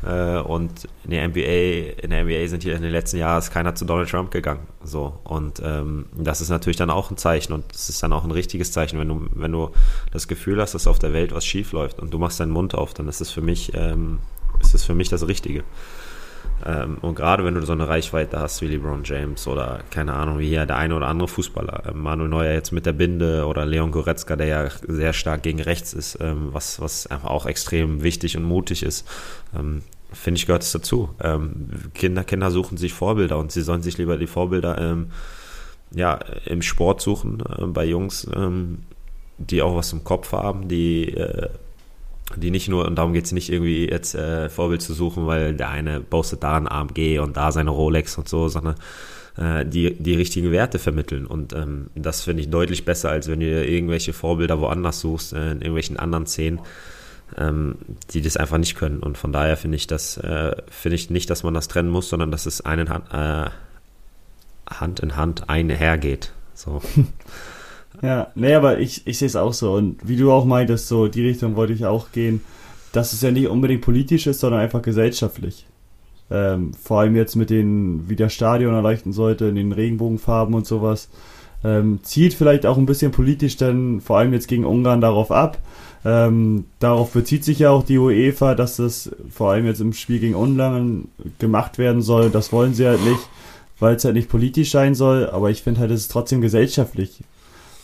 Äh, 0.06 0.40
und 0.40 0.88
in 1.04 1.12
der 1.12 1.28
NBA, 1.28 2.02
in 2.02 2.10
der 2.10 2.24
NBA 2.24 2.48
sind 2.48 2.64
hier 2.64 2.76
in 2.76 2.82
den 2.82 2.92
letzten 2.92 3.18
Jahren 3.18 3.40
ist 3.40 3.52
keiner 3.52 3.76
zu 3.76 3.86
Donald 3.86 4.10
Trump 4.10 4.32
gegangen. 4.32 4.68
So. 4.84 5.20
Und 5.24 5.62
ähm, 5.64 6.06
das 6.16 6.42
ist 6.42 6.50
natürlich 6.50 6.78
dann 6.78 6.90
auch 6.90 7.12
ein 7.12 7.18
Zeichen 7.18 7.54
und 7.54 7.66
es 7.74 7.90
ist 7.90 8.04
dann 8.04 8.14
auch 8.14 8.24
ein 8.24 8.32
richtiges 8.32 8.72
Zeichen, 8.72 9.00
wenn 9.00 9.08
du, 9.08 9.28
wenn 9.34 9.52
du 9.52 9.70
das 10.12 10.28
Gefühl 10.28 10.62
hast, 10.62 10.74
dass 10.74 10.88
auf 10.88 11.00
der 11.00 11.14
Welt 11.14 11.34
was 11.34 11.46
schief 11.46 11.72
läuft 11.72 12.00
und 12.00 12.14
du 12.14 12.18
machst 12.18 12.40
deinen 12.40 12.52
Mund 12.52 12.76
auf, 12.76 12.94
dann 12.94 13.08
ist 13.08 13.22
es 13.22 13.32
für 13.32 13.42
mich, 13.42 13.74
ähm, 13.76 14.20
ist 14.62 14.74
es 14.74 14.84
für 14.84 14.96
mich 14.96 15.10
das 15.10 15.28
Richtige. 15.28 15.64
Ähm, 16.66 16.98
und 17.02 17.16
gerade 17.16 17.44
wenn 17.44 17.56
du 17.56 17.62
so 17.62 17.74
eine 17.74 17.88
Reichweite 17.88 18.40
hast 18.40 18.62
wie 18.62 18.68
LeBron 18.68 19.04
James 19.04 19.48
oder 19.48 19.82
keine 19.90 20.14
Ahnung, 20.14 20.40
wie 20.40 20.48
hier 20.48 20.66
der 20.66 20.78
eine 20.78 20.96
oder 20.96 21.08
andere 21.08 21.28
Fußballer, 21.28 21.84
ähm, 21.90 22.02
Manuel 22.02 22.30
Neuer 22.30 22.54
jetzt 22.54 22.72
mit 22.72 22.86
der 22.86 22.94
Binde 22.94 23.46
oder 23.46 23.66
Leon 23.66 23.92
Goretzka, 23.92 24.36
der 24.36 24.48
ja 24.48 24.70
sehr 24.88 25.14
stark 25.14 25.44
gegen 25.44 25.62
rechts 25.62 25.94
ist, 25.94 26.18
ähm, 26.22 26.50
was, 26.52 26.80
was 26.80 27.08
einfach 27.08 27.30
auch 27.30 27.46
extrem 27.46 28.04
wichtig 28.04 28.38
und 28.38 28.44
mutig 28.44 28.84
ist, 28.84 29.08
ähm, 29.58 29.82
finde 30.14 30.38
ich, 30.38 30.46
gehört 30.46 30.64
es 30.64 30.72
dazu. 30.72 31.10
Ähm, 31.22 31.70
Kinder, 31.94 32.24
Kinder 32.24 32.52
suchen 32.52 32.78
sich 32.78 32.94
Vorbilder 32.94 33.38
und 33.38 33.52
sie 33.52 33.62
sollen 33.62 33.82
sich 33.82 33.98
lieber 33.98 34.18
die 34.18 34.28
Vorbilder 34.28 34.78
ähm, 34.80 35.08
ja, 35.92 36.20
im 36.46 36.62
Sport 36.62 37.02
suchen, 37.02 37.42
äh, 37.42 37.66
bei 37.66 37.86
Jungs, 37.86 38.28
die 39.38 39.62
auch 39.62 39.76
was 39.76 39.94
im 39.94 40.04
Kopf 40.04 40.32
haben, 40.32 40.68
die 40.68 41.10
äh, 41.14 41.50
die 42.36 42.52
nicht 42.52 42.70
nur, 42.70 42.86
und 42.86 42.96
darum 42.96 43.14
geht 43.14 43.26
es 43.26 43.32
nicht 43.32 43.52
irgendwie 43.52 43.90
jetzt 43.90 44.16
äh, 44.16 44.50
Vorbild 44.50 44.82
zu 44.82 44.94
suchen, 44.94 45.28
weil 45.28 45.54
der 45.54 45.70
eine 45.70 46.00
postet 46.00 46.44
da 46.44 46.58
ein 46.58 46.68
AMG 46.68 47.20
und 47.20 47.38
da 47.38 47.52
seine 47.52 47.70
Rolex 47.70 48.18
und 48.18 48.28
so, 48.28 48.48
sondern 48.48 48.76
äh, 49.38 49.66
die, 49.66 49.94
die 49.94 50.16
richtigen 50.16 50.52
Werte 50.52 50.80
vermitteln. 50.80 51.26
Und 51.26 51.54
ähm, 51.54 51.88
das 51.96 52.22
finde 52.22 52.42
ich 52.42 52.50
deutlich 52.50 52.86
besser, 52.86 53.10
als 53.10 53.28
wenn 53.28 53.40
du 53.40 53.46
irgendwelche 53.46 54.14
Vorbilder 54.14 54.60
woanders 54.60 55.00
suchst, 55.02 55.34
äh, 55.34 55.52
in 55.52 55.62
irgendwelchen 55.62 55.98
anderen 55.98 56.26
Szenen, 56.26 56.60
ähm, 57.38 57.76
die 58.12 58.22
das 58.22 58.38
einfach 58.38 58.58
nicht 58.58 58.76
können. 58.76 59.00
Und 59.00 59.18
von 59.18 59.32
daher 59.32 59.58
finde 59.58 59.78
ich 59.78 59.88
das, 59.88 60.18
äh, 60.18 60.56
finde 60.70 60.96
ich 60.96 61.10
nicht, 61.10 61.30
dass 61.30 61.44
man 61.44 61.54
das 61.54 61.68
trennen 61.68 61.90
muss, 61.90 62.10
sondern 62.10 62.32
dass 62.32 62.46
es 62.46 62.62
einen 62.62 62.90
Hand, 62.90 63.06
äh, 63.12 63.50
Hand 64.70 65.00
in 65.00 65.16
Hand 65.16 65.50
einhergeht. 65.50 66.32
So. 66.54 66.82
Ja, 68.02 68.32
nee, 68.36 68.54
aber 68.54 68.80
ich, 68.80 69.06
ich 69.06 69.20
sehe 69.20 69.28
es 69.28 69.36
auch 69.36 69.54
so. 69.54 69.74
Und 69.74 69.98
wie 70.08 70.18
du 70.18 70.32
auch 70.32 70.46
meintest, 70.46 70.88
so 70.88 71.08
die 71.08 71.26
Richtung 71.26 71.56
wollte 71.56 71.74
ich 71.74 71.86
auch 71.86 72.12
gehen, 72.12 72.42
dass 72.92 73.14
es 73.14 73.22
ja 73.22 73.32
nicht 73.32 73.48
unbedingt 73.48 73.82
politisch 73.82 74.28
ist, 74.28 74.40
sondern 74.40 74.62
einfach 74.62 74.82
gesellschaftlich. 74.82 75.68
Ähm, 76.32 76.74
vor 76.74 77.02
allem 77.02 77.16
jetzt 77.16 77.36
mit 77.36 77.50
den, 77.50 78.10
wie 78.10 78.16
der 78.16 78.30
Stadion 78.30 78.74
erleuchten 78.74 79.14
sollte, 79.14 79.46
in 79.46 79.56
den 79.56 79.72
Regenbogenfarben 79.72 80.56
und 80.56 80.66
sowas. 80.66 81.10
Ähm, 81.64 82.00
zielt 82.04 82.34
vielleicht 82.34 82.66
auch 82.66 82.78
ein 82.78 82.86
bisschen 82.86 83.12
politisch 83.12 83.56
dann 83.56 84.02
vor 84.02 84.18
allem 84.18 84.34
jetzt 84.34 84.48
gegen 84.48 84.66
Ungarn 84.66 85.00
darauf 85.00 85.32
ab. 85.32 85.60
Ähm, 86.06 86.66
darauf 86.80 87.12
bezieht 87.12 87.44
sich 87.44 87.60
ja 87.60 87.70
auch 87.70 87.84
die 87.84 87.98
UEFA, 87.98 88.56
dass 88.56 88.78
das 88.78 89.10
vor 89.32 89.52
allem 89.52 89.66
jetzt 89.66 89.80
im 89.80 89.94
Spiel 89.94 90.20
gegen 90.20 90.36
Ungarn 90.36 91.08
gemacht 91.40 91.78
werden 91.78 92.02
soll. 92.02 92.30
Das 92.30 92.52
wollen 92.52 92.74
sie 92.74 92.86
halt 92.86 93.04
nicht, 93.06 93.22
weil 93.80 93.96
es 93.96 94.04
halt 94.04 94.16
nicht 94.16 94.30
politisch 94.30 94.72
sein 94.72 94.96
soll. 94.96 95.30
Aber 95.30 95.50
ich 95.50 95.64
finde 95.64 95.80
halt, 95.82 95.92
es 95.92 96.02
ist 96.02 96.12
trotzdem 96.12 96.42
gesellschaftlich 96.42 97.22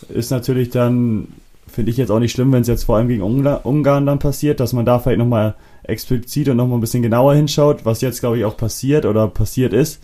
ist 0.08 0.30
natürlich 0.30 0.70
dann, 0.70 1.28
finde 1.66 1.90
ich 1.90 1.96
jetzt 1.96 2.10
auch 2.10 2.18
nicht 2.18 2.32
schlimm, 2.32 2.52
wenn 2.52 2.62
es 2.62 2.68
jetzt 2.68 2.84
vor 2.84 2.96
allem 2.96 3.08
gegen 3.08 3.22
Ungarn 3.22 4.06
dann 4.06 4.18
passiert, 4.18 4.60
dass 4.60 4.72
man 4.72 4.86
da 4.86 4.98
vielleicht 4.98 5.18
nochmal 5.18 5.54
explizit 5.82 6.48
und 6.48 6.56
nochmal 6.56 6.78
ein 6.78 6.82
bisschen 6.82 7.02
genauer 7.02 7.34
hinschaut, 7.34 7.84
was 7.84 8.00
jetzt, 8.00 8.20
glaube 8.20 8.38
ich, 8.38 8.44
auch 8.44 8.56
passiert 8.56 9.04
oder 9.04 9.28
passiert 9.28 9.72
ist. 9.72 10.00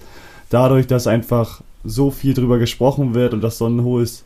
Dadurch, 0.51 0.87
dass 0.87 1.07
einfach 1.07 1.63
so 1.85 2.11
viel 2.11 2.35
drüber 2.35 2.59
gesprochen 2.59 3.15
wird 3.15 3.33
und 3.35 3.41
dass 3.41 3.59
so 3.59 3.67
ein 3.67 3.83
hohes 3.83 4.25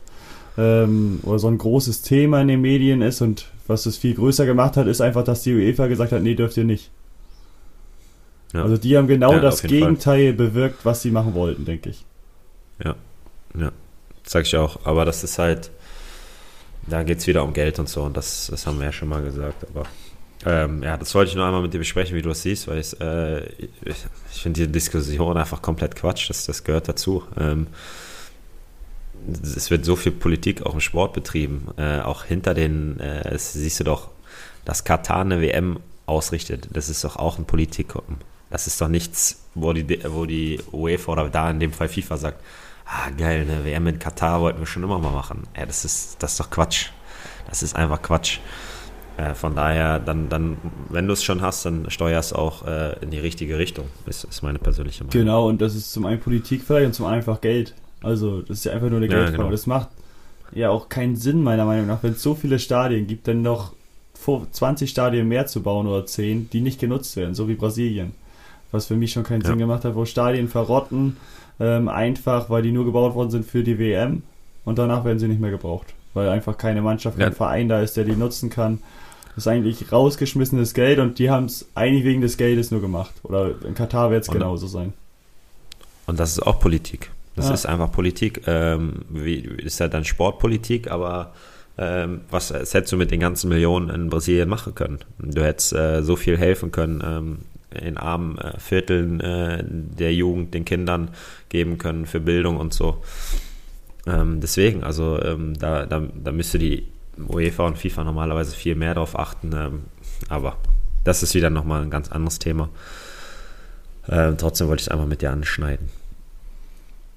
ähm, 0.57 1.19
oder 1.23 1.39
so 1.39 1.47
ein 1.47 1.57
großes 1.57 2.01
Thema 2.01 2.41
in 2.41 2.47
den 2.47 2.61
Medien 2.61 3.01
ist 3.01 3.21
und 3.21 3.47
was 3.67 3.85
es 3.85 3.97
viel 3.97 4.15
größer 4.15 4.45
gemacht 4.45 4.77
hat, 4.77 4.87
ist 4.87 5.01
einfach, 5.01 5.23
dass 5.23 5.43
die 5.43 5.53
UEFA 5.53 5.87
gesagt 5.87 6.11
hat, 6.11 6.21
nee, 6.21 6.35
dürft 6.35 6.57
ihr 6.57 6.65
nicht. 6.65 6.91
Ja. 8.53 8.63
Also 8.63 8.77
die 8.77 8.97
haben 8.97 9.07
genau 9.07 9.33
ja, 9.33 9.39
das 9.39 9.61
Gegenteil 9.61 10.27
Fall. 10.27 10.33
bewirkt, 10.33 10.85
was 10.85 11.01
sie 11.01 11.11
machen 11.11 11.33
wollten, 11.33 11.65
denke 11.65 11.89
ich. 11.89 12.05
Ja, 12.83 12.95
ja. 13.57 13.71
Sag 14.23 14.45
ich 14.45 14.55
auch. 14.57 14.85
Aber 14.85 15.05
das 15.05 15.23
ist 15.23 15.39
halt, 15.39 15.71
da 16.87 17.03
geht 17.03 17.19
es 17.19 17.27
wieder 17.27 17.43
um 17.43 17.53
Geld 17.53 17.79
und 17.79 17.87
so. 17.87 18.03
Und 18.03 18.17
das, 18.17 18.47
das 18.51 18.67
haben 18.67 18.77
wir 18.79 18.85
ja 18.85 18.91
schon 18.91 19.09
mal 19.09 19.21
gesagt. 19.21 19.65
Aber 19.73 19.85
ähm, 20.45 20.83
ja, 20.83 20.97
das 20.97 21.13
wollte 21.15 21.29
ich 21.29 21.35
nur 21.35 21.45
einmal 21.45 21.61
mit 21.61 21.73
dir 21.73 21.77
besprechen, 21.77 22.15
wie 22.15 22.21
du 22.21 22.31
es 22.31 22.41
siehst, 22.41 22.67
weil 22.67 22.79
äh, 22.79 23.45
ich, 23.85 24.05
ich 24.33 24.41
finde 24.41 24.65
die 24.65 24.71
Diskussion 24.71 25.37
einfach 25.37 25.61
komplett 25.61 25.95
Quatsch. 25.95 26.29
Das, 26.29 26.45
das 26.45 26.63
gehört 26.63 26.89
dazu. 26.89 27.23
Ähm, 27.37 27.67
es 29.43 29.69
wird 29.69 29.85
so 29.85 29.95
viel 29.95 30.11
Politik 30.11 30.65
auch 30.65 30.73
im 30.73 30.79
Sport 30.79 31.13
betrieben. 31.13 31.67
Äh, 31.77 31.99
auch 31.99 32.23
hinter 32.23 32.53
den, 32.53 32.99
äh, 32.99 33.37
siehst 33.37 33.79
du 33.79 33.83
doch, 33.83 34.09
dass 34.65 34.83
Katar 34.83 35.21
eine 35.21 35.41
WM 35.41 35.79
ausrichtet. 36.05 36.69
Das 36.73 36.89
ist 36.89 37.03
doch 37.03 37.15
auch 37.15 37.37
ein 37.37 37.45
Politikum. 37.45 38.03
Das 38.49 38.67
ist 38.67 38.81
doch 38.81 38.89
nichts, 38.89 39.45
wo 39.55 39.73
die, 39.73 39.99
wo 40.05 40.25
die 40.25 40.59
UEFA 40.71 41.11
oder 41.13 41.29
da 41.29 41.49
in 41.49 41.59
dem 41.59 41.71
Fall 41.71 41.87
FIFA 41.87 42.17
sagt, 42.17 42.43
ah 42.85 43.09
geil, 43.17 43.47
eine 43.49 43.63
WM 43.63 43.87
in 43.87 43.99
Katar 43.99 44.41
wollten 44.41 44.59
wir 44.59 44.65
schon 44.65 44.83
immer 44.83 44.99
mal 44.99 45.11
machen. 45.11 45.43
Ja, 45.57 45.65
das 45.65 45.85
ist, 45.85 46.21
das 46.21 46.33
ist 46.33 46.39
doch 46.39 46.49
Quatsch. 46.49 46.87
Das 47.47 47.63
ist 47.63 47.75
einfach 47.75 48.01
Quatsch. 48.01 48.39
Äh, 49.17 49.33
von 49.33 49.55
daher, 49.55 49.99
dann, 49.99 50.29
dann, 50.29 50.57
wenn 50.89 51.07
du 51.07 51.13
es 51.13 51.23
schon 51.23 51.41
hast, 51.41 51.65
dann 51.65 51.89
steuer 51.89 52.19
es 52.19 52.33
auch 52.33 52.65
äh, 52.65 52.97
in 53.01 53.11
die 53.11 53.19
richtige 53.19 53.57
Richtung. 53.57 53.85
Das 54.05 54.23
ist 54.23 54.41
meine 54.41 54.59
persönliche 54.59 55.03
Meinung. 55.03 55.11
Genau, 55.11 55.47
und 55.47 55.61
das 55.61 55.75
ist 55.75 55.91
zum 55.91 56.05
einen 56.05 56.19
Politik 56.19 56.63
vielleicht 56.65 56.87
und 56.87 56.93
zum 56.93 57.05
einen 57.05 57.15
einfach 57.15 57.39
Geld. 57.41 57.73
Also, 58.01 58.41
das 58.41 58.59
ist 58.59 58.65
ja 58.65 58.73
einfach 58.73 58.89
nur 58.89 58.97
eine 58.97 59.07
ja, 59.07 59.13
Geldfrage. 59.13 59.37
Genau. 59.37 59.51
Das 59.51 59.67
macht 59.67 59.89
ja 60.53 60.69
auch 60.69 60.89
keinen 60.89 61.15
Sinn, 61.15 61.43
meiner 61.43 61.65
Meinung 61.65 61.87
nach, 61.87 62.03
wenn 62.03 62.13
es 62.13 62.21
so 62.21 62.35
viele 62.35 62.59
Stadien 62.59 63.07
gibt, 63.07 63.27
dann 63.27 63.41
noch 63.41 63.73
20 64.51 64.89
Stadien 64.89 65.27
mehr 65.27 65.47
zu 65.47 65.63
bauen 65.63 65.87
oder 65.87 66.05
10, 66.05 66.49
die 66.51 66.61
nicht 66.61 66.79
genutzt 66.79 67.15
werden, 67.15 67.33
so 67.33 67.47
wie 67.47 67.55
Brasilien. 67.55 68.13
Was 68.71 68.85
für 68.85 68.95
mich 68.95 69.11
schon 69.11 69.23
keinen 69.23 69.41
ja. 69.41 69.47
Sinn 69.47 69.57
gemacht 69.57 69.83
hat, 69.83 69.95
wo 69.95 70.05
Stadien 70.05 70.47
verrotten, 70.47 71.17
ähm, 71.59 71.89
einfach, 71.89 72.49
weil 72.49 72.61
die 72.61 72.71
nur 72.71 72.85
gebaut 72.85 73.15
worden 73.15 73.31
sind 73.31 73.45
für 73.45 73.63
die 73.63 73.79
WM 73.79 74.23
und 74.63 74.77
danach 74.77 75.03
werden 75.03 75.19
sie 75.19 75.27
nicht 75.27 75.41
mehr 75.41 75.51
gebraucht, 75.51 75.87
weil 76.13 76.29
einfach 76.29 76.57
keine 76.57 76.81
Mannschaft, 76.81 77.17
kein 77.17 77.29
ja. 77.29 77.35
Verein 77.35 77.67
da 77.67 77.81
ist, 77.81 77.97
der 77.97 78.05
die 78.05 78.15
nutzen 78.15 78.49
kann. 78.49 78.79
Das 79.35 79.45
ist 79.45 79.47
eigentlich 79.47 79.91
rausgeschmissenes 79.91 80.73
Geld 80.73 80.99
und 80.99 81.17
die 81.17 81.29
haben 81.29 81.45
es 81.45 81.67
eigentlich 81.73 82.03
wegen 82.03 82.21
des 82.21 82.37
Geldes 82.37 82.69
nur 82.69 82.81
gemacht. 82.81 83.13
Oder 83.23 83.53
in 83.65 83.75
Katar 83.75 84.11
wird 84.11 84.23
es 84.23 84.29
genauso 84.29 84.67
sein. 84.67 84.93
Und 86.05 86.19
das 86.19 86.33
ist 86.33 86.41
auch 86.41 86.59
Politik. 86.59 87.11
Das 87.41 87.49
ja. 87.49 87.55
ist 87.55 87.65
einfach 87.65 87.91
Politik. 87.91 88.43
Ähm, 88.45 89.05
wie, 89.09 89.39
ist 89.39 89.79
ja 89.79 89.87
dann 89.87 90.05
Sportpolitik, 90.05 90.91
aber 90.91 91.33
ähm, 91.77 92.21
was 92.29 92.51
hättest 92.51 92.91
du 92.91 92.97
mit 92.97 93.09
den 93.09 93.19
ganzen 93.19 93.49
Millionen 93.49 93.89
in 93.89 94.09
Brasilien 94.09 94.47
machen 94.47 94.75
können? 94.75 94.99
Du 95.17 95.43
hättest 95.43 95.73
äh, 95.73 96.03
so 96.03 96.15
viel 96.15 96.37
helfen 96.37 96.71
können. 96.71 97.03
Ähm, 97.03 97.37
in 97.73 97.97
armen 97.97 98.37
äh, 98.37 98.59
Vierteln 98.59 99.21
äh, 99.21 99.63
der 99.65 100.13
Jugend, 100.13 100.53
den 100.53 100.65
Kindern 100.65 101.11
geben 101.49 101.77
können 101.77 102.05
für 102.05 102.19
Bildung 102.19 102.57
und 102.57 102.73
so. 102.73 103.01
Ähm, 104.05 104.41
deswegen, 104.41 104.83
also 104.83 105.19
ähm, 105.23 105.57
da, 105.57 105.85
da, 105.85 106.01
da 106.13 106.31
müsste 106.31 106.59
die 106.59 106.85
UEFA 107.17 107.67
und 107.67 107.77
FIFA 107.77 108.03
normalerweise 108.03 108.55
viel 108.55 108.75
mehr 108.75 108.93
darauf 108.93 109.17
achten, 109.17 109.51
ähm, 109.55 109.81
aber 110.27 110.57
das 111.05 111.23
ist 111.23 111.33
wieder 111.33 111.49
nochmal 111.49 111.81
ein 111.81 111.89
ganz 111.89 112.11
anderes 112.11 112.39
Thema. 112.39 112.69
Trotzdem 114.07 114.67
wollte 114.67 114.81
ich 114.81 114.87
es 114.87 114.91
einmal 114.91 115.07
mit 115.07 115.21
dir 115.21 115.31
anschneiden. 115.31 115.89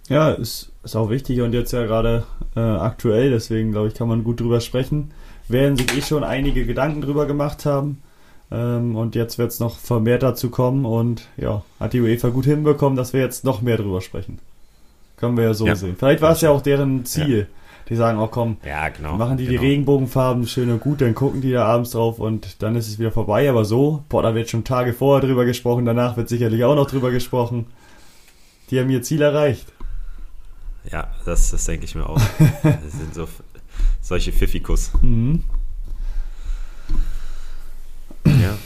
Ja, 0.08 0.30
ist, 0.30 0.72
ist 0.82 0.96
auch 0.96 1.10
wichtig 1.10 1.40
und 1.40 1.52
jetzt 1.52 1.72
ja 1.72 1.84
gerade 1.84 2.24
äh, 2.56 2.60
aktuell, 2.60 3.30
deswegen 3.30 3.72
glaube 3.72 3.88
ich, 3.88 3.94
kann 3.94 4.08
man 4.08 4.24
gut 4.24 4.40
drüber 4.40 4.60
sprechen. 4.60 5.12
Werden 5.48 5.76
sich 5.76 5.96
eh 5.96 6.02
schon 6.02 6.24
einige 6.24 6.66
Gedanken 6.66 7.00
drüber 7.00 7.26
gemacht 7.26 7.64
haben. 7.66 8.02
Ähm, 8.50 8.96
und 8.96 9.14
jetzt 9.14 9.38
wird 9.38 9.50
es 9.50 9.60
noch 9.60 9.78
vermehrt 9.78 10.22
dazu 10.22 10.50
kommen 10.50 10.84
und 10.84 11.28
ja, 11.36 11.62
hat 11.80 11.92
die 11.92 12.00
UEFA 12.00 12.28
gut 12.28 12.44
hinbekommen, 12.44 12.96
dass 12.96 13.12
wir 13.12 13.20
jetzt 13.20 13.44
noch 13.44 13.62
mehr 13.62 13.76
drüber 13.76 14.00
sprechen. 14.00 14.38
Können 15.16 15.36
wir 15.36 15.44
ja 15.44 15.54
so 15.54 15.66
ja. 15.66 15.74
sehen. 15.74 15.96
Vielleicht 15.98 16.20
war 16.20 16.32
es 16.32 16.40
ja 16.40 16.50
auch 16.50 16.60
deren 16.60 17.04
Ziel. 17.04 17.38
Ja. 17.38 17.46
Die 17.90 17.96
sagen, 17.96 18.18
oh 18.18 18.28
komm, 18.28 18.56
ja, 18.64 18.88
genau, 18.88 19.16
machen 19.18 19.36
die 19.36 19.44
genau. 19.44 19.60
die 19.60 19.66
Regenbogenfarben 19.66 20.46
schön 20.46 20.70
und 20.70 20.80
gut, 20.80 21.02
dann 21.02 21.14
gucken 21.14 21.42
die 21.42 21.52
da 21.52 21.66
abends 21.66 21.90
drauf 21.90 22.18
und 22.18 22.62
dann 22.62 22.76
ist 22.76 22.88
es 22.88 22.98
wieder 22.98 23.10
vorbei. 23.10 23.50
Aber 23.50 23.66
so, 23.66 24.02
boah, 24.08 24.22
da 24.22 24.34
wird 24.34 24.48
schon 24.48 24.64
Tage 24.64 24.94
vorher 24.94 25.26
drüber 25.26 25.44
gesprochen, 25.44 25.84
danach 25.84 26.16
wird 26.16 26.30
sicherlich 26.30 26.64
auch 26.64 26.76
noch 26.76 26.88
drüber 26.88 27.10
gesprochen. 27.10 27.66
die 28.70 28.80
haben 28.80 28.88
ihr 28.88 29.02
Ziel 29.02 29.20
erreicht. 29.20 29.73
Ja, 30.90 31.10
das, 31.24 31.50
das 31.50 31.64
denke 31.64 31.84
ich 31.84 31.94
mir 31.94 32.08
auch. 32.08 32.20
das 32.62 32.92
sind 32.92 33.14
so 33.14 33.28
solche 34.00 34.32
Pfiffikus. 34.32 34.92
Mhm. 35.00 35.42
Ja. 38.26 38.56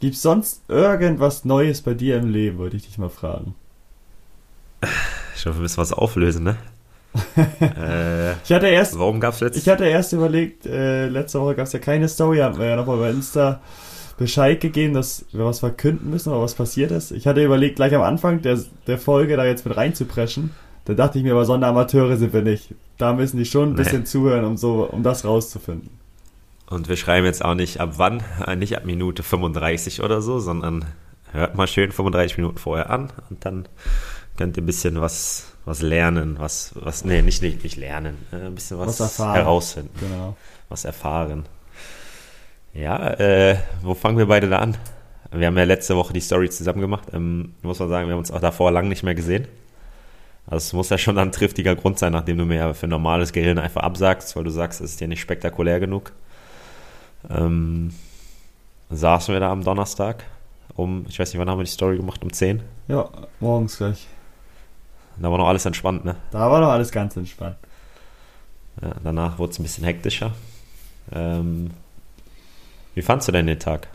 Gibt 0.00 0.14
es 0.14 0.22
sonst 0.22 0.62
irgendwas 0.68 1.44
Neues 1.44 1.82
bei 1.82 1.94
dir 1.94 2.16
im 2.18 2.28
Leben, 2.28 2.58
wollte 2.58 2.76
ich 2.76 2.86
dich 2.86 2.98
mal 2.98 3.08
fragen. 3.08 3.54
Ich 5.36 5.46
hoffe, 5.46 5.58
wir 5.58 5.62
müssen 5.62 5.76
was 5.76 5.92
auflösen, 5.92 6.44
ne? 6.44 6.56
äh, 7.36 8.32
Ich 8.44 8.52
hatte 8.52 8.66
erst, 8.66 8.98
warum 8.98 9.20
gab 9.20 9.40
es 9.40 9.56
ich 9.56 9.68
hatte 9.68 9.84
erst 9.84 10.12
überlegt, 10.12 10.66
äh, 10.66 11.08
letzte 11.08 11.40
Woche 11.40 11.54
gab 11.54 11.66
es 11.66 11.72
ja 11.72 11.78
keine 11.78 12.08
Story, 12.08 12.38
haben 12.38 12.58
wir 12.58 12.66
ja 12.66 12.76
nochmal 12.76 12.98
bei 12.98 13.10
Insta 13.10 13.60
Bescheid 14.22 14.60
gegeben, 14.60 14.94
dass 14.94 15.24
wir 15.32 15.44
was 15.44 15.60
verkünden 15.60 16.10
müssen, 16.10 16.30
aber 16.32 16.42
was 16.42 16.54
passiert 16.54 16.90
ist. 16.90 17.10
Ich 17.12 17.26
hatte 17.26 17.44
überlegt, 17.44 17.76
gleich 17.76 17.94
am 17.94 18.02
Anfang 18.02 18.40
der, 18.42 18.58
der 18.86 18.98
Folge 18.98 19.36
da 19.36 19.44
jetzt 19.44 19.66
mit 19.66 19.76
reinzupreschen. 19.76 20.50
Da 20.84 20.94
dachte 20.94 21.18
ich 21.18 21.24
mir, 21.24 21.32
aber 21.32 21.44
Sonderamateure 21.44 22.16
sind 22.16 22.32
wir 22.32 22.42
nicht. 22.42 22.74
Da 22.98 23.12
müssen 23.12 23.36
die 23.36 23.44
schon 23.44 23.70
ein 23.70 23.72
Nee. 23.72 23.82
bisschen 23.82 24.06
zuhören, 24.06 24.44
um 24.44 24.56
so, 24.56 24.84
um 24.90 25.02
das 25.02 25.24
rauszufinden. 25.24 25.90
Und 26.68 26.88
wir 26.88 26.96
schreiben 26.96 27.26
jetzt 27.26 27.44
auch 27.44 27.54
nicht 27.54 27.80
ab 27.80 27.94
wann, 27.98 28.22
äh, 28.46 28.56
nicht 28.56 28.76
ab 28.76 28.84
Minute 28.84 29.22
35 29.22 30.02
oder 30.02 30.22
so, 30.22 30.38
sondern 30.40 30.86
hört 31.32 31.54
mal 31.54 31.66
schön 31.66 31.92
35 31.92 32.38
Minuten 32.38 32.58
vorher 32.58 32.90
an 32.90 33.12
und 33.30 33.44
dann 33.44 33.68
könnt 34.38 34.56
ihr 34.56 34.62
ein 34.62 34.66
bisschen 34.66 35.00
was, 35.00 35.52
was 35.66 35.82
lernen, 35.82 36.36
was, 36.38 36.72
was, 36.74 37.04
nee, 37.04 37.20
nicht, 37.22 37.42
nicht, 37.42 37.62
nicht 37.62 37.76
lernen, 37.76 38.16
äh, 38.32 38.36
ein 38.46 38.54
bisschen 38.54 38.78
was, 38.78 38.88
Was 38.88 39.00
erfahren. 39.00 39.34
herausfinden, 39.34 39.90
Genau. 40.00 40.36
was 40.68 40.84
erfahren. 40.84 41.44
Ja, 42.74 43.10
äh, 43.14 43.56
wo 43.82 43.94
fangen 43.94 44.18
wir 44.18 44.26
beide 44.26 44.48
da 44.48 44.58
an? 44.58 44.76
Wir 45.30 45.46
haben 45.46 45.56
ja 45.56 45.64
letzte 45.64 45.96
Woche 45.96 46.12
die 46.12 46.20
Story 46.20 46.50
zusammen 46.50 46.80
gemacht. 46.80 47.08
Ähm, 47.12 47.54
muss 47.62 47.78
man 47.78 47.88
sagen, 47.88 48.06
wir 48.08 48.12
haben 48.12 48.20
uns 48.20 48.30
auch 48.30 48.40
davor 48.40 48.70
lang 48.70 48.88
nicht 48.88 49.02
mehr 49.02 49.14
gesehen. 49.14 49.46
Also 50.46 50.56
es 50.56 50.72
muss 50.72 50.90
ja 50.90 50.98
schon 50.98 51.18
ein 51.18 51.32
triftiger 51.32 51.76
Grund 51.76 51.98
sein, 51.98 52.12
nachdem 52.12 52.38
du 52.38 52.44
mir 52.44 52.56
ja 52.56 52.74
für 52.74 52.88
normales 52.88 53.32
Gehirn 53.32 53.58
einfach 53.58 53.82
absagst, 53.82 54.34
weil 54.36 54.44
du 54.44 54.50
sagst, 54.50 54.80
es 54.80 54.92
ist 54.92 55.00
dir 55.00 55.08
nicht 55.08 55.20
spektakulär 55.20 55.80
genug. 55.80 56.12
Ähm, 57.30 57.94
saßen 58.90 59.32
wir 59.32 59.40
da 59.40 59.50
am 59.50 59.62
Donnerstag 59.62 60.24
um, 60.74 61.04
ich 61.08 61.18
weiß 61.18 61.32
nicht, 61.32 61.38
wann 61.38 61.48
haben 61.50 61.58
wir 61.58 61.64
die 61.64 61.70
Story 61.70 61.96
gemacht? 61.96 62.22
Um 62.22 62.32
10? 62.32 62.62
Ja, 62.88 63.08
morgens 63.40 63.76
gleich. 63.76 64.06
Da 65.18 65.30
war 65.30 65.38
noch 65.38 65.48
alles 65.48 65.66
entspannt, 65.66 66.04
ne? 66.04 66.16
Da 66.30 66.50
war 66.50 66.60
doch 66.60 66.70
alles 66.70 66.90
ganz 66.90 67.16
entspannt. 67.16 67.56
Ja, 68.80 68.94
danach 69.04 69.38
wurde 69.38 69.52
es 69.52 69.58
ein 69.58 69.62
bisschen 69.62 69.84
hektischer. 69.84 70.32
Ähm, 71.12 71.70
wie 72.94 73.02
fandst 73.02 73.28
du 73.28 73.32
denn 73.32 73.46
den 73.46 73.58
Tag? 73.58 73.88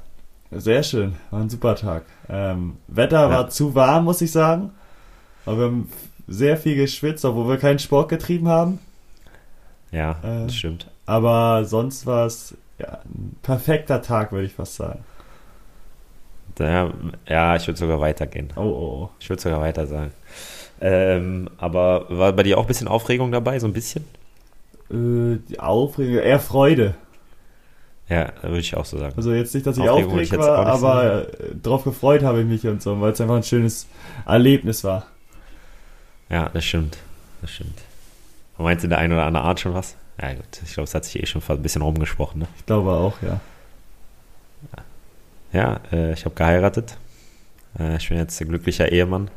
Sehr 0.51 0.81
schön, 0.83 1.15
war 1.31 1.41
ein 1.41 1.49
super 1.49 1.75
Tag. 1.75 2.05
Ähm, 2.29 2.77
Wetter 2.87 3.29
Ja. 3.29 3.29
war 3.29 3.49
zu 3.49 3.75
warm, 3.75 4.05
muss 4.05 4.21
ich 4.21 4.31
sagen. 4.31 4.71
Aber 5.45 5.57
wir 5.57 5.65
haben 5.65 5.91
sehr 6.27 6.57
viel 6.57 6.75
geschwitzt, 6.75 7.25
obwohl 7.25 7.47
wir 7.49 7.57
keinen 7.57 7.79
Sport 7.79 8.09
getrieben 8.09 8.47
haben. 8.47 8.79
Ja, 9.91 10.11
Äh. 10.23 10.43
das 10.45 10.55
stimmt. 10.55 10.87
Aber 11.05 11.65
sonst 11.65 12.05
war 12.05 12.25
es 12.25 12.55
ja, 12.79 12.99
ein 13.05 13.35
perfekter 13.41 14.01
Tag, 14.01 14.31
würde 14.31 14.45
ich 14.45 14.53
fast 14.53 14.75
sagen. 14.75 15.03
Ja, 16.59 16.91
ja 17.27 17.55
ich 17.55 17.67
würde 17.67 17.77
sogar 17.79 17.99
weitergehen. 17.99 18.51
Oh, 18.55 18.61
oh, 18.61 19.09
Ich 19.19 19.29
würde 19.29 19.41
sogar 19.41 19.61
weiter 19.61 19.85
sagen. 19.87 20.11
Ähm, 20.81 21.49
aber 21.57 22.05
war 22.09 22.33
bei 22.33 22.43
dir 22.43 22.57
auch 22.57 22.63
ein 22.63 22.67
bisschen 22.67 22.87
Aufregung 22.87 23.31
dabei, 23.31 23.59
so 23.59 23.67
ein 23.67 23.73
bisschen? 23.73 24.05
oh. 24.89 24.93
Äh, 24.95 25.39
die 25.49 25.59
Aufregung, 25.59 26.15
eher 26.23 26.39
Freude. 26.39 26.95
Ja, 28.09 28.31
würde 28.41 28.59
ich 28.59 28.75
auch 28.75 28.85
so 28.85 28.97
sagen. 28.97 29.13
Also 29.17 29.33
jetzt 29.33 29.53
nicht, 29.53 29.67
dass 29.67 29.77
ich 29.77 29.89
aufgeregt 29.89 30.37
war, 30.37 30.65
aber 30.65 31.27
äh, 31.27 31.55
drauf 31.61 31.83
gefreut 31.83 32.23
habe 32.23 32.41
ich 32.41 32.47
mich 32.47 32.65
und 32.65 32.81
so, 32.81 32.99
weil 33.01 33.11
es 33.11 33.19
einfach 33.19 33.35
ein 33.35 33.43
schönes 33.43 33.87
Erlebnis 34.25 34.83
war. 34.83 35.07
Ja, 36.29 36.49
das 36.49 36.63
stimmt. 36.63 36.97
Das 37.41 37.51
stimmt. 37.51 37.79
Meinst 38.57 38.83
du 38.83 38.87
in 38.87 38.89
der 38.89 38.99
einen 38.99 39.13
oder 39.13 39.25
anderen 39.25 39.45
Art 39.45 39.59
schon 39.59 39.73
was? 39.73 39.95
Ja, 40.21 40.33
gut. 40.33 40.61
Ich 40.65 40.73
glaube, 40.73 40.85
es 40.85 40.95
hat 40.95 41.05
sich 41.05 41.21
eh 41.21 41.25
schon 41.25 41.41
ein 41.47 41.61
bisschen 41.61 41.81
rumgesprochen, 41.81 42.39
ne? 42.39 42.47
Ich 42.57 42.65
glaube 42.65 42.91
auch, 42.91 43.21
ja. 43.21 43.39
Ja, 45.53 45.79
äh, 45.91 46.13
ich 46.13 46.25
habe 46.25 46.35
geheiratet. 46.35 46.97
Äh, 47.79 47.97
ich 47.97 48.09
bin 48.09 48.17
jetzt 48.17 48.39
ein 48.41 48.47
glücklicher 48.47 48.91
Ehemann. 48.91 49.29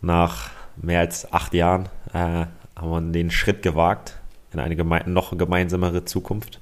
Nach 0.00 0.50
mehr 0.76 1.00
als 1.00 1.32
acht 1.32 1.54
Jahren 1.54 1.88
äh, 2.12 2.46
haben 2.76 2.90
wir 2.90 3.00
den 3.12 3.30
Schritt 3.30 3.62
gewagt 3.62 4.18
in 4.52 4.60
eine 4.60 4.76
geme 4.76 5.02
noch 5.06 5.36
gemeinsamere 5.36 6.04
Zukunft, 6.04 6.60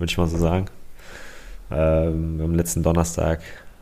würde 0.00 0.10
ich 0.10 0.18
mal 0.18 0.26
so 0.26 0.38
sagen. 0.38 0.66
Ähm, 1.70 2.40
am 2.42 2.54
letzten 2.54 2.82
Donnerstag 2.82 3.40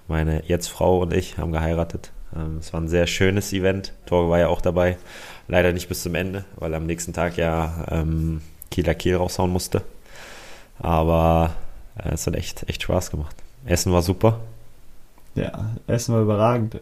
meine 0.08 0.42
jetzt 0.46 0.68
Frau 0.68 1.00
und 1.00 1.12
ich 1.12 1.38
haben 1.38 1.52
geheiratet. 1.52 2.10
Ähm, 2.34 2.58
es 2.58 2.72
war 2.72 2.80
ein 2.80 2.88
sehr 2.88 3.06
schönes 3.06 3.52
Event. 3.52 3.92
Torge 4.06 4.30
war 4.30 4.38
ja 4.38 4.48
auch 4.48 4.60
dabei. 4.60 4.98
Leider 5.46 5.72
nicht 5.72 5.88
bis 5.88 6.02
zum 6.02 6.14
Ende, 6.14 6.44
weil 6.56 6.72
er 6.72 6.78
am 6.78 6.86
nächsten 6.86 7.12
Tag 7.12 7.36
ja 7.36 7.86
ähm, 7.90 8.42
Kieler 8.70 8.94
Kiel 8.94 9.16
raushauen 9.16 9.50
musste. 9.50 9.82
Aber 10.78 11.54
äh, 11.96 12.10
es 12.12 12.26
hat 12.26 12.34
echt, 12.34 12.68
echt 12.68 12.82
Spaß 12.82 13.10
gemacht. 13.10 13.36
Essen 13.64 13.92
war 13.92 14.02
super. 14.02 14.40
Ja, 15.34 15.70
Essen 15.86 16.14
war 16.14 16.22
überragend. 16.22 16.78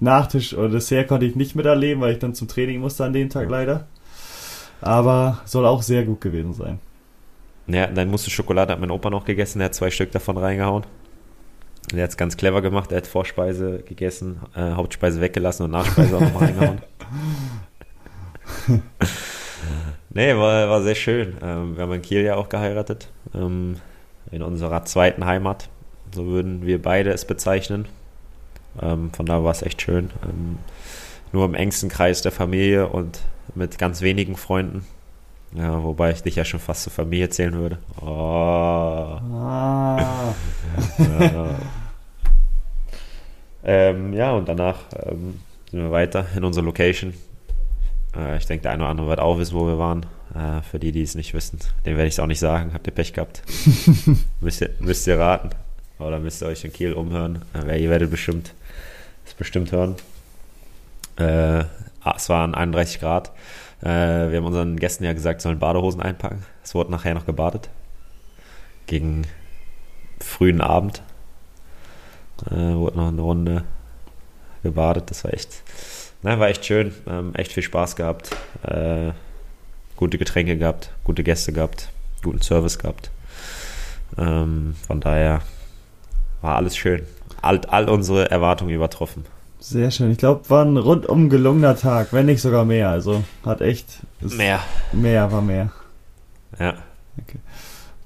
Nachtisch 0.00 0.54
oder 0.54 0.68
Dessert 0.68 1.08
konnte 1.08 1.26
ich 1.26 1.36
nicht 1.36 1.54
miterleben, 1.54 2.02
weil 2.02 2.12
ich 2.12 2.18
dann 2.18 2.34
zum 2.34 2.48
Training 2.48 2.80
musste 2.80 3.04
an 3.04 3.12
dem 3.12 3.30
Tag 3.30 3.48
leider. 3.48 3.86
Aber 4.80 5.40
soll 5.44 5.64
auch 5.64 5.82
sehr 5.82 6.04
gut 6.04 6.20
gewesen 6.20 6.52
sein. 6.52 6.78
Ja, 7.66 7.86
dann 7.86 8.10
musste 8.10 8.30
Schokolade 8.30 8.72
hat 8.72 8.80
mein 8.80 8.90
Opa 8.90 9.10
noch 9.10 9.24
gegessen, 9.24 9.58
der 9.58 9.66
hat 9.66 9.74
zwei 9.74 9.90
Stück 9.90 10.12
davon 10.12 10.36
reingehauen. 10.36 10.84
Der 11.92 12.04
hat 12.04 12.10
es 12.10 12.16
ganz 12.16 12.36
clever 12.36 12.62
gemacht, 12.62 12.92
er 12.92 12.98
hat 12.98 13.06
Vorspeise 13.06 13.82
gegessen, 13.86 14.40
äh, 14.54 14.72
Hauptspeise 14.72 15.20
weggelassen 15.20 15.64
und 15.64 15.70
Nachspeise 15.70 16.16
auch 16.16 16.20
noch 16.20 16.40
reingehauen. 16.40 16.82
nee, 20.10 20.34
war, 20.34 20.68
war 20.68 20.82
sehr 20.82 20.94
schön. 20.94 21.36
Ähm, 21.42 21.76
wir 21.76 21.82
haben 21.82 21.92
in 21.92 22.02
Kiel 22.02 22.22
ja 22.22 22.36
auch 22.36 22.48
geheiratet. 22.48 23.08
Ähm, 23.34 23.76
in 24.30 24.42
unserer 24.42 24.84
zweiten 24.84 25.24
Heimat. 25.24 25.68
So 26.12 26.26
würden 26.26 26.66
wir 26.66 26.80
beide 26.80 27.10
es 27.10 27.24
bezeichnen. 27.24 27.86
Ähm, 28.80 29.10
von 29.12 29.26
da 29.26 29.44
war 29.44 29.52
es 29.52 29.62
echt 29.62 29.82
schön. 29.82 30.10
Ähm, 30.24 30.58
nur 31.32 31.44
im 31.44 31.54
engsten 31.54 31.88
Kreis 31.88 32.22
der 32.22 32.32
Familie 32.32 32.88
und 32.88 33.20
mit 33.54 33.78
ganz 33.78 34.00
wenigen 34.00 34.36
Freunden. 34.36 34.86
Ja, 35.54 35.82
wobei 35.82 36.10
ich 36.10 36.22
dich 36.22 36.36
ja 36.36 36.44
schon 36.44 36.60
fast 36.60 36.82
zur 36.82 36.92
Familie 36.92 37.28
zählen 37.28 37.54
würde. 37.54 37.78
Oh. 38.00 38.06
Ah, 38.06 40.34
Ja, 40.98 41.54
ähm, 43.64 44.12
ja 44.12 44.32
und 44.32 44.48
danach 44.48 44.78
ähm, 45.06 45.40
sind 45.70 45.80
wir 45.80 45.90
weiter 45.90 46.26
in 46.36 46.44
unsere 46.44 46.66
Location. 46.66 47.14
Äh, 48.16 48.38
ich 48.38 48.46
denke, 48.46 48.62
der 48.62 48.72
eine 48.72 48.82
oder 48.82 48.90
andere 48.90 49.08
wird 49.08 49.20
auch 49.20 49.38
wissen, 49.38 49.54
wo 49.54 49.66
wir 49.66 49.78
waren. 49.78 50.06
Äh, 50.34 50.62
für 50.62 50.80
die, 50.80 50.90
die 50.90 51.02
es 51.02 51.14
nicht 51.14 51.34
wissen, 51.34 51.60
dem 51.86 51.96
werde 51.96 52.08
ich 52.08 52.14
es 52.14 52.20
auch 52.20 52.26
nicht 52.26 52.40
sagen. 52.40 52.72
Habt 52.74 52.86
ihr 52.86 52.92
Pech 52.92 53.12
gehabt? 53.12 53.42
müsst, 54.40 54.60
ihr, 54.60 54.70
müsst 54.80 55.06
ihr 55.06 55.18
raten. 55.18 55.50
Oder 56.00 56.18
müsst 56.18 56.42
ihr 56.42 56.48
euch 56.48 56.64
in 56.64 56.72
Kiel 56.72 56.92
umhören. 56.92 57.42
Äh, 57.54 57.82
ihr 57.82 57.90
werdet 57.90 58.10
bestimmt 58.10 58.52
es 59.26 59.34
bestimmt 59.34 59.72
hören. 59.72 59.96
Äh, 61.16 61.64
ah, 62.02 62.14
es 62.16 62.28
waren 62.28 62.54
31 62.54 63.00
Grad. 63.00 63.32
Äh, 63.84 64.30
wir 64.30 64.38
haben 64.38 64.46
unseren 64.46 64.76
Gästen 64.76 65.04
ja 65.04 65.12
gesagt, 65.12 65.42
sollen 65.42 65.58
Badehosen 65.58 66.00
einpacken. 66.00 66.44
Es 66.62 66.74
wurde 66.74 66.90
nachher 66.90 67.14
noch 67.14 67.26
gebadet. 67.26 67.68
Gegen 68.86 69.26
frühen 70.20 70.62
Abend 70.62 71.02
äh, 72.46 72.54
wurde 72.54 72.96
noch 72.96 73.08
eine 73.08 73.20
Runde 73.20 73.64
gebadet. 74.62 75.10
Das 75.10 75.24
war 75.24 75.34
echt, 75.34 75.62
na, 76.22 76.38
war 76.40 76.48
echt 76.48 76.64
schön. 76.64 76.94
Ähm, 77.06 77.34
echt 77.34 77.52
viel 77.52 77.62
Spaß 77.62 77.94
gehabt. 77.96 78.30
Äh, 78.62 79.12
gute 79.96 80.16
Getränke 80.16 80.56
gehabt, 80.56 80.90
gute 81.04 81.22
Gäste 81.22 81.52
gehabt, 81.52 81.90
guten 82.22 82.40
Service 82.40 82.78
gehabt. 82.78 83.10
Ähm, 84.16 84.76
von 84.86 85.00
daher 85.00 85.42
war 86.40 86.56
alles 86.56 86.74
schön. 86.76 87.02
All, 87.42 87.60
all 87.66 87.90
unsere 87.90 88.30
Erwartungen 88.30 88.74
übertroffen. 88.74 89.26
Sehr 89.68 89.90
schön. 89.90 90.10
Ich 90.10 90.18
glaube, 90.18 90.48
war 90.50 90.64
ein 90.64 90.76
rundum 90.76 91.28
gelungener 91.30 91.76
Tag, 91.76 92.12
wenn 92.12 92.26
nicht 92.26 92.40
sogar 92.42 92.64
mehr. 92.64 92.90
Also 92.90 93.24
hat 93.44 93.60
echt 93.60 93.86
Mehr. 94.20 94.60
Mehr 94.92 95.32
war 95.32 95.42
mehr. 95.42 95.70
Ja. 96.58 96.74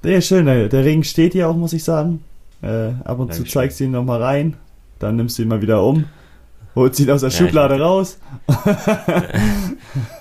Ja, 0.05 0.21
schön. 0.21 0.47
Der, 0.47 0.69
der 0.69 0.85
Ring 0.85 1.03
steht 1.03 1.33
hier 1.33 1.49
auch, 1.49 1.57
muss 1.57 1.73
ich 1.73 1.83
sagen. 1.85 2.23
Äh, 2.63 2.89
ab 3.05 3.19
und 3.19 3.33
zu 3.33 3.39
Dankeschön. 3.41 3.47
zeigst 3.47 3.81
du 3.81 3.85
ihn 3.85 3.91
nochmal 3.91 4.23
rein. 4.23 4.57
Dann 4.99 5.17
nimmst 5.17 5.39
du 5.39 5.43
ihn 5.43 5.49
mal 5.49 5.61
wieder 5.63 5.83
um. 5.83 6.05
Holst 6.75 7.01
ihn 7.01 7.11
aus 7.11 7.23
der 7.23 7.31
Ja, 7.31 7.37
Schublade 7.37 7.81
raus. 7.81 8.19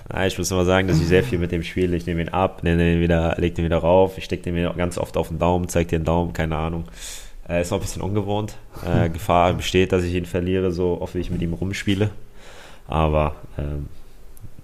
Ja, 0.09 0.25
ich 0.25 0.37
muss 0.37 0.49
mal 0.51 0.63
sagen, 0.65 0.87
dass 0.87 1.01
ich 1.01 1.07
sehr 1.07 1.21
viel 1.23 1.37
mit 1.37 1.51
dem 1.51 1.63
spiele. 1.63 1.95
Ich 1.97 2.05
nehme 2.05 2.21
ihn 2.21 2.29
ab, 2.29 2.63
nehme 2.63 2.77
den 2.77 3.01
wieder, 3.01 3.35
leg 3.37 3.55
den 3.55 3.65
wieder 3.65 3.79
rauf. 3.79 4.17
Ich 4.17 4.23
stecke 4.23 4.43
den 4.43 4.53
mir 4.53 4.73
ganz 4.77 4.97
oft 4.97 5.17
auf 5.17 5.27
den 5.27 5.37
Daumen, 5.37 5.67
zeig 5.67 5.89
dir 5.89 5.99
den 5.99 6.05
Daumen, 6.05 6.31
keine 6.31 6.55
Ahnung. 6.55 6.85
Äh, 7.49 7.61
ist 7.61 7.71
noch 7.71 7.77
ein 7.77 7.81
bisschen 7.81 8.01
ungewohnt. 8.01 8.55
Äh, 8.85 9.09
Gefahr 9.09 9.53
besteht, 9.53 9.91
dass 9.91 10.03
ich 10.03 10.13
ihn 10.13 10.25
verliere, 10.25 10.71
so 10.71 10.99
oft 11.01 11.15
wie 11.15 11.19
ich 11.19 11.29
mit 11.31 11.41
ihm 11.41 11.53
rumspiele. 11.53 12.09
Aber 12.87 13.35
ähm, 13.57 13.87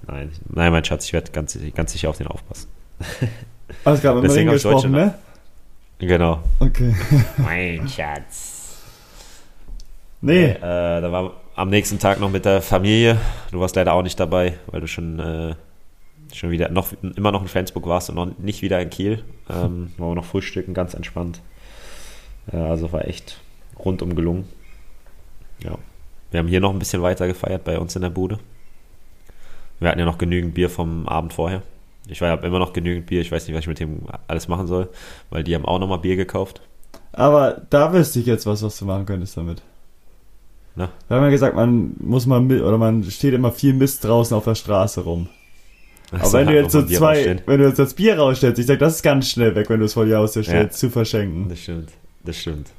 nein, 0.08 0.32
nein, 0.50 0.72
mein 0.72 0.84
Schatz, 0.84 1.06
ich 1.06 1.14
werde 1.14 1.32
ganz, 1.32 1.58
ganz 1.76 1.92
sicher 1.94 2.10
auf 2.10 2.18
den 2.18 2.28
aufpassen. 2.28 2.70
Alles 3.86 4.02
klar, 4.02 4.16
dem 4.16 4.24
Deswegen 4.24 4.50
Deutsche 4.50 4.70
gesprochen, 4.70 4.92
ne? 4.92 5.14
Genau. 6.00 6.40
Okay. 6.60 6.94
Mein 7.38 7.88
Schatz. 7.88 8.78
Nee, 10.22 10.52
Äh, 10.52 10.60
da 10.62 11.12
war, 11.12 11.34
am 11.56 11.70
nächsten 11.70 12.00
Tag 12.00 12.20
noch 12.20 12.30
mit 12.30 12.46
der 12.46 12.62
Familie. 12.62 13.18
Du 13.52 13.60
warst 13.60 13.76
leider 13.76 13.94
auch 13.94 14.04
nicht 14.04 14.20
dabei, 14.20 14.54
weil 14.68 14.82
du 14.82 14.88
schon, 14.88 15.20
äh, 15.20 15.56
schon 16.34 16.50
wieder 16.52 16.70
noch 16.70 16.88
immer 17.16 17.32
noch 17.32 17.42
in 17.42 17.48
Flensburg 17.48 17.86
warst 17.88 18.10
und 18.10 18.16
noch 18.16 18.38
nicht 18.38 18.62
wieder 18.62 18.82
in 18.82 18.90
Kiel. 18.90 19.24
Ähm, 19.50 19.92
waren 19.98 20.10
wir 20.12 20.16
noch 20.16 20.26
frühstücken, 20.26 20.74
ganz 20.74 20.94
entspannt. 20.94 21.42
Also 22.52 22.92
war 22.92 23.08
echt 23.08 23.40
rundum 23.80 24.16
gelungen. 24.16 24.46
Ja. 25.64 25.78
Wir 26.32 26.40
haben 26.40 26.48
hier 26.48 26.60
noch 26.60 26.72
ein 26.72 26.80
bisschen 26.80 27.02
weiter 27.02 27.28
gefeiert 27.28 27.64
bei 27.64 27.78
uns 27.80 27.96
in 27.96 28.02
der 28.02 28.10
Bude. 28.10 28.40
Wir 29.80 29.90
hatten 29.90 30.00
ja 30.00 30.06
noch 30.06 30.18
genügend 30.18 30.54
Bier 30.54 30.70
vom 30.70 31.08
Abend 31.08 31.34
vorher. 31.34 31.62
Ich 32.08 32.20
war 32.22 32.28
ja 32.30 32.36
immer 32.36 32.60
noch 32.60 32.74
genügend 32.74 33.06
Bier. 33.06 33.22
Ich 33.22 33.32
weiß 33.32 33.48
nicht, 33.48 33.56
was 33.56 33.62
ich 33.62 33.68
mit 33.68 33.80
dem 33.80 34.02
alles 34.28 34.48
machen 34.48 34.68
soll, 34.68 34.90
weil 35.30 35.44
die 35.44 35.56
haben 35.56 35.66
auch 35.66 35.80
nochmal 35.80 36.00
Bier 36.00 36.16
gekauft. 36.16 36.62
Aber 37.12 37.62
da 37.70 37.94
wüsste 37.94 38.20
ich 38.20 38.26
jetzt 38.26 38.46
was, 38.46 38.64
was 38.64 38.78
du 38.78 38.86
machen 38.86 39.06
könntest 39.06 39.38
damit. 39.38 39.62
Na? 40.76 40.90
Wir 41.08 41.18
haben 41.18 41.24
ja 41.24 41.30
gesagt, 41.30 41.56
man 41.56 41.96
muss 42.00 42.26
mal 42.26 42.42
mit, 42.42 42.62
oder 42.62 42.78
man 42.78 43.04
steht 43.04 43.34
immer 43.34 43.52
viel 43.52 43.74
Mist 43.74 44.04
draußen 44.04 44.36
auf 44.36 44.44
der 44.46 44.56
Straße 44.56 45.02
rum. 45.02 45.30
Aber 46.12 46.22
Also 46.24 46.38
wenn 46.40 46.48
du 46.48 46.56
jetzt 46.56 46.72
so 46.72 46.84
zwei, 46.86 47.14
rausstellen. 47.16 47.42
wenn 47.46 47.60
du 47.60 47.68
jetzt 47.68 47.80
das 47.80 47.94
Bier 47.94 48.18
rausstellst, 48.18 48.60
ich 48.60 48.66
sag, 48.66 48.80
das 48.80 48.96
ist 48.96 49.04
ganz 49.04 49.30
schnell 49.30 49.56
weg, 49.56 49.70
wenn 49.70 49.80
du 49.80 49.86
es 49.86 49.94
vor 49.94 50.06
die 50.06 50.16
Haustür 50.16 50.44
stellst, 50.44 50.76
Ja. 50.82 50.88
zu 50.88 50.90
verschenken. 50.90 51.48
Das 51.50 51.60
stimmt. 51.60 51.90
Das 52.24 52.38
stimmt. 52.38 52.70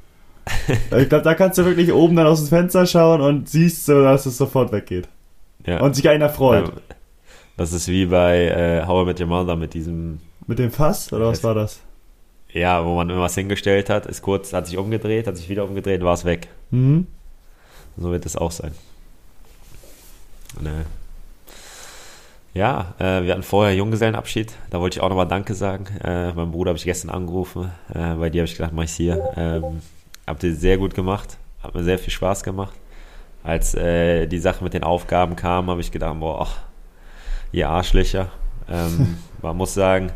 Ich 0.67 1.09
glaube, 1.09 1.23
da 1.23 1.33
kannst 1.33 1.57
du 1.57 1.65
wirklich 1.65 1.91
oben 1.91 2.15
dann 2.15 2.27
aus 2.27 2.41
dem 2.41 2.49
Fenster 2.49 2.85
schauen 2.85 3.21
und 3.21 3.49
siehst 3.49 3.85
so, 3.85 4.03
dass 4.03 4.25
es 4.25 4.37
sofort 4.37 4.71
weggeht. 4.71 5.07
Ja. 5.65 5.81
Und 5.81 5.95
sich 5.95 6.07
einer 6.07 6.29
freut. 6.29 6.71
Das 7.57 7.73
ist 7.73 7.87
wie 7.87 8.05
bei 8.05 8.45
äh, 8.47 8.85
How 8.85 9.03
I 9.03 9.05
Met 9.05 9.19
Your 9.19 9.27
Mother 9.27 9.55
mit 9.55 9.73
diesem, 9.73 10.19
Mit 10.45 10.59
dem 10.59 10.71
Fass, 10.71 11.11
oder 11.11 11.27
was 11.27 11.43
war 11.43 11.55
das? 11.55 11.79
ja, 12.55 12.85
wo 12.85 12.95
man 12.95 13.09
immer 13.09 13.21
was 13.21 13.35
hingestellt 13.35 13.89
hat, 13.89 14.05
ist 14.05 14.21
kurz, 14.21 14.53
hat 14.53 14.65
sich 14.67 14.77
umgedreht, 14.77 15.27
hat 15.27 15.35
sich 15.35 15.49
wieder 15.49 15.65
umgedreht, 15.65 16.03
war 16.03 16.13
es 16.13 16.23
weg. 16.23 16.47
Mhm. 16.71 17.07
So 17.97 18.11
wird 18.11 18.25
es 18.25 18.35
auch 18.37 18.51
sein. 18.51 18.71
Ne. 20.61 20.85
Ja, 22.55 22.93
äh, 22.99 23.23
wir 23.23 23.33
hatten 23.33 23.43
vorher 23.43 23.75
Junggesellenabschied. 23.75 24.53
Da 24.69 24.79
wollte 24.79 24.97
ich 24.97 25.03
auch 25.03 25.09
nochmal 25.09 25.27
Danke 25.27 25.53
sagen. 25.53 25.87
Äh, 26.01 26.31
meinem 26.31 26.51
Bruder 26.51 26.69
habe 26.69 26.77
ich 26.77 26.85
gestern 26.85 27.09
angerufen. 27.11 27.69
Äh, 27.93 28.15
bei 28.15 28.29
dir 28.29 28.41
habe 28.41 28.49
ich 28.49 28.55
gedacht, 28.55 28.71
mach 28.73 28.83
ich's 28.83 28.95
hier. 28.95 29.29
Ähm, 29.35 29.81
habt 30.25 30.41
ihr 30.41 30.55
sehr 30.55 30.77
gut 30.77 30.95
gemacht. 30.95 31.37
Hat 31.61 31.75
mir 31.75 31.83
sehr 31.83 31.99
viel 31.99 32.13
Spaß 32.13 32.43
gemacht. 32.43 32.73
Als 33.43 33.75
äh, 33.75 34.25
die 34.27 34.39
Sache 34.39 34.63
mit 34.63 34.73
den 34.73 34.83
Aufgaben 34.83 35.35
kam, 35.35 35.69
habe 35.69 35.81
ich 35.81 35.91
gedacht, 35.91 36.17
boah, 36.17 36.47
ihr 37.51 37.67
Arschlöcher. 37.67 38.29
Ähm, 38.71 39.17
man 39.41 39.57
muss 39.57 39.73
sagen, 39.73 40.13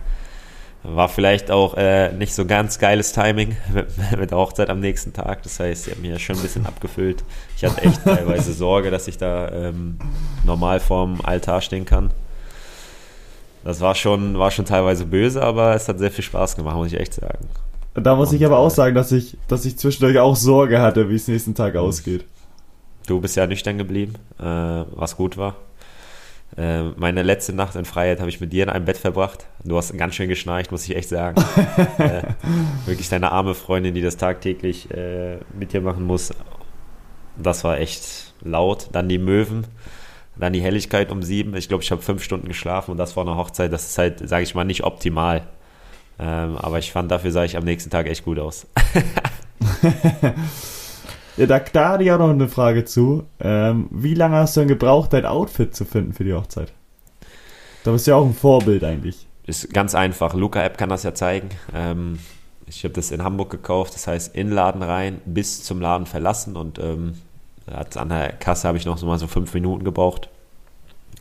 war 0.84 1.10
vielleicht 1.10 1.52
auch 1.52 1.76
äh, 1.76 2.14
nicht 2.14 2.34
so 2.34 2.46
ganz 2.46 2.80
geiles 2.80 3.12
Timing 3.12 3.58
mit, 3.74 4.18
mit 4.18 4.32
der 4.32 4.38
Hochzeit 4.38 4.70
am 4.70 4.80
nächsten 4.80 5.12
Tag. 5.12 5.44
Das 5.44 5.60
heißt, 5.60 5.84
sie 5.84 5.92
haben 5.92 6.02
mir 6.02 6.18
schon 6.20 6.38
ein 6.38 6.42
bisschen 6.42 6.66
abgefüllt. 6.66 7.22
Ich 7.58 7.66
hatte 7.66 7.82
echt 7.82 8.02
teilweise 8.06 8.54
Sorge, 8.54 8.92
dass 8.92 9.10
ich 9.10 9.18
da 9.18 9.52
ähm, 9.52 10.00
normal 10.46 10.80
vorm 10.80 11.20
Altar 11.22 11.60
stehen 11.60 11.84
kann. 11.84 12.12
Das 13.64 13.82
war 13.82 13.96
schon, 13.96 14.38
war 14.40 14.52
schon 14.52 14.66
teilweise 14.66 15.06
böse, 15.06 15.42
aber 15.44 15.76
es 15.76 15.88
hat 15.90 16.00
sehr 16.00 16.12
viel 16.12 16.24
Spaß 16.24 16.56
gemacht, 16.56 16.76
muss 16.76 16.88
ich 16.88 17.00
echt 17.00 17.14
sagen. 17.14 17.48
Da 17.94 18.16
muss 18.16 18.32
ich 18.32 18.40
Und, 18.42 18.46
aber 18.46 18.58
auch 18.60 18.68
äh, 18.68 18.76
sagen, 18.76 18.96
dass 18.96 19.12
ich, 19.12 19.38
dass 19.48 19.66
ich 19.66 19.78
zwischendurch 19.78 20.20
auch 20.20 20.36
Sorge 20.36 20.80
hatte, 20.82 21.10
wie 21.10 21.16
es 21.16 21.28
nächsten 21.28 21.56
Tag 21.56 21.74
Mhm. 21.74 21.80
ausgeht. 21.82 22.26
Du 23.08 23.20
bist 23.20 23.36
ja 23.36 23.48
nüchtern 23.48 23.78
geblieben, 23.78 24.14
äh, 24.40 24.44
was 24.44 25.18
gut 25.18 25.36
war. 25.38 25.56
Äh, 26.58 26.84
meine 26.98 27.24
letzte 27.24 27.54
Nacht 27.54 27.76
in 27.76 27.86
Freiheit 27.86 28.20
habe 28.20 28.30
ich 28.30 28.40
mit 28.40 28.52
dir 28.54 28.64
in 28.64 28.70
einem 28.70 28.86
Bett 28.86 28.98
verbracht. 28.98 29.46
Du 29.64 29.78
hast 29.78 29.96
ganz 29.98 30.16
schön 30.16 30.30
geschnarcht, 30.30 30.72
muss 30.72 30.86
ich 30.86 30.96
echt 30.96 31.10
sagen. 31.10 31.42
äh, 31.98 32.24
wirklich 32.86 33.10
deine 33.10 33.32
arme 33.32 33.56
Freundin, 33.56 33.94
die 33.94 34.02
das 34.02 34.18
tagtäglich 34.18 34.90
äh, 34.92 35.38
mit 35.58 35.74
dir 35.74 35.82
machen 35.82 36.04
muss. 36.06 36.32
Das 37.38 37.64
war 37.64 37.78
echt 37.80 38.34
laut. 38.42 38.90
Dann 38.92 39.10
die 39.10 39.20
Möwen, 39.20 39.66
dann 40.40 40.54
die 40.54 40.62
Helligkeit 40.62 41.12
um 41.12 41.22
sieben. 41.24 41.56
Ich 41.56 41.68
glaube, 41.68 41.84
ich 41.84 41.92
habe 41.92 42.02
fünf 42.02 42.24
Stunden 42.24 42.48
geschlafen 42.48 42.92
und 42.92 42.98
das 42.98 43.14
vor 43.14 43.24
einer 43.24 43.38
Hochzeit. 43.38 43.72
Das 43.74 43.86
ist 43.86 43.98
halt, 43.98 44.28
sage 44.28 44.44
ich 44.44 44.56
mal, 44.56 44.64
nicht 44.64 44.84
optimal. 44.84 45.48
Ähm, 46.18 46.58
aber 46.58 46.80
ich 46.80 46.92
fand, 46.92 47.12
dafür 47.12 47.32
sah 47.32 47.44
ich 47.44 47.58
am 47.58 47.64
nächsten 47.64 47.90
Tag 47.90 48.08
echt 48.08 48.26
gut 48.26 48.40
aus. 48.40 48.68
Ja, 51.40 51.46
da, 51.46 51.60
da 51.60 51.90
hatte 51.92 52.04
ich 52.04 52.12
auch 52.12 52.20
noch 52.20 52.32
eine 52.32 52.50
Frage 52.50 52.84
zu. 52.84 53.24
Ähm, 53.40 53.88
wie 53.92 54.14
lange 54.14 54.36
hast 54.36 54.58
du 54.58 54.62
denn 54.62 54.68
gebraucht, 54.68 55.14
dein 55.14 55.26
Outfit 55.26 55.74
zu 55.74 55.86
finden 55.86 56.12
für 56.12 56.26
die 56.26 56.34
Hochzeit? 56.34 56.74
Da 57.86 57.94
bist 57.94 58.06
du 58.06 58.12
ja 58.12 58.18
auch 58.18 58.26
ein 58.26 58.34
Vorbild 58.34 58.84
eigentlich. 58.84 59.26
Ist 59.46 59.74
ganz 59.74 59.96
einfach. 59.96 60.34
Luca-App 60.34 60.78
kann 60.78 60.90
das 60.90 61.04
ja 61.04 61.14
zeigen. 61.14 61.48
Ähm, 61.74 62.20
ich 62.66 62.84
habe 62.84 62.94
das 62.94 63.12
in 63.12 63.24
Hamburg 63.24 63.52
gekauft. 63.52 63.96
Das 63.96 64.06
heißt, 64.06 64.36
in 64.36 64.48
den 64.48 64.54
Laden 64.54 64.84
rein, 64.84 65.22
bis 65.26 65.64
zum 65.64 65.80
Laden 65.80 66.08
verlassen. 66.08 66.58
Und 66.58 66.78
ähm, 66.78 67.14
an 67.74 68.10
der 68.10 68.34
Kasse 68.34 68.68
habe 68.68 68.78
ich 68.78 68.86
noch 68.86 68.98
so 68.98 69.06
mal 69.06 69.20
so 69.20 69.28
fünf 69.28 69.54
Minuten 69.54 69.84
gebraucht. 69.84 70.30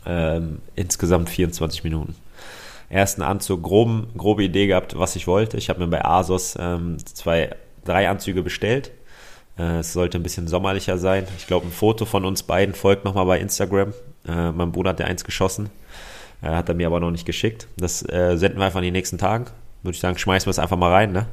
Ähm, 0.07 0.61
insgesamt 0.75 1.29
24 1.29 1.85
Minuten. 1.85 2.15
Ersten 2.91 3.23
Anzug, 3.23 3.63
groben, 3.63 4.09
grobe 4.17 4.45
Idee 4.45 4.67
gehabt, 4.67 4.99
was 4.99 5.17
ich 5.17 5.27
wollte. 5.27 5.59
Ich 5.59 5.69
habe 5.69 5.81
mir 5.81 5.89
bei 5.89 6.05
Asos 6.05 6.57
ähm, 6.59 6.97
zwei, 7.05 7.55
drei 7.85 8.09
Anzüge 8.09 8.43
bestellt. 8.43 8.93
Äh, 9.59 9.81
es 9.81 9.93
sollte 9.93 10.19
ein 10.19 10.23
bisschen 10.23 10.49
sommerlicher 10.49 10.97
sein. 10.97 11.27
Ich 11.37 11.47
glaube, 11.47 11.67
ein 11.67 11.73
Foto 11.73 12.07
von 12.07 12.25
uns 12.25 12.43
beiden 12.43 12.75
folgt 12.75 13.05
nochmal 13.05 13.27
bei 13.27 13.41
Instagram. 13.41 13.93
Äh, 14.27 14.53
mein 14.53 14.73
Bruder 14.73 14.91
hat 14.91 15.01
ja 15.01 15.07
eins 15.07 15.25
geschossen. 15.25 15.69
Äh, 16.41 16.49
hat 16.49 16.69
er 16.69 16.75
mir 16.75 16.87
aber 16.87 17.01
noch 17.01 17.11
nicht 17.11 17.27
geschickt. 17.27 17.67
Das 17.77 18.03
äh, 18.09 18.37
senden 18.37 18.59
wir 18.59 18.67
einfach 18.67 18.81
in 18.81 18.85
den 18.85 18.93
nächsten 18.93 19.19
Tagen. 19.19 19.47
Würde 19.83 19.95
ich 19.95 20.01
sagen, 20.01 20.17
schmeißen 20.17 20.47
wir 20.47 20.53
es 20.53 20.59
einfach 20.59 20.77
mal 20.77 20.93
rein, 20.93 21.13
ne? 21.13 21.27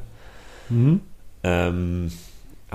Mhm. 0.69 1.01
Ähm, 1.43 2.11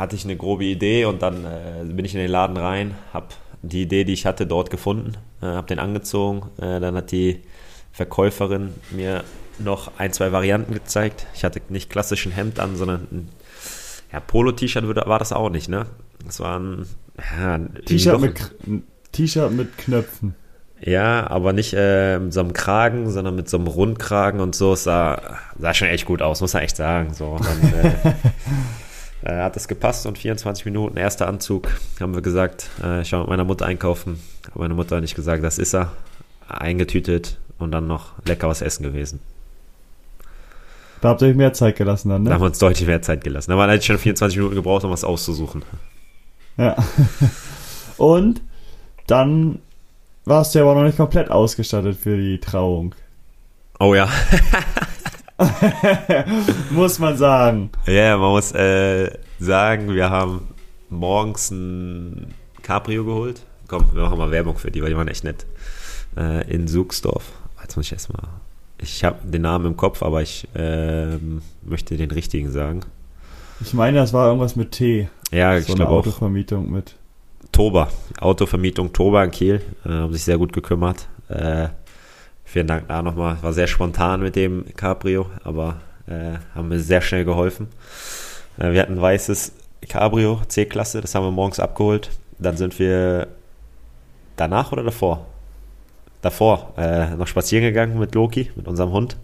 hatte 0.01 0.16
ich 0.16 0.24
eine 0.24 0.36
grobe 0.36 0.64
Idee 0.64 1.05
und 1.05 1.22
dann 1.22 1.44
äh, 1.44 1.84
bin 1.84 2.05
ich 2.05 2.14
in 2.14 2.20
den 2.20 2.30
Laden 2.30 2.57
rein, 2.57 2.94
habe 3.12 3.28
die 3.62 3.82
Idee, 3.82 4.05
die 4.05 4.14
ich 4.14 4.24
hatte, 4.24 4.46
dort 4.46 4.70
gefunden, 4.70 5.16
äh, 5.42 5.46
habe 5.46 5.66
den 5.66 5.78
angezogen. 5.78 6.48
Äh, 6.59 6.80
dann 6.80 6.96
hat 6.96 7.12
die 7.12 7.42
Verkäuferin 7.92 8.72
mir 8.90 9.24
noch 9.59 9.92
ein, 9.98 10.12
zwei 10.12 10.32
Varianten 10.32 10.72
gezeigt. 10.72 11.26
Ich 11.34 11.44
hatte 11.44 11.61
nicht 11.68 11.90
klassisch 11.90 12.24
ein 12.24 12.32
Hemd 12.32 12.59
an, 12.59 12.76
sondern 12.76 13.07
ein 13.12 13.28
ja, 14.11 14.20
Polo-T-Shirt 14.20 14.84
war 14.84 15.18
das 15.18 15.32
auch 15.32 15.51
nicht, 15.51 15.68
ne? 15.68 15.86
Das 16.24 16.40
war 16.40 16.59
ein, 16.59 16.86
ja, 17.38 17.59
T-Shirt 17.59 18.20
mit, 18.20 18.40
T-Shirt 19.12 19.53
mit 19.53 19.76
Knöpfen. 19.76 20.34
ja, 20.80 21.28
aber 21.28 21.53
nicht 21.53 21.74
äh, 21.76 22.18
mit 22.18 22.32
so 22.32 22.40
einem 22.40 22.55
Kragen, 22.55 23.11
sondern 23.11 23.36
mit 23.36 23.51
so 23.51 23.59
einem 23.59 23.66
Rundkragen 23.66 24.40
und 24.40 24.55
so. 24.55 24.72
Es 24.72 24.84
sah, 24.84 25.38
sah 25.59 25.74
schon 25.74 25.88
echt 25.88 26.07
gut 26.07 26.22
aus, 26.22 26.40
muss 26.40 26.55
man 26.55 26.62
echt 26.62 26.76
sagen. 26.76 27.12
So, 27.12 27.38
dann 27.38 27.72
äh, 27.74 27.92
äh, 29.22 29.42
hat 29.42 29.56
es 29.56 29.68
gepasst 29.68 30.06
und 30.06 30.18
24 30.18 30.64
Minuten, 30.64 30.96
erster 30.96 31.28
Anzug, 31.28 31.68
haben 32.00 32.14
wir 32.14 32.22
gesagt, 32.22 32.68
äh, 32.82 33.02
ich 33.02 33.12
war 33.12 33.20
mit 33.20 33.28
meiner 33.28 33.44
Mutter 33.44 33.66
einkaufen. 33.66 34.20
Hat 34.46 34.56
meine 34.56 34.74
Mutter 34.74 35.00
nicht 35.00 35.14
gesagt, 35.14 35.44
das 35.44 35.58
ist 35.58 35.74
er. 35.74 35.92
Eingetütet 36.48 37.38
und 37.58 37.70
dann 37.70 37.86
noch 37.86 38.12
lecker 38.24 38.48
was 38.48 38.62
essen 38.62 38.82
gewesen. 38.82 39.20
Da 41.00 41.10
habt 41.10 41.22
ihr 41.22 41.28
euch 41.28 41.36
mehr 41.36 41.52
Zeit 41.52 41.76
gelassen 41.76 42.10
dann, 42.10 42.24
Da 42.24 42.30
ne? 42.30 42.34
haben 42.34 42.42
wir 42.42 42.46
uns 42.46 42.58
deutlich 42.58 42.86
mehr 42.86 43.02
Zeit 43.02 43.24
gelassen. 43.24 43.50
Da 43.50 43.56
haben 43.56 43.66
wir 43.66 43.72
eigentlich 43.72 43.86
schon 43.86 43.98
24 43.98 44.36
Minuten 44.36 44.56
gebraucht, 44.56 44.84
um 44.84 44.90
was 44.90 45.04
auszusuchen. 45.04 45.62
Ja. 46.56 46.76
Und 47.96 48.42
dann 49.06 49.60
warst 50.24 50.54
du 50.54 50.58
ja 50.58 50.64
aber 50.64 50.74
noch 50.74 50.84
nicht 50.84 50.96
komplett 50.96 51.30
ausgestattet 51.30 51.96
für 51.96 52.16
die 52.16 52.38
Trauung. 52.38 52.94
Oh 53.78 53.94
ja. 53.94 54.08
Muss 56.70 56.99
man 56.99 57.16
sagen. 57.16 57.70
Ja, 57.86 58.16
man 58.16 58.30
muss 58.30 58.53
äh, 58.53 59.11
sagen, 59.38 59.95
wir 59.95 60.11
haben 60.11 60.49
morgens 60.88 61.51
ein 61.51 62.34
Cabrio 62.62 63.05
geholt. 63.05 63.43
Komm, 63.68 63.86
wir 63.95 64.03
machen 64.03 64.18
mal 64.18 64.30
Werbung 64.30 64.59
für 64.59 64.70
die, 64.70 64.82
weil 64.82 64.91
die 64.91 64.97
waren 64.97 65.09
echt 65.09 65.24
nett. 65.24 65.47
Äh, 66.16 66.51
in 66.53 66.68
Sugsdorf. 66.68 67.32
Jetzt 67.62 67.76
muss 67.76 67.86
ich 67.86 67.93
erstmal. 67.93 68.22
Ich 68.78 69.05
habe 69.05 69.18
den 69.24 69.43
Namen 69.43 69.66
im 69.66 69.76
Kopf, 69.76 70.03
aber 70.03 70.22
ich 70.22 70.49
ähm, 70.55 71.43
möchte 71.62 71.97
den 71.97 72.11
richtigen 72.11 72.51
sagen. 72.51 72.80
Ich 73.61 73.74
meine, 73.74 73.99
das 73.99 74.12
war 74.12 74.26
irgendwas 74.26 74.57
mit 74.57 74.72
T. 74.72 75.09
Ja, 75.30 75.57
ich 75.57 75.66
so 75.66 75.72
eine 75.74 75.84
glaube 75.84 75.93
auch. 75.93 75.99
Autovermietung 75.99 76.70
mit. 76.70 76.97
Toba. 77.53 77.88
Autovermietung 78.20 78.93
Toba 78.93 79.22
in 79.24 79.30
Kiel. 79.30 79.61
Äh, 79.84 79.91
haben 79.91 80.12
sich 80.12 80.24
sehr 80.24 80.38
gut 80.38 80.53
gekümmert. 80.53 81.09
Äh, 81.28 81.68
vielen 82.51 82.66
Dank 82.66 82.88
da 82.88 83.03
nochmal. 83.03 83.36
War 83.42 83.53
sehr 83.53 83.68
spontan 83.68 84.20
mit 84.20 84.34
dem 84.34 84.64
Cabrio, 84.76 85.26
aber 85.44 85.76
äh, 86.07 86.38
haben 86.55 86.68
mir 86.68 86.80
sehr 86.80 87.01
schnell 87.01 87.24
geholfen. 87.24 87.68
Äh, 88.59 88.72
wir 88.72 88.82
hatten 88.82 88.94
ein 88.94 89.03
weißes 89.03 89.53
Cabrio, 89.88 90.40
C-Klasse, 90.48 91.01
das 91.01 91.14
haben 91.14 91.24
wir 91.24 91.30
morgens 91.30 91.61
abgeholt. 91.61 92.11
Dann 92.38 92.57
sind 92.57 92.78
wir 92.78 93.28
danach 94.36 94.72
oder 94.72 94.82
davor? 94.82 95.26
Davor 96.22 96.74
äh, 96.76 97.14
noch 97.14 97.28
spazieren 97.28 97.64
gegangen 97.64 97.98
mit 97.98 98.14
Loki, 98.14 98.51
mit 98.57 98.66
unserem 98.66 98.90
Hund. 98.90 99.16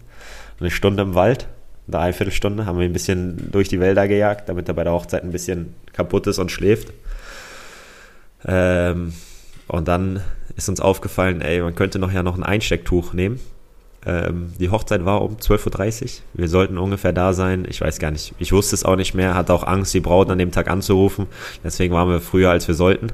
Eine 0.59 0.71
Stunde 0.71 1.03
im 1.03 1.13
Wald, 1.13 1.47
eine 1.87 1.97
Dreiviertelstunde, 1.97 2.65
haben 2.65 2.79
wir 2.79 2.85
ein 2.85 2.93
bisschen 2.93 3.51
durch 3.51 3.67
die 3.67 3.79
Wälder 3.79 4.07
gejagt, 4.07 4.47
damit 4.49 4.67
er 4.67 4.73
bei 4.73 4.83
der 4.83 4.93
Hochzeit 4.93 5.23
ein 5.23 5.31
bisschen 5.31 5.75
kaputt 5.93 6.27
ist 6.27 6.39
und 6.39 6.51
schläft. 6.51 6.93
Ähm, 8.45 9.13
und 9.67 9.87
dann 9.87 10.21
ist 10.57 10.67
uns 10.67 10.81
aufgefallen, 10.81 11.41
ey, 11.41 11.61
man 11.61 11.75
könnte 11.75 11.99
noch 11.99 12.11
ja 12.11 12.23
noch 12.23 12.35
ein 12.35 12.43
Einstecktuch 12.43 13.13
nehmen. 13.13 13.39
Ähm, 14.05 14.53
die 14.59 14.69
Hochzeit 14.69 15.05
war 15.05 15.21
um 15.21 15.35
12.30 15.37 16.03
Uhr. 16.03 16.09
Wir 16.33 16.47
sollten 16.47 16.77
ungefähr 16.77 17.13
da 17.13 17.33
sein. 17.33 17.65
Ich 17.69 17.79
weiß 17.81 17.99
gar 17.99 18.11
nicht. 18.11 18.33
Ich 18.39 18.51
wusste 18.51 18.75
es 18.75 18.83
auch 18.83 18.95
nicht 18.95 19.13
mehr. 19.13 19.35
Hatte 19.35 19.53
auch 19.53 19.65
Angst, 19.65 19.93
die 19.93 19.99
Braut 19.99 20.29
an 20.29 20.37
dem 20.37 20.51
Tag 20.51 20.69
anzurufen. 20.69 21.27
Deswegen 21.63 21.93
waren 21.93 22.09
wir 22.09 22.19
früher, 22.19 22.49
als 22.49 22.67
wir 22.67 22.75
sollten. 22.75 23.11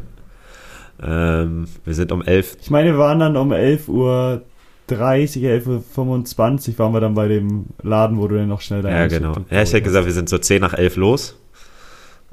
Ähm, 1.01 1.65
wir 1.83 1.93
sind 1.93 2.11
um 2.11 2.21
11. 2.21 2.57
Ich 2.61 2.69
meine, 2.69 2.91
wir 2.91 2.97
waren 2.97 3.19
dann 3.19 3.35
um 3.35 3.51
11 3.51 3.89
Uhr 3.89 4.43
30, 4.87 5.43
11 5.43 5.67
Uhr 5.67 5.83
25 5.95 6.77
waren 6.77 6.93
wir 6.93 6.99
dann 6.99 7.15
bei 7.15 7.27
dem 7.27 7.65
Laden, 7.81 8.17
wo 8.17 8.27
du 8.27 8.35
dann 8.35 8.49
noch 8.49 8.61
schnell 8.61 8.81
dein 8.81 8.93
Ja, 8.93 9.07
genau. 9.07 9.35
Ja, 9.49 9.63
ich 9.63 9.69
hätte 9.73 9.81
gesagt, 9.81 10.05
wir 10.05 10.13
sind 10.13 10.29
so 10.29 10.37
10 10.37 10.61
nach 10.61 10.73
11 10.73 10.97
los. 10.97 11.39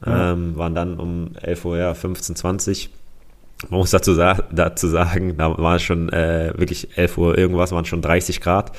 Ja. 0.04 0.32
Ähm, 0.32 0.56
waren 0.56 0.74
dann 0.74 0.98
um 0.98 1.30
11 1.40 1.64
Uhr, 1.64 1.78
ja, 1.78 1.94
15, 1.94 2.36
20. 2.36 2.90
Man 3.68 3.80
muss 3.80 3.90
dazu, 3.90 4.14
dazu 4.16 4.88
sagen, 4.88 5.36
da 5.36 5.56
war 5.58 5.76
es 5.76 5.82
schon 5.82 6.08
äh, 6.08 6.52
wirklich 6.56 6.96
11 6.96 7.18
Uhr 7.18 7.36
irgendwas, 7.38 7.72
waren 7.72 7.84
schon 7.84 8.00
30 8.02 8.40
Grad. 8.40 8.72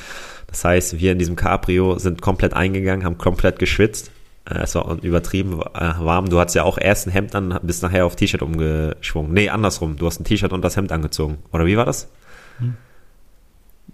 Das 0.48 0.66
heißt, 0.66 1.00
wir 1.00 1.12
in 1.12 1.20
diesem 1.20 1.36
Cabrio 1.36 1.98
sind 2.00 2.22
komplett 2.22 2.54
eingegangen, 2.54 3.06
haben 3.06 3.18
komplett 3.18 3.60
geschwitzt. 3.60 4.12
Äh, 4.50 4.60
es 4.64 4.74
war 4.76 4.98
übertrieben 5.04 5.62
äh, 5.62 5.94
warm. 6.00 6.30
Du 6.30 6.40
hattest 6.40 6.56
ja 6.56 6.64
auch 6.64 6.78
erst 6.80 7.08
ein 7.08 7.12
Hemd 7.12 7.36
an, 7.36 7.60
bist 7.62 7.84
nachher 7.84 8.06
auf 8.06 8.16
T-Shirt 8.16 8.42
umgeschwungen. 8.42 9.34
Nee, 9.34 9.50
andersrum. 9.50 9.98
Du 9.98 10.08
hast 10.08 10.20
ein 10.20 10.24
T-Shirt 10.24 10.52
und 10.52 10.64
das 10.64 10.76
Hemd 10.76 10.92
angezogen. 10.92 11.38
Oder 11.54 11.66
wie 11.68 11.78
war 11.78 11.86
das? 11.86 12.10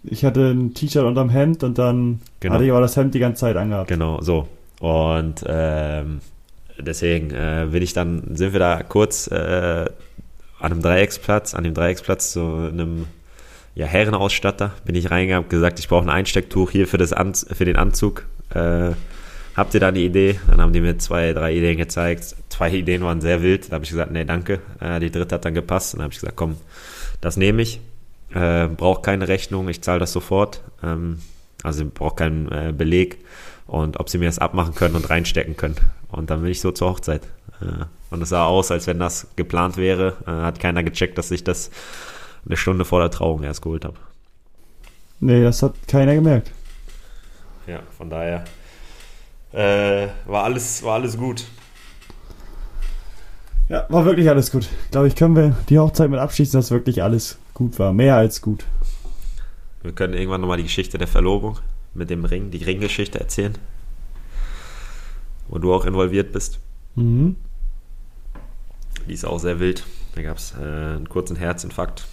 Ich 0.03 0.23
hatte 0.23 0.51
ein 0.51 0.73
T-Shirt 0.73 1.03
unterm 1.03 1.29
Hemd 1.29 1.63
und 1.63 1.77
dann 1.77 2.21
Genau. 2.39 2.55
hatte 2.55 2.63
ich 2.65 2.71
aber 2.71 2.81
das 2.81 2.95
Hemd 2.95 3.13
die 3.13 3.19
ganze 3.19 3.41
Zeit 3.41 3.57
angehabt. 3.57 3.89
Genau, 3.89 4.21
so. 4.21 4.47
Und 4.79 5.43
ähm, 5.47 6.19
deswegen 6.79 7.31
äh, 7.31 7.67
bin 7.71 7.81
ich 7.83 7.93
dann, 7.93 8.35
sind 8.35 8.53
wir 8.53 8.59
da 8.59 8.83
kurz 8.83 9.27
äh, 9.27 9.85
an 10.59 10.71
einem 10.71 10.81
Dreiecksplatz, 10.81 11.53
an 11.53 11.63
dem 11.63 11.73
Dreiecksplatz 11.73 12.31
zu 12.31 12.41
einem 12.41 13.05
ja, 13.75 13.85
Herrenausstatter, 13.85 14.73
bin 14.85 14.95
ich 14.95 15.11
reingegangen, 15.11 15.45
hab 15.45 15.49
gesagt, 15.51 15.79
ich 15.79 15.87
brauche 15.87 16.03
ein 16.03 16.09
Einstecktuch 16.09 16.71
hier 16.71 16.87
für, 16.87 16.97
das 16.97 17.13
An 17.13 17.35
für 17.35 17.65
den 17.65 17.75
Anzug. 17.75 18.25
Äh, 18.53 18.91
habt 19.55 19.73
ihr 19.75 19.79
da 19.79 19.89
eine 19.89 19.99
Idee? 19.99 20.39
Dann 20.49 20.59
haben 20.59 20.73
die 20.73 20.81
mir 20.81 20.97
zwei, 20.97 21.33
drei 21.33 21.53
Ideen 21.53 21.77
gezeigt. 21.77 22.35
Zwei 22.49 22.71
Ideen 22.71 23.03
waren 23.03 23.21
sehr 23.21 23.43
wild. 23.43 23.69
Da 23.69 23.75
habe 23.75 23.83
ich 23.83 23.91
gesagt, 23.91 24.11
nee, 24.11 24.25
danke. 24.25 24.61
Äh, 24.79 24.99
die 24.99 25.11
dritte 25.11 25.35
hat 25.35 25.45
dann 25.45 25.53
gepasst. 25.53 25.93
Dann 25.93 26.01
habe 26.01 26.11
ich 26.11 26.19
gesagt, 26.19 26.35
komm, 26.35 26.57
das 27.21 27.37
nehme 27.37 27.61
ich. 27.61 27.79
Äh, 28.33 28.67
brauche 28.67 29.03
keine 29.03 29.27
Rechnung, 29.27 29.69
ich 29.69 29.81
zahle 29.83 29.99
das 29.99 30.11
sofort. 30.11 30.63
Ähm, 30.83 31.19
also 31.61 31.85
brauche 31.85 32.15
keinen 32.15 32.51
äh, 32.51 32.73
Beleg. 32.75 33.19
Und 33.67 33.99
ob 33.99 34.09
sie 34.09 34.17
mir 34.17 34.25
das 34.25 34.39
abmachen 34.39 34.73
können 34.73 34.95
und 34.95 35.09
reinstecken 35.09 35.55
können. 35.55 35.75
Und 36.09 36.31
dann 36.31 36.41
bin 36.41 36.49
ich 36.49 36.61
so 36.61 36.71
zur 36.71 36.89
Hochzeit. 36.89 37.21
Und 38.09 38.21
es 38.21 38.29
sah 38.29 38.45
aus, 38.45 38.71
als 38.71 38.87
wenn 38.87 38.99
das 38.99 39.27
geplant 39.35 39.77
wäre. 39.77 40.17
Äh, 40.25 40.31
hat 40.31 40.59
keiner 40.59 40.83
gecheckt, 40.83 41.17
dass 41.17 41.31
ich 41.31 41.43
das 41.43 41.69
eine 42.45 42.57
Stunde 42.57 42.85
vor 42.85 42.99
der 42.99 43.11
Trauung 43.11 43.43
erst 43.43 43.61
geholt 43.61 43.85
habe. 43.85 43.97
Nee, 45.19 45.43
das 45.43 45.63
hat 45.63 45.73
keiner 45.87 46.15
gemerkt. 46.15 46.51
Ja, 47.65 47.79
von 47.97 48.09
daher 48.09 48.45
äh, 49.51 50.07
war, 50.25 50.43
alles, 50.43 50.83
war 50.83 50.95
alles 50.95 51.17
gut. 51.17 51.45
Ja, 53.69 53.85
war 53.89 54.05
wirklich 54.05 54.29
alles 54.29 54.51
gut. 54.51 54.69
Glaube 54.91 55.07
ich, 55.07 55.15
können 55.15 55.35
wir 55.35 55.57
die 55.67 55.77
Hochzeit 55.77 56.09
mit 56.09 56.19
abschließen, 56.19 56.57
dass 56.57 56.71
wirklich 56.71 57.03
alles 57.03 57.37
gut 57.53 57.77
war. 57.79 57.91
Mehr 57.91 58.15
als 58.15 58.41
gut. 58.41 58.63
Wir 59.81 59.91
können 59.91 60.13
irgendwann 60.13 60.41
nochmal 60.41 60.57
die 60.57 60.63
Geschichte 60.63 60.97
der 60.97 61.07
Verlobung 61.07 61.59
mit 61.93 62.09
dem 62.09 62.23
Ring, 62.23 62.51
die 62.51 62.63
Ringgeschichte 62.63 63.19
erzählen. 63.19 63.57
Wo 65.49 65.57
du 65.57 65.73
auch 65.73 65.85
involviert 65.85 66.31
bist. 66.31 66.59
Mhm. 66.95 67.35
Die 69.07 69.13
ist 69.13 69.25
auch 69.25 69.39
sehr 69.39 69.59
wild. 69.59 69.83
Da 70.15 70.21
gab 70.21 70.37
es 70.37 70.53
äh, 70.53 70.63
einen 70.63 71.09
kurzen 71.09 71.35
Herzinfarkt. 71.35 72.05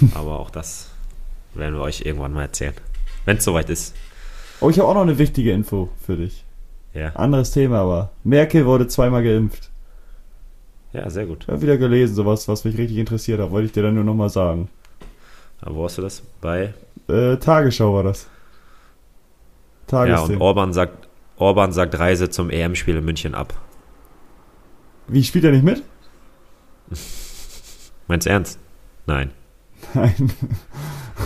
Aber 0.14 0.38
auch 0.38 0.50
das 0.50 0.90
werden 1.54 1.74
wir 1.74 1.82
euch 1.82 2.02
irgendwann 2.04 2.32
mal 2.32 2.42
erzählen. 2.42 2.74
Wenn 3.24 3.38
es 3.38 3.44
soweit 3.44 3.70
ist. 3.70 3.94
Oh, 4.60 4.70
ich 4.70 4.78
habe 4.78 4.88
auch 4.88 4.94
noch 4.94 5.02
eine 5.02 5.18
wichtige 5.18 5.52
Info 5.52 5.90
für 6.04 6.16
dich. 6.16 6.44
Ja. 6.94 7.10
Anderes 7.10 7.50
Thema, 7.50 7.80
aber 7.80 8.10
Merkel 8.24 8.64
wurde 8.64 8.86
zweimal 8.86 9.22
geimpft. 9.22 9.68
Ja, 10.94 11.10
sehr 11.10 11.26
gut. 11.26 11.42
Ich 11.42 11.48
habe 11.48 11.60
wieder 11.60 11.76
gelesen, 11.76 12.14
sowas, 12.14 12.48
was 12.48 12.64
mich 12.64 12.78
richtig 12.78 12.96
interessiert 12.96 13.38
hat, 13.38 13.50
wollte 13.50 13.66
ich 13.66 13.72
dir 13.72 13.82
dann 13.82 13.96
nur 13.96 14.04
nochmal 14.04 14.30
sagen. 14.30 14.70
Aber 15.60 15.74
wo 15.74 15.84
hast 15.84 15.98
du 15.98 16.02
das? 16.02 16.22
Bei? 16.40 16.72
Äh, 17.08 17.36
Tagesschau 17.36 17.92
war 17.92 18.02
das. 18.02 18.28
Ja, 19.92 20.20
und. 20.20 20.40
Orban 20.40 20.72
sagt, 20.72 21.06
Orban 21.36 21.72
sagt 21.72 21.98
Reise 21.98 22.30
zum 22.30 22.48
EM-Spiel 22.48 22.96
in 22.96 23.04
München 23.04 23.34
ab. 23.34 23.52
Wie 25.08 25.24
spielt 25.24 25.44
er 25.44 25.52
nicht 25.52 25.64
mit? 25.64 25.82
Meinst 28.08 28.26
du 28.26 28.30
ernst? 28.30 28.58
Nein. 29.06 29.30
Nein. 29.94 30.32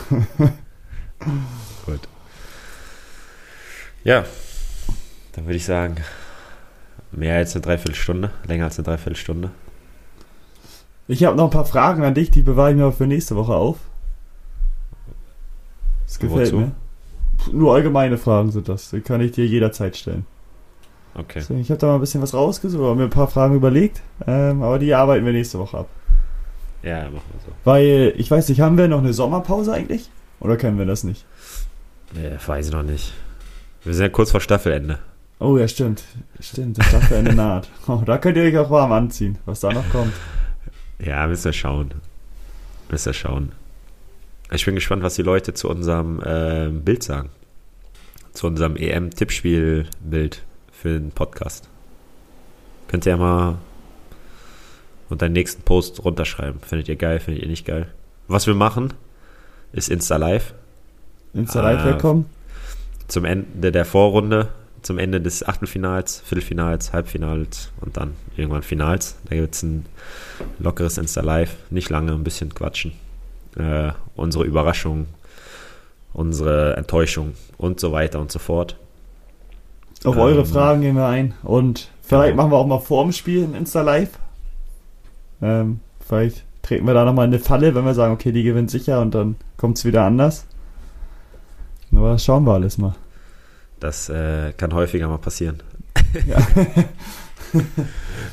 Gut. 1.87 2.01
Ja, 4.05 4.25
dann 5.33 5.45
würde 5.45 5.57
ich 5.57 5.65
sagen, 5.65 5.97
mehr 7.13 7.37
als 7.37 7.55
eine 7.55 7.63
Dreiviertelstunde, 7.63 8.31
länger 8.47 8.65
als 8.65 8.79
eine 8.79 8.85
Dreiviertelstunde. 8.87 9.51
Ich 11.09 11.25
habe 11.25 11.37
noch 11.37 11.45
ein 11.45 11.51
paar 11.51 11.67
Fragen 11.67 12.05
an 12.05 12.15
dich, 12.15 12.31
die 12.31 12.43
bewahre 12.43 12.71
ich 12.71 12.77
mir 12.77 12.85
aber 12.85 12.93
für 12.93 13.07
nächste 13.07 13.37
Woche 13.37 13.55
auf. 13.55 13.79
Das 16.07 16.19
gefällt 16.19 16.53
Wozu? 16.53 16.57
mir. 16.57 16.73
Nur 17.53 17.75
allgemeine 17.75 18.19
Fragen 18.19 18.51
sind 18.51 18.69
das. 18.69 18.91
Die 18.91 19.01
kann 19.01 19.21
ich 19.21 19.33
dir 19.33 19.47
jederzeit 19.47 19.97
stellen. 19.97 20.27
Okay. 21.15 21.41
Deswegen, 21.41 21.61
ich 21.61 21.71
habe 21.71 21.79
da 21.79 21.89
mal 21.89 21.95
ein 21.95 22.01
bisschen 22.01 22.23
was 22.23 22.35
rausgesucht, 22.35 22.83
habe 22.83 22.95
mir 22.95 23.05
ein 23.05 23.11
paar 23.11 23.29
Fragen 23.29 23.55
überlegt, 23.55 24.01
ähm, 24.27 24.63
aber 24.63 24.79
die 24.79 24.95
arbeiten 24.95 25.27
wir 25.27 25.33
nächste 25.33 25.59
Woche 25.59 25.79
ab. 25.79 25.89
Ja, 26.83 27.05
machen 27.05 27.23
wir 27.33 27.41
so. 27.47 27.53
Weil, 27.65 28.15
ich 28.17 28.31
weiß 28.31 28.49
nicht, 28.49 28.61
haben 28.61 28.79
wir 28.79 28.89
noch 28.89 29.01
eine 29.01 29.13
Sommerpause 29.13 29.73
eigentlich? 29.73 30.09
Oder 30.39 30.57
können 30.57 30.79
wir 30.79 30.87
das 30.87 31.05
nicht? 31.05 31.27
Ja, 32.15 32.31
weiß 32.45 32.69
ich 32.69 32.73
noch 32.73 32.83
nicht. 32.83 33.13
Wir 33.85 33.95
sind 33.95 34.05
ja 34.05 34.09
kurz 34.09 34.31
vor 34.31 34.41
Staffelende. 34.41 34.99
Oh 35.39 35.57
ja, 35.57 35.67
stimmt. 35.69 36.05
Stimmt, 36.39 36.79
das 36.79 36.87
Staffelende 36.87 37.35
naht. 37.35 37.69
Oh, 37.87 38.03
da 38.05 38.19
könnt 38.19 38.37
ihr 38.37 38.45
euch 38.45 38.57
auch 38.59 38.71
warm 38.71 38.93
anziehen, 38.93 39.39
was 39.47 39.61
da 39.61 39.73
noch 39.73 39.89
kommt. 39.91 40.13
Ja, 40.99 41.27
müssen 41.27 41.47
wir 41.47 41.53
schauen. 41.53 41.93
Müssen 42.91 43.07
wir 43.07 43.15
schauen. 43.15 43.53
Ich 44.53 44.65
bin 44.65 44.75
gespannt, 44.75 45.03
was 45.03 45.15
die 45.15 45.23
Leute 45.23 45.55
zu 45.55 45.69
unserem 45.69 46.21
äh, 46.23 46.69
Bild 46.69 47.03
sagen. 47.03 47.31
Zu 48.33 48.47
unserem 48.49 48.77
EM-Tippspiel-Bild 48.77 50.43
für 50.81 50.99
den 50.99 51.11
Podcast. 51.11 51.69
Könnt 52.89 53.05
ihr 53.05 53.11
ja 53.11 53.19
mal 53.19 53.59
unter 55.11 55.29
den 55.29 55.35
nächsten 55.35 55.63
Post 55.63 56.03
runterschreiben. 56.03 56.61
Findet 56.63 56.89
ihr 56.89 56.97
geil, 56.97 57.21
findet 57.21 57.43
ihr 57.43 57.49
nicht 57.51 57.67
geil? 57.67 57.89
Was 58.29 58.47
wir 58.47 58.55
machen, 58.55 58.95
ist 59.73 59.91
Insta 59.91 60.17
Live 60.17 60.55
Insta. 61.35 61.61
Live 61.61 61.85
willkommen. 61.85 62.31
zum 63.09 63.27
Ende 63.27 63.73
der 63.73 63.85
Vorrunde, 63.85 64.49
zum 64.81 64.99
Ende 64.99 65.21
des 65.21 65.47
Achtelfinals, 65.47 66.21
Viertelfinals, 66.21 66.95
Halbfinals 66.95 67.71
und 67.83 67.99
dann 67.99 68.15
irgendwann 68.37 68.63
Finals. 68.63 69.17
Da 69.29 69.37
gibt 69.37 69.55
es 69.55 69.63
ein 69.63 69.85
lockeres 70.59 70.97
Insta 70.97 71.21
Live, 71.21 71.57
nicht 71.69 71.91
lange, 71.91 72.13
ein 72.13 72.25
bisschen 72.25 72.55
quatschen. 72.55 72.93
Äh, 73.57 73.93
unsere 74.17 74.45
Überraschung, 74.45 75.09
unsere 76.15 76.75
Enttäuschung 76.77 77.35
und 77.59 77.81
so 77.81 77.93
weiter 77.93 78.19
und 78.19 78.33
so 78.33 78.39
fort. 78.39 78.77
Auf 80.05 80.17
Ähm, 80.17 80.23
eure 80.23 80.47
Fragen 80.47 80.81
gehen 80.81 80.97
wir 80.97 81.07
ein. 81.07 81.35
Und 81.43 81.91
vielleicht 82.03 82.37
machen 82.37 82.51
wir 82.51 82.57
auch 82.57 82.67
mal 82.67 82.81
vor 82.81 83.05
dem 83.05 83.13
Spiel 83.13 83.45
ein 83.45 83.55
Insta 83.55 83.83
Live. 83.83 84.11
Ähm, 85.43 85.81
vielleicht 86.07 86.45
treten 86.63 86.87
wir 86.87 86.95
da 86.95 87.05
nochmal 87.05 87.27
in 87.27 87.35
eine 87.35 87.43
Falle, 87.43 87.75
wenn 87.75 87.85
wir 87.85 87.95
sagen, 87.95 88.15
okay, 88.15 88.33
die 88.33 88.43
gewinnt 88.43 88.71
sicher 88.71 89.01
und 89.01 89.15
dann 89.15 89.37
kommt 89.57 89.79
es 89.79 89.85
wieder 89.85 90.05
anders. 90.05 90.47
Aber 91.93 92.19
schauen 92.19 92.45
wir 92.45 92.55
alles 92.55 92.79
mal. 92.79 92.95
Das 93.81 94.09
äh, 94.09 94.53
kann 94.57 94.75
häufiger 94.75 95.09
mal 95.09 95.19
passieren. 95.19 95.63
Ja. 96.27 96.39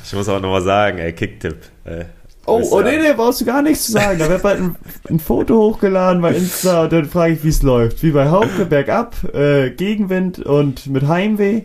Ich 0.04 0.12
muss 0.12 0.28
auch 0.28 0.40
nochmal 0.40 0.62
sagen, 0.62 0.98
ey, 0.98 1.12
Kicktipp. 1.12 1.56
Äh, 1.84 2.04
Oh, 2.48 2.62
oh 2.70 2.80
nee, 2.80 2.96
nee, 2.98 3.12
brauchst 3.14 3.40
du 3.40 3.44
gar 3.44 3.62
nichts 3.62 3.84
zu 3.86 3.92
sagen. 3.92 4.18
Da 4.18 4.28
wird 4.28 4.42
bald 4.42 4.60
ein, 4.60 4.76
ein 5.10 5.20
Foto 5.20 5.56
hochgeladen 5.58 6.22
bei 6.22 6.32
Insta 6.34 6.84
und 6.84 6.92
dann 6.92 7.04
frage 7.04 7.34
ich, 7.34 7.44
wie 7.44 7.48
es 7.48 7.62
läuft. 7.62 8.02
Wie 8.02 8.10
bei 8.10 8.30
Hauke, 8.30 8.64
bergab, 8.64 9.16
äh, 9.34 9.70
Gegenwind 9.70 10.38
und 10.40 10.86
mit 10.86 11.06
Heimweh. 11.06 11.62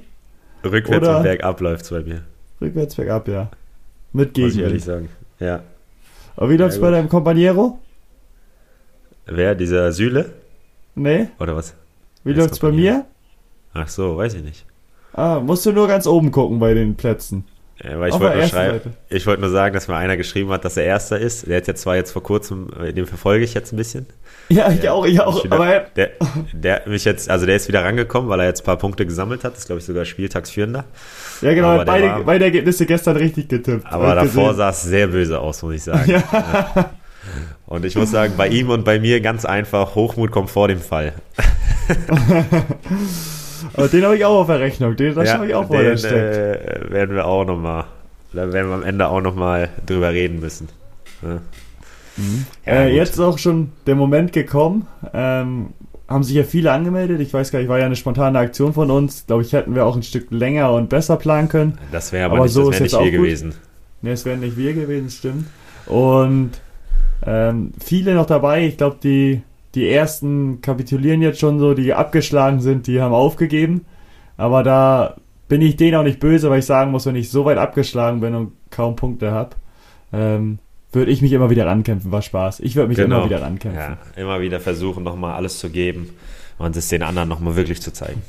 rückwärts 0.64 1.08
Oder- 1.08 1.18
und 1.18 1.24
bergab 1.24 1.62
läuft's 1.62 1.90
bei 1.90 2.02
mir. 2.02 2.22
Rückwärts, 2.62 2.96
bergab, 2.96 3.28
ja. 3.28 3.50
Mit 4.12 4.38
Muss 4.38 4.54
ich 4.54 4.60
ehrlich 4.60 4.84
Gegenwind. 4.84 4.84
sagen. 4.84 5.10
Ja. 5.40 5.64
Aber 6.36 6.50
wie 6.50 6.58
läuft's 6.58 6.76
Ja, 6.78 6.82
bei 6.82 6.92
deinem 6.92 7.10
Companiero? 7.10 7.80
Wer? 9.26 9.56
Dieser 9.56 9.92
Süle? 9.92 10.32
Nee? 10.96 11.28
Oder 11.40 11.56
was? 11.56 11.74
Wie 12.24 12.32
Wer 12.36 12.44
läuft's 12.44 12.60
bei 12.60 12.72
mir? 12.72 13.06
Ach 13.74 13.88
so, 13.88 14.18
weiß 14.18 14.34
ich 14.36 14.44
nicht. 14.44 14.66
Ah, 15.14 15.40
musst 15.40 15.66
du 15.66 15.72
nur 15.72 15.88
ganz 15.88 16.08
oben 16.08 16.32
gucken 16.32 16.60
bei 16.60 16.74
den 16.74 16.96
Plätzen. 16.96 17.46
Ja, 17.82 18.00
weil 18.00 18.10
ich 18.10 18.20
wollte 18.20 18.38
der 18.52 18.72
nur 18.74 18.82
ich 19.10 19.26
wollte 19.26 19.42
nur 19.42 19.50
sagen, 19.50 19.74
dass 19.74 19.88
mir 19.88 19.96
einer 19.96 20.16
geschrieben 20.18 20.50
hat, 20.52 20.64
dass 20.66 20.78
er 20.78 20.84
Erster 20.86 21.18
ist. 21.20 21.48
Der 21.48 21.58
hat 21.58 21.68
jetzt 21.68 21.82
zwar 21.82 21.96
jetzt 21.96 22.12
vor 22.12 22.22
kurzem, 22.24 22.68
äh, 22.82 22.94
den 22.94 23.06
verfolge 23.06 23.44
ich 23.44 23.54
jetzt 23.54 23.72
ein 23.74 23.78
bisschen. 23.78 24.06
Ja, 24.50 24.70
ich 24.72 24.88
auch, 24.90 25.06
ich 25.06 25.20
auch. 25.22 25.44
Wieder- 25.44 25.56
Aber 25.56 25.68
er- 25.68 25.86
Der, 25.96 26.12
der 26.54 26.82
mich 26.86 27.04
jetzt, 27.06 27.30
also 27.30 27.46
der 27.46 27.56
ist 27.56 27.68
wieder 27.68 27.84
rangekommen, 27.84 28.30
weil 28.30 28.40
er 28.42 28.46
jetzt 28.48 28.62
ein 28.62 28.66
paar 28.66 28.78
Punkte 28.78 29.06
gesammelt 29.06 29.44
hat. 29.44 29.54
Das 29.54 29.60
ist, 29.62 29.66
glaube 29.68 29.80
ich, 29.80 29.86
sogar 29.86 30.06
Spieltagsführender. 30.06 30.84
ja, 31.42 31.54
genau, 31.54 31.70
aber 31.70 31.86
der 31.86 31.92
beide, 31.92 32.08
war- 32.08 32.24
beide 32.24 32.46
Ergebnisse 32.46 32.86
gestern 32.86 33.18
richtig 33.18 33.48
getippt. 33.50 33.86
Aber 33.86 34.14
davor 34.16 34.54
sah 34.54 34.70
es 34.70 34.84
sehr 34.84 35.08
böse 35.08 35.40
aus, 35.40 35.64
muss 35.64 35.74
ich 35.76 35.84
sagen. 35.84 36.24
Und 37.66 37.86
ich 37.86 37.96
muss 37.96 38.12
sagen, 38.12 38.34
bei 38.38 38.50
ihm 38.50 38.70
und 38.70 38.84
bei 38.86 39.00
mir 39.00 39.20
ganz 39.22 39.46
einfach, 39.46 39.96
Hochmut 39.96 40.30
kommt 40.32 40.52
vor 40.52 40.68
dem 40.68 40.80
Fall. 40.82 41.14
Aber 43.76 43.88
den 43.88 44.04
habe 44.04 44.16
ich 44.16 44.26
auch 44.26 44.42
auf 44.42 44.48
der 44.48 44.60
Rechnung. 44.60 44.96
Den, 44.96 45.16
da 45.16 45.26
schaue 45.26 45.48
ich 45.48 45.56
auch, 45.56 45.70
wo 45.70 45.74
der 45.74 45.84
den 45.84 45.98
steckt. 45.98 46.14
äh, 46.16 46.92
werden 46.92 47.16
wir 47.16 47.26
auch 47.26 47.46
nochmal, 47.46 47.86
da 48.34 48.52
werden 48.54 48.70
wir 48.70 48.76
am 48.76 48.84
Ende 48.84 49.08
auch 49.08 49.22
nochmal 49.22 49.70
drüber 49.86 50.12
reden 50.12 50.40
müssen. 50.40 50.70
Ja. 51.22 51.40
Mhm. 52.18 52.46
Ja, 52.66 52.74
äh, 52.74 52.96
jetzt 52.96 53.14
ist 53.14 53.20
auch 53.20 53.38
schon 53.40 53.72
der 53.88 53.96
Moment 53.96 54.34
gekommen. 54.34 54.88
Ähm, 55.14 55.70
haben 56.08 56.24
sich 56.24 56.36
ja 56.36 56.44
viele 56.44 56.72
angemeldet. 56.72 57.20
Ich 57.22 57.34
weiß 57.34 57.52
gar 57.52 57.60
nicht, 57.60 57.70
war 57.70 57.80
ja 57.80 57.86
eine 57.86 57.96
spontane 57.96 58.38
Aktion 58.38 58.74
von 58.74 58.92
uns. 58.92 59.26
Glaube 59.26 59.42
ich, 59.42 59.54
hätten 59.54 59.74
wir 59.74 59.86
auch 59.86 59.96
ein 59.96 60.04
Stück 60.04 60.28
länger 60.30 60.72
und 60.74 60.90
besser 60.90 61.16
planen 61.18 61.50
können. 61.50 61.78
Das 61.92 62.12
wäre 62.12 62.26
aber, 62.26 62.36
Aber 62.36 62.44
nicht, 62.46 62.54
so 62.54 62.70
das 62.70 62.80
wär 62.80 62.84
nicht 62.84 62.98
gut. 62.98 63.12
gewesen. 63.12 63.56
Ne, 64.02 64.12
es 64.12 64.26
wären 64.26 64.42
nicht 64.42 64.58
wir 64.58 64.74
gewesen, 64.74 65.10
stimmt. 65.10 65.48
Und 65.88 66.52
ähm, 67.26 67.72
viele 67.84 68.14
noch 68.14 68.26
dabei. 68.26 68.68
Ich 68.68 68.78
glaube, 68.78 68.98
die, 69.02 69.42
die 69.76 69.90
ersten 69.90 70.62
kapitulieren 70.62 71.22
jetzt 71.22 71.40
schon 71.40 71.60
so, 71.60 71.74
die 71.74 71.94
abgeschlagen 71.94 72.60
sind, 72.62 72.88
die 72.88 73.02
haben 73.02 73.14
aufgegeben. 73.14 73.86
Aber 74.38 74.64
da 74.64 75.16
bin 75.48 75.62
ich 75.62 75.76
denen 75.76 75.96
auch 75.96 76.04
nicht 76.04 76.20
böse, 76.20 76.50
weil 76.50 76.60
ich 76.60 76.66
sagen 76.66 76.92
muss, 76.92 77.06
wenn 77.06 77.16
ich 77.16 77.30
so 77.30 77.46
weit 77.46 77.58
abgeschlagen 77.58 78.20
bin 78.22 78.36
und 78.36 78.52
kaum 78.70 78.96
Punkte 78.96 79.32
habe, 79.32 79.52
ähm, 80.12 80.60
würde 80.92 81.12
ich 81.12 81.22
mich 81.24 81.32
immer 81.34 81.50
wieder 81.50 81.66
rankämpfen. 81.66 82.12
War 82.12 82.22
Spaß. 82.22 82.60
Ich 82.60 82.76
würde 82.76 82.90
mich 82.90 82.98
Genau. 82.98 83.18
immer 83.18 83.26
wieder 83.26 83.42
rankämpfen. 83.42 83.80
Ja, 83.80 83.98
immer 84.16 84.42
wieder 84.42 84.60
versuchen, 84.60 85.04
nochmal 85.04 85.34
alles 85.34 85.58
zu 85.58 85.70
geben 85.70 86.10
und 86.60 86.76
es 86.76 86.88
den 86.90 87.02
anderen 87.02 87.30
nochmal 87.30 87.56
wirklich 87.56 87.82
zu 87.82 87.92
zeigen. 87.92 88.22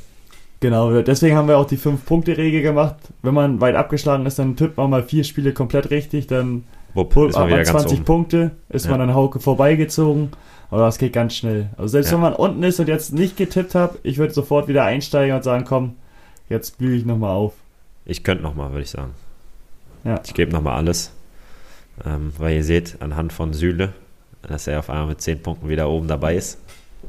Genau, 0.61 1.01
deswegen 1.01 1.35
haben 1.35 1.47
wir 1.47 1.57
auch 1.59 1.67
die 1.67 1.77
5-Punkte-Regel 1.77 2.61
gemacht. 2.63 2.95
Wenn 3.21 3.33
man 3.35 3.61
weit 3.61 3.75
abgeschlagen 3.75 4.25
ist, 4.25 4.39
dann 4.39 4.55
tippt 4.55 4.77
man 4.77 4.89
mal 4.89 5.03
vier 5.03 5.23
Spiele 5.23 5.53
komplett 5.53 5.91
richtig, 5.91 6.25
dann 6.27 6.63
Wupp, 6.95 7.13
holt 7.15 7.33
man 7.33 7.41
man 7.41 7.49
wieder 7.49 7.57
ganz 7.57 7.69
20 7.71 7.97
oben. 7.99 8.05
Punkte, 8.05 8.51
ist 8.69 8.85
Ja. 8.85 8.91
man 8.91 9.01
an 9.01 9.13
Hauke 9.13 9.39
vorbeigezogen. 9.39 10.29
Aber 10.71 10.81
das 10.81 10.97
geht 10.97 11.13
ganz 11.13 11.35
schnell. 11.35 11.69
Also 11.77 11.89
selbst 11.89 12.09
Ja. 12.11 12.13
wenn 12.17 12.21
man 12.21 12.33
unten 12.33 12.63
ist 12.63 12.79
und 12.79 12.87
jetzt 12.87 13.13
nicht 13.13 13.37
getippt 13.37 13.75
hat, 13.75 13.95
ich 14.03 14.17
würde 14.17 14.33
sofort 14.33 14.67
wieder 14.67 14.83
einsteigen 14.83 15.35
und 15.35 15.43
sagen, 15.43 15.63
komm, 15.65 15.95
jetzt 16.49 16.77
blühe 16.77 16.95
ich 16.97 17.05
nochmal 17.05 17.31
auf. 17.35 17.53
Ich 18.05 18.23
könnte 18.23 18.43
nochmal, 18.43 18.71
würde 18.71 18.81
ich 18.83 18.89
sagen. 18.89 19.13
Ja. 20.03 20.19
Ich 20.25 20.33
gebe 20.33 20.51
nochmal 20.51 20.75
alles. 20.77 21.11
Ähm, 22.05 22.33
weil 22.37 22.55
ihr 22.55 22.63
seht 22.63 22.97
anhand 23.01 23.31
von 23.31 23.53
Süle, 23.53 23.93
dass 24.41 24.67
er 24.67 24.79
auf 24.79 24.89
einmal 24.89 25.07
mit 25.07 25.21
10 25.21 25.41
Punkten 25.41 25.69
wieder 25.69 25.89
oben 25.89 26.07
dabei 26.07 26.35
ist 26.35 26.59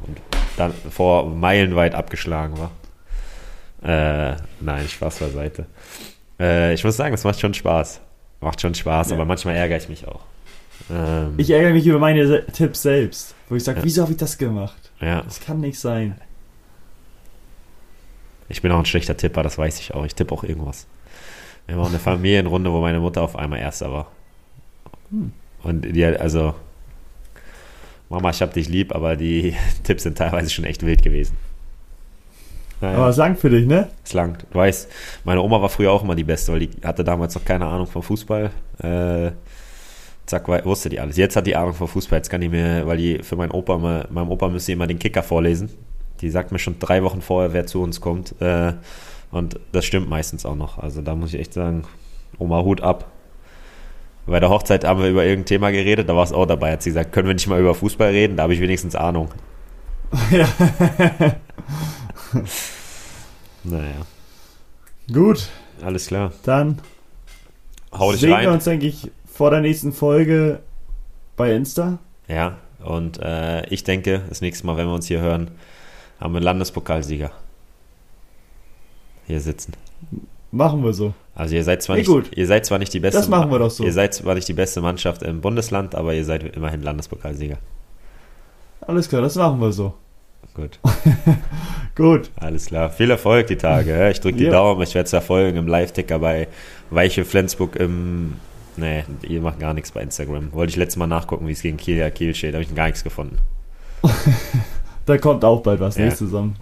und 0.06 0.16
dann 0.56 0.72
vor 0.90 1.26
meilenweit 1.26 1.94
abgeschlagen 1.94 2.54
war. 2.58 2.70
Äh, 3.82 4.36
nein, 4.60 4.88
Spaß 4.88 5.18
beiseite. 5.18 5.66
Äh, 6.40 6.72
ich 6.74 6.84
muss 6.84 6.96
sagen, 6.96 7.14
es 7.14 7.24
macht 7.24 7.40
schon 7.40 7.52
Spaß. 7.54 8.00
Macht 8.40 8.60
schon 8.60 8.74
Spaß, 8.74 9.10
Ja. 9.10 9.16
aber 9.16 9.24
manchmal 9.24 9.56
ärgere 9.56 9.78
ich 9.78 9.88
mich 9.88 10.06
auch. 10.06 10.20
Ähm, 10.90 11.34
Ich 11.36 11.50
ärgere 11.50 11.72
mich 11.72 11.86
über 11.86 11.98
meine 11.98 12.26
Se- 12.26 12.46
Tipps 12.52 12.82
selbst, 12.82 13.34
wo 13.48 13.56
ich 13.56 13.64
sage, 13.64 13.78
Ja. 13.80 13.84
wieso 13.84 14.02
habe 14.02 14.12
ich 14.12 14.18
das 14.18 14.38
gemacht? 14.38 14.90
ja, 15.00 15.22
Das 15.22 15.40
kann 15.40 15.60
nicht 15.60 15.78
sein. 15.78 16.16
ich 18.48 18.62
bin 18.62 18.70
auch 18.72 18.78
ein 18.78 18.86
schlechter 18.86 19.16
Tipper, 19.16 19.42
das 19.42 19.58
weiß 19.58 19.80
ich 19.80 19.94
auch. 19.94 20.04
Ich 20.04 20.14
tippe 20.14 20.32
auch 20.32 20.44
irgendwas. 20.44 20.86
Wir 21.66 21.74
haben 21.74 21.82
auch 21.82 21.88
eine 21.88 21.98
Familienrunde, 21.98 22.72
wo 22.72 22.80
meine 22.80 23.00
Mutter 23.00 23.22
auf 23.22 23.34
einmal 23.36 23.58
Erster 23.58 23.90
war. 23.92 24.12
Hm. 25.10 25.32
Und 25.64 25.82
die, 25.82 26.06
hat- 26.06 26.20
also, 26.20 26.54
Mama, 28.08 28.30
ich 28.30 28.40
hab 28.40 28.52
dich 28.54 28.68
lieb, 28.68 28.94
aber 28.94 29.16
die 29.16 29.56
Tipps 29.82 30.04
sind 30.04 30.16
teilweise 30.16 30.48
schon 30.50 30.64
echt 30.64 30.86
wild 30.86 31.02
gewesen. 31.02 31.36
Naja, 32.80 32.98
Aber 32.98 33.08
es 33.08 33.16
langt 33.16 33.40
für 33.40 33.48
dich, 33.50 33.66
ne? 33.66 33.88
es 34.04 34.12
langt. 34.12 34.44
Du 34.50 34.58
weißt, 34.58 34.88
meine 35.24 35.40
Oma 35.40 35.60
war 35.62 35.70
früher 35.70 35.90
auch 35.90 36.04
immer 36.04 36.14
die 36.14 36.24
Beste, 36.24 36.52
weil 36.52 36.60
die 36.60 36.70
hatte 36.84 37.02
damals 37.02 37.34
noch 37.34 37.44
keine 37.44 37.66
Ahnung 37.66 37.86
vom 37.86 38.02
Fußball. 38.02 38.50
Äh, 38.80 39.32
zack, 40.26 40.48
wusste 40.64 40.88
die 40.88 41.00
alles. 41.00 41.16
Jetzt 41.16 41.36
hat 41.36 41.46
die 41.46 41.56
Ahnung 41.56 41.74
vom 41.74 41.88
Fußball, 41.88 42.18
jetzt 42.18 42.30
kann 42.30 42.40
die 42.40 42.48
mir, 42.48 42.86
weil 42.86 42.96
die 42.98 43.22
für 43.22 43.36
meinen 43.36 43.50
Opa, 43.52 43.76
immer, 43.76 44.06
meinem 44.10 44.30
Opa 44.30 44.48
müsste 44.48 44.72
immer 44.72 44.86
den 44.86 44.98
Kicker 44.98 45.22
vorlesen. 45.22 45.70
Die 46.20 46.30
sagt 46.30 46.52
mir 46.52 46.58
schon 46.58 46.78
drei 46.78 47.02
Wochen 47.02 47.20
vorher, 47.20 47.52
wer 47.52 47.66
zu 47.66 47.82
uns 47.82 48.00
kommt. 48.00 48.40
Äh, 48.40 48.72
und 49.30 49.58
das 49.72 49.84
stimmt 49.84 50.08
meistens 50.08 50.46
auch 50.46 50.54
noch. 50.56 50.78
Also 50.78 51.02
da 51.02 51.14
muss 51.14 51.34
ich 51.34 51.40
echt 51.40 51.52
sagen, 51.52 51.84
Oma, 52.38 52.62
Hut 52.62 52.80
ab. 52.80 53.10
Bei 54.26 54.40
der 54.40 54.48
Hochzeit 54.50 54.84
haben 54.84 55.00
wir 55.00 55.08
über 55.08 55.24
irgendein 55.24 55.46
Thema 55.46 55.70
geredet, 55.70 56.08
da 56.08 56.16
war 56.16 56.24
es 56.24 56.32
auch 56.32 56.46
dabei. 56.46 56.72
Hat 56.72 56.82
sie 56.82 56.90
gesagt, 56.90 57.12
können 57.12 57.28
wir 57.28 57.34
nicht 57.34 57.46
mal 57.46 57.60
über 57.60 57.74
Fußball 57.74 58.10
reden? 58.10 58.36
Da 58.36 58.44
habe 58.44 58.54
ich 58.54 58.60
wenigstens 58.60 58.96
Ahnung. 58.96 59.28
ja. 60.30 60.48
Naja, 63.64 64.06
Gut, 65.12 65.48
alles 65.82 66.06
klar. 66.06 66.32
dann 66.44 66.80
Hau 67.92 68.12
dich 68.12 68.20
sehen 68.20 68.30
wir 68.30 68.36
rein. 68.36 68.48
uns, 68.48 68.64
denke 68.64 68.86
ich, 68.86 69.10
vor 69.36 69.50
der 69.50 69.60
nächsten 69.60 69.92
Folge 69.92 70.60
bei 71.36 71.52
Insta. 71.54 71.98
Ja, 72.28 72.56
und 72.84 73.18
äh, 73.20 73.66
ich 73.68 73.84
denke, 73.84 74.22
das 74.28 74.40
nächste 74.40 74.66
Mal, 74.66 74.76
wenn 74.76 74.86
wir 74.86 74.94
uns 74.94 75.06
hier 75.06 75.20
hören, 75.20 75.50
haben 76.20 76.32
wir 76.32 76.38
einen 76.38 76.44
Landespokalsieger 76.44 77.30
hier 79.26 79.40
sitzen. 79.40 79.72
Machen 80.52 80.82
wir 80.84 80.92
so. 80.92 81.12
Also 81.34 81.54
ihr 81.54 81.64
seid 81.64 81.82
zwar 81.82 81.96
Nee, 81.96 82.02
nicht, 82.02 82.08
gut. 82.10 82.30
ihr 82.36 82.46
seid 82.46 82.64
zwar 82.64 82.78
nicht 82.78 82.94
die 82.94 83.00
beste, 83.00 83.18
Das 83.18 83.28
machen 83.28 83.50
wir 83.50 83.58
doch 83.58 83.70
so. 83.70 83.84
Ihr 83.84 83.92
seid 83.92 84.14
zwar 84.14 84.34
nicht 84.34 84.48
die 84.48 84.54
beste 84.54 84.80
Mannschaft 84.80 85.22
im 85.22 85.40
Bundesland, 85.40 85.94
aber 85.94 86.14
ihr 86.14 86.24
seid 86.24 86.56
immerhin 86.56 86.82
Landespokalsieger. 86.82 87.58
Alles 88.80 89.08
klar, 89.08 89.20
das 89.22 89.34
machen 89.36 89.60
wir 89.60 89.72
so. 89.72 89.92
Gut, 90.54 90.78
Gut. 91.96 92.30
alles 92.36 92.66
klar. 92.66 92.88
Viel 92.88 93.10
Erfolg 93.10 93.48
die 93.48 93.56
Tage. 93.56 94.08
Ich 94.10 94.20
drücke 94.20 94.38
die 94.38 94.44
Ja. 94.44 94.52
Daumen. 94.52 94.80
Ich 94.82 94.94
werde 94.94 95.04
es 95.04 95.10
verfolgen 95.10 95.58
im 95.58 95.66
Live-Ticker 95.66 96.18
bei 96.20 96.48
Weiche 96.90 97.24
Flensburg 97.26 97.76
im. 97.76 98.34
Nee, 98.76 99.04
ihr 99.22 99.40
macht 99.40 99.58
gar 99.58 99.72
nichts 99.74 99.90
bei 99.92 100.02
Instagram. 100.02 100.52
Wollte 100.52 100.70
ich 100.70 100.76
letztes 100.76 100.96
Mal 100.96 101.06
nachgucken, 101.06 101.46
wie 101.48 101.52
es 101.52 101.62
gegen 101.62 101.76
Kiel, 101.76 102.10
Kiel 102.10 102.34
steht. 102.34 102.54
Habe 102.54 102.62
ich 102.64 102.74
gar 102.74 102.86
nichts 102.86 103.04
gefunden. 103.04 103.38
Da 105.06 105.18
kommt 105.18 105.44
auch 105.44 105.62
bald 105.62 105.78
was 105.78 105.96
Ja. 105.96 106.06
nächste 106.06 106.24
Saison. 106.24 106.56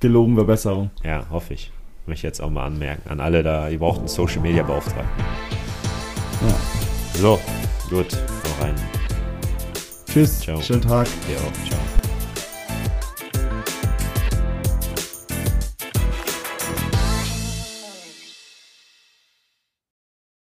Gelogen 0.00 0.34
Verbesserung. 0.34 0.90
Ja, 1.02 1.24
hoffe 1.30 1.54
ich. 1.54 1.72
Möchte 2.04 2.18
ich 2.18 2.22
jetzt 2.24 2.40
auch 2.42 2.50
mal 2.50 2.66
anmerken. 2.66 3.08
An 3.08 3.20
alle 3.20 3.42
da, 3.42 3.70
ihr 3.70 3.78
braucht 3.78 4.00
einen 4.00 4.08
Social 4.08 4.42
Media 4.42 4.62
Beauftragten. 4.62 5.24
Ja. 6.46 7.18
So, 7.18 7.40
gut, 7.88 8.12
noch 8.44 8.62
rein. 8.66 8.74
Tschüss. 10.12 10.40
Ciao. 10.40 10.60
Schönen 10.60 10.82
Tag. 10.82 11.06
Dir 11.26 11.38
auch. 11.38 11.68
Ciao. 11.70 12.05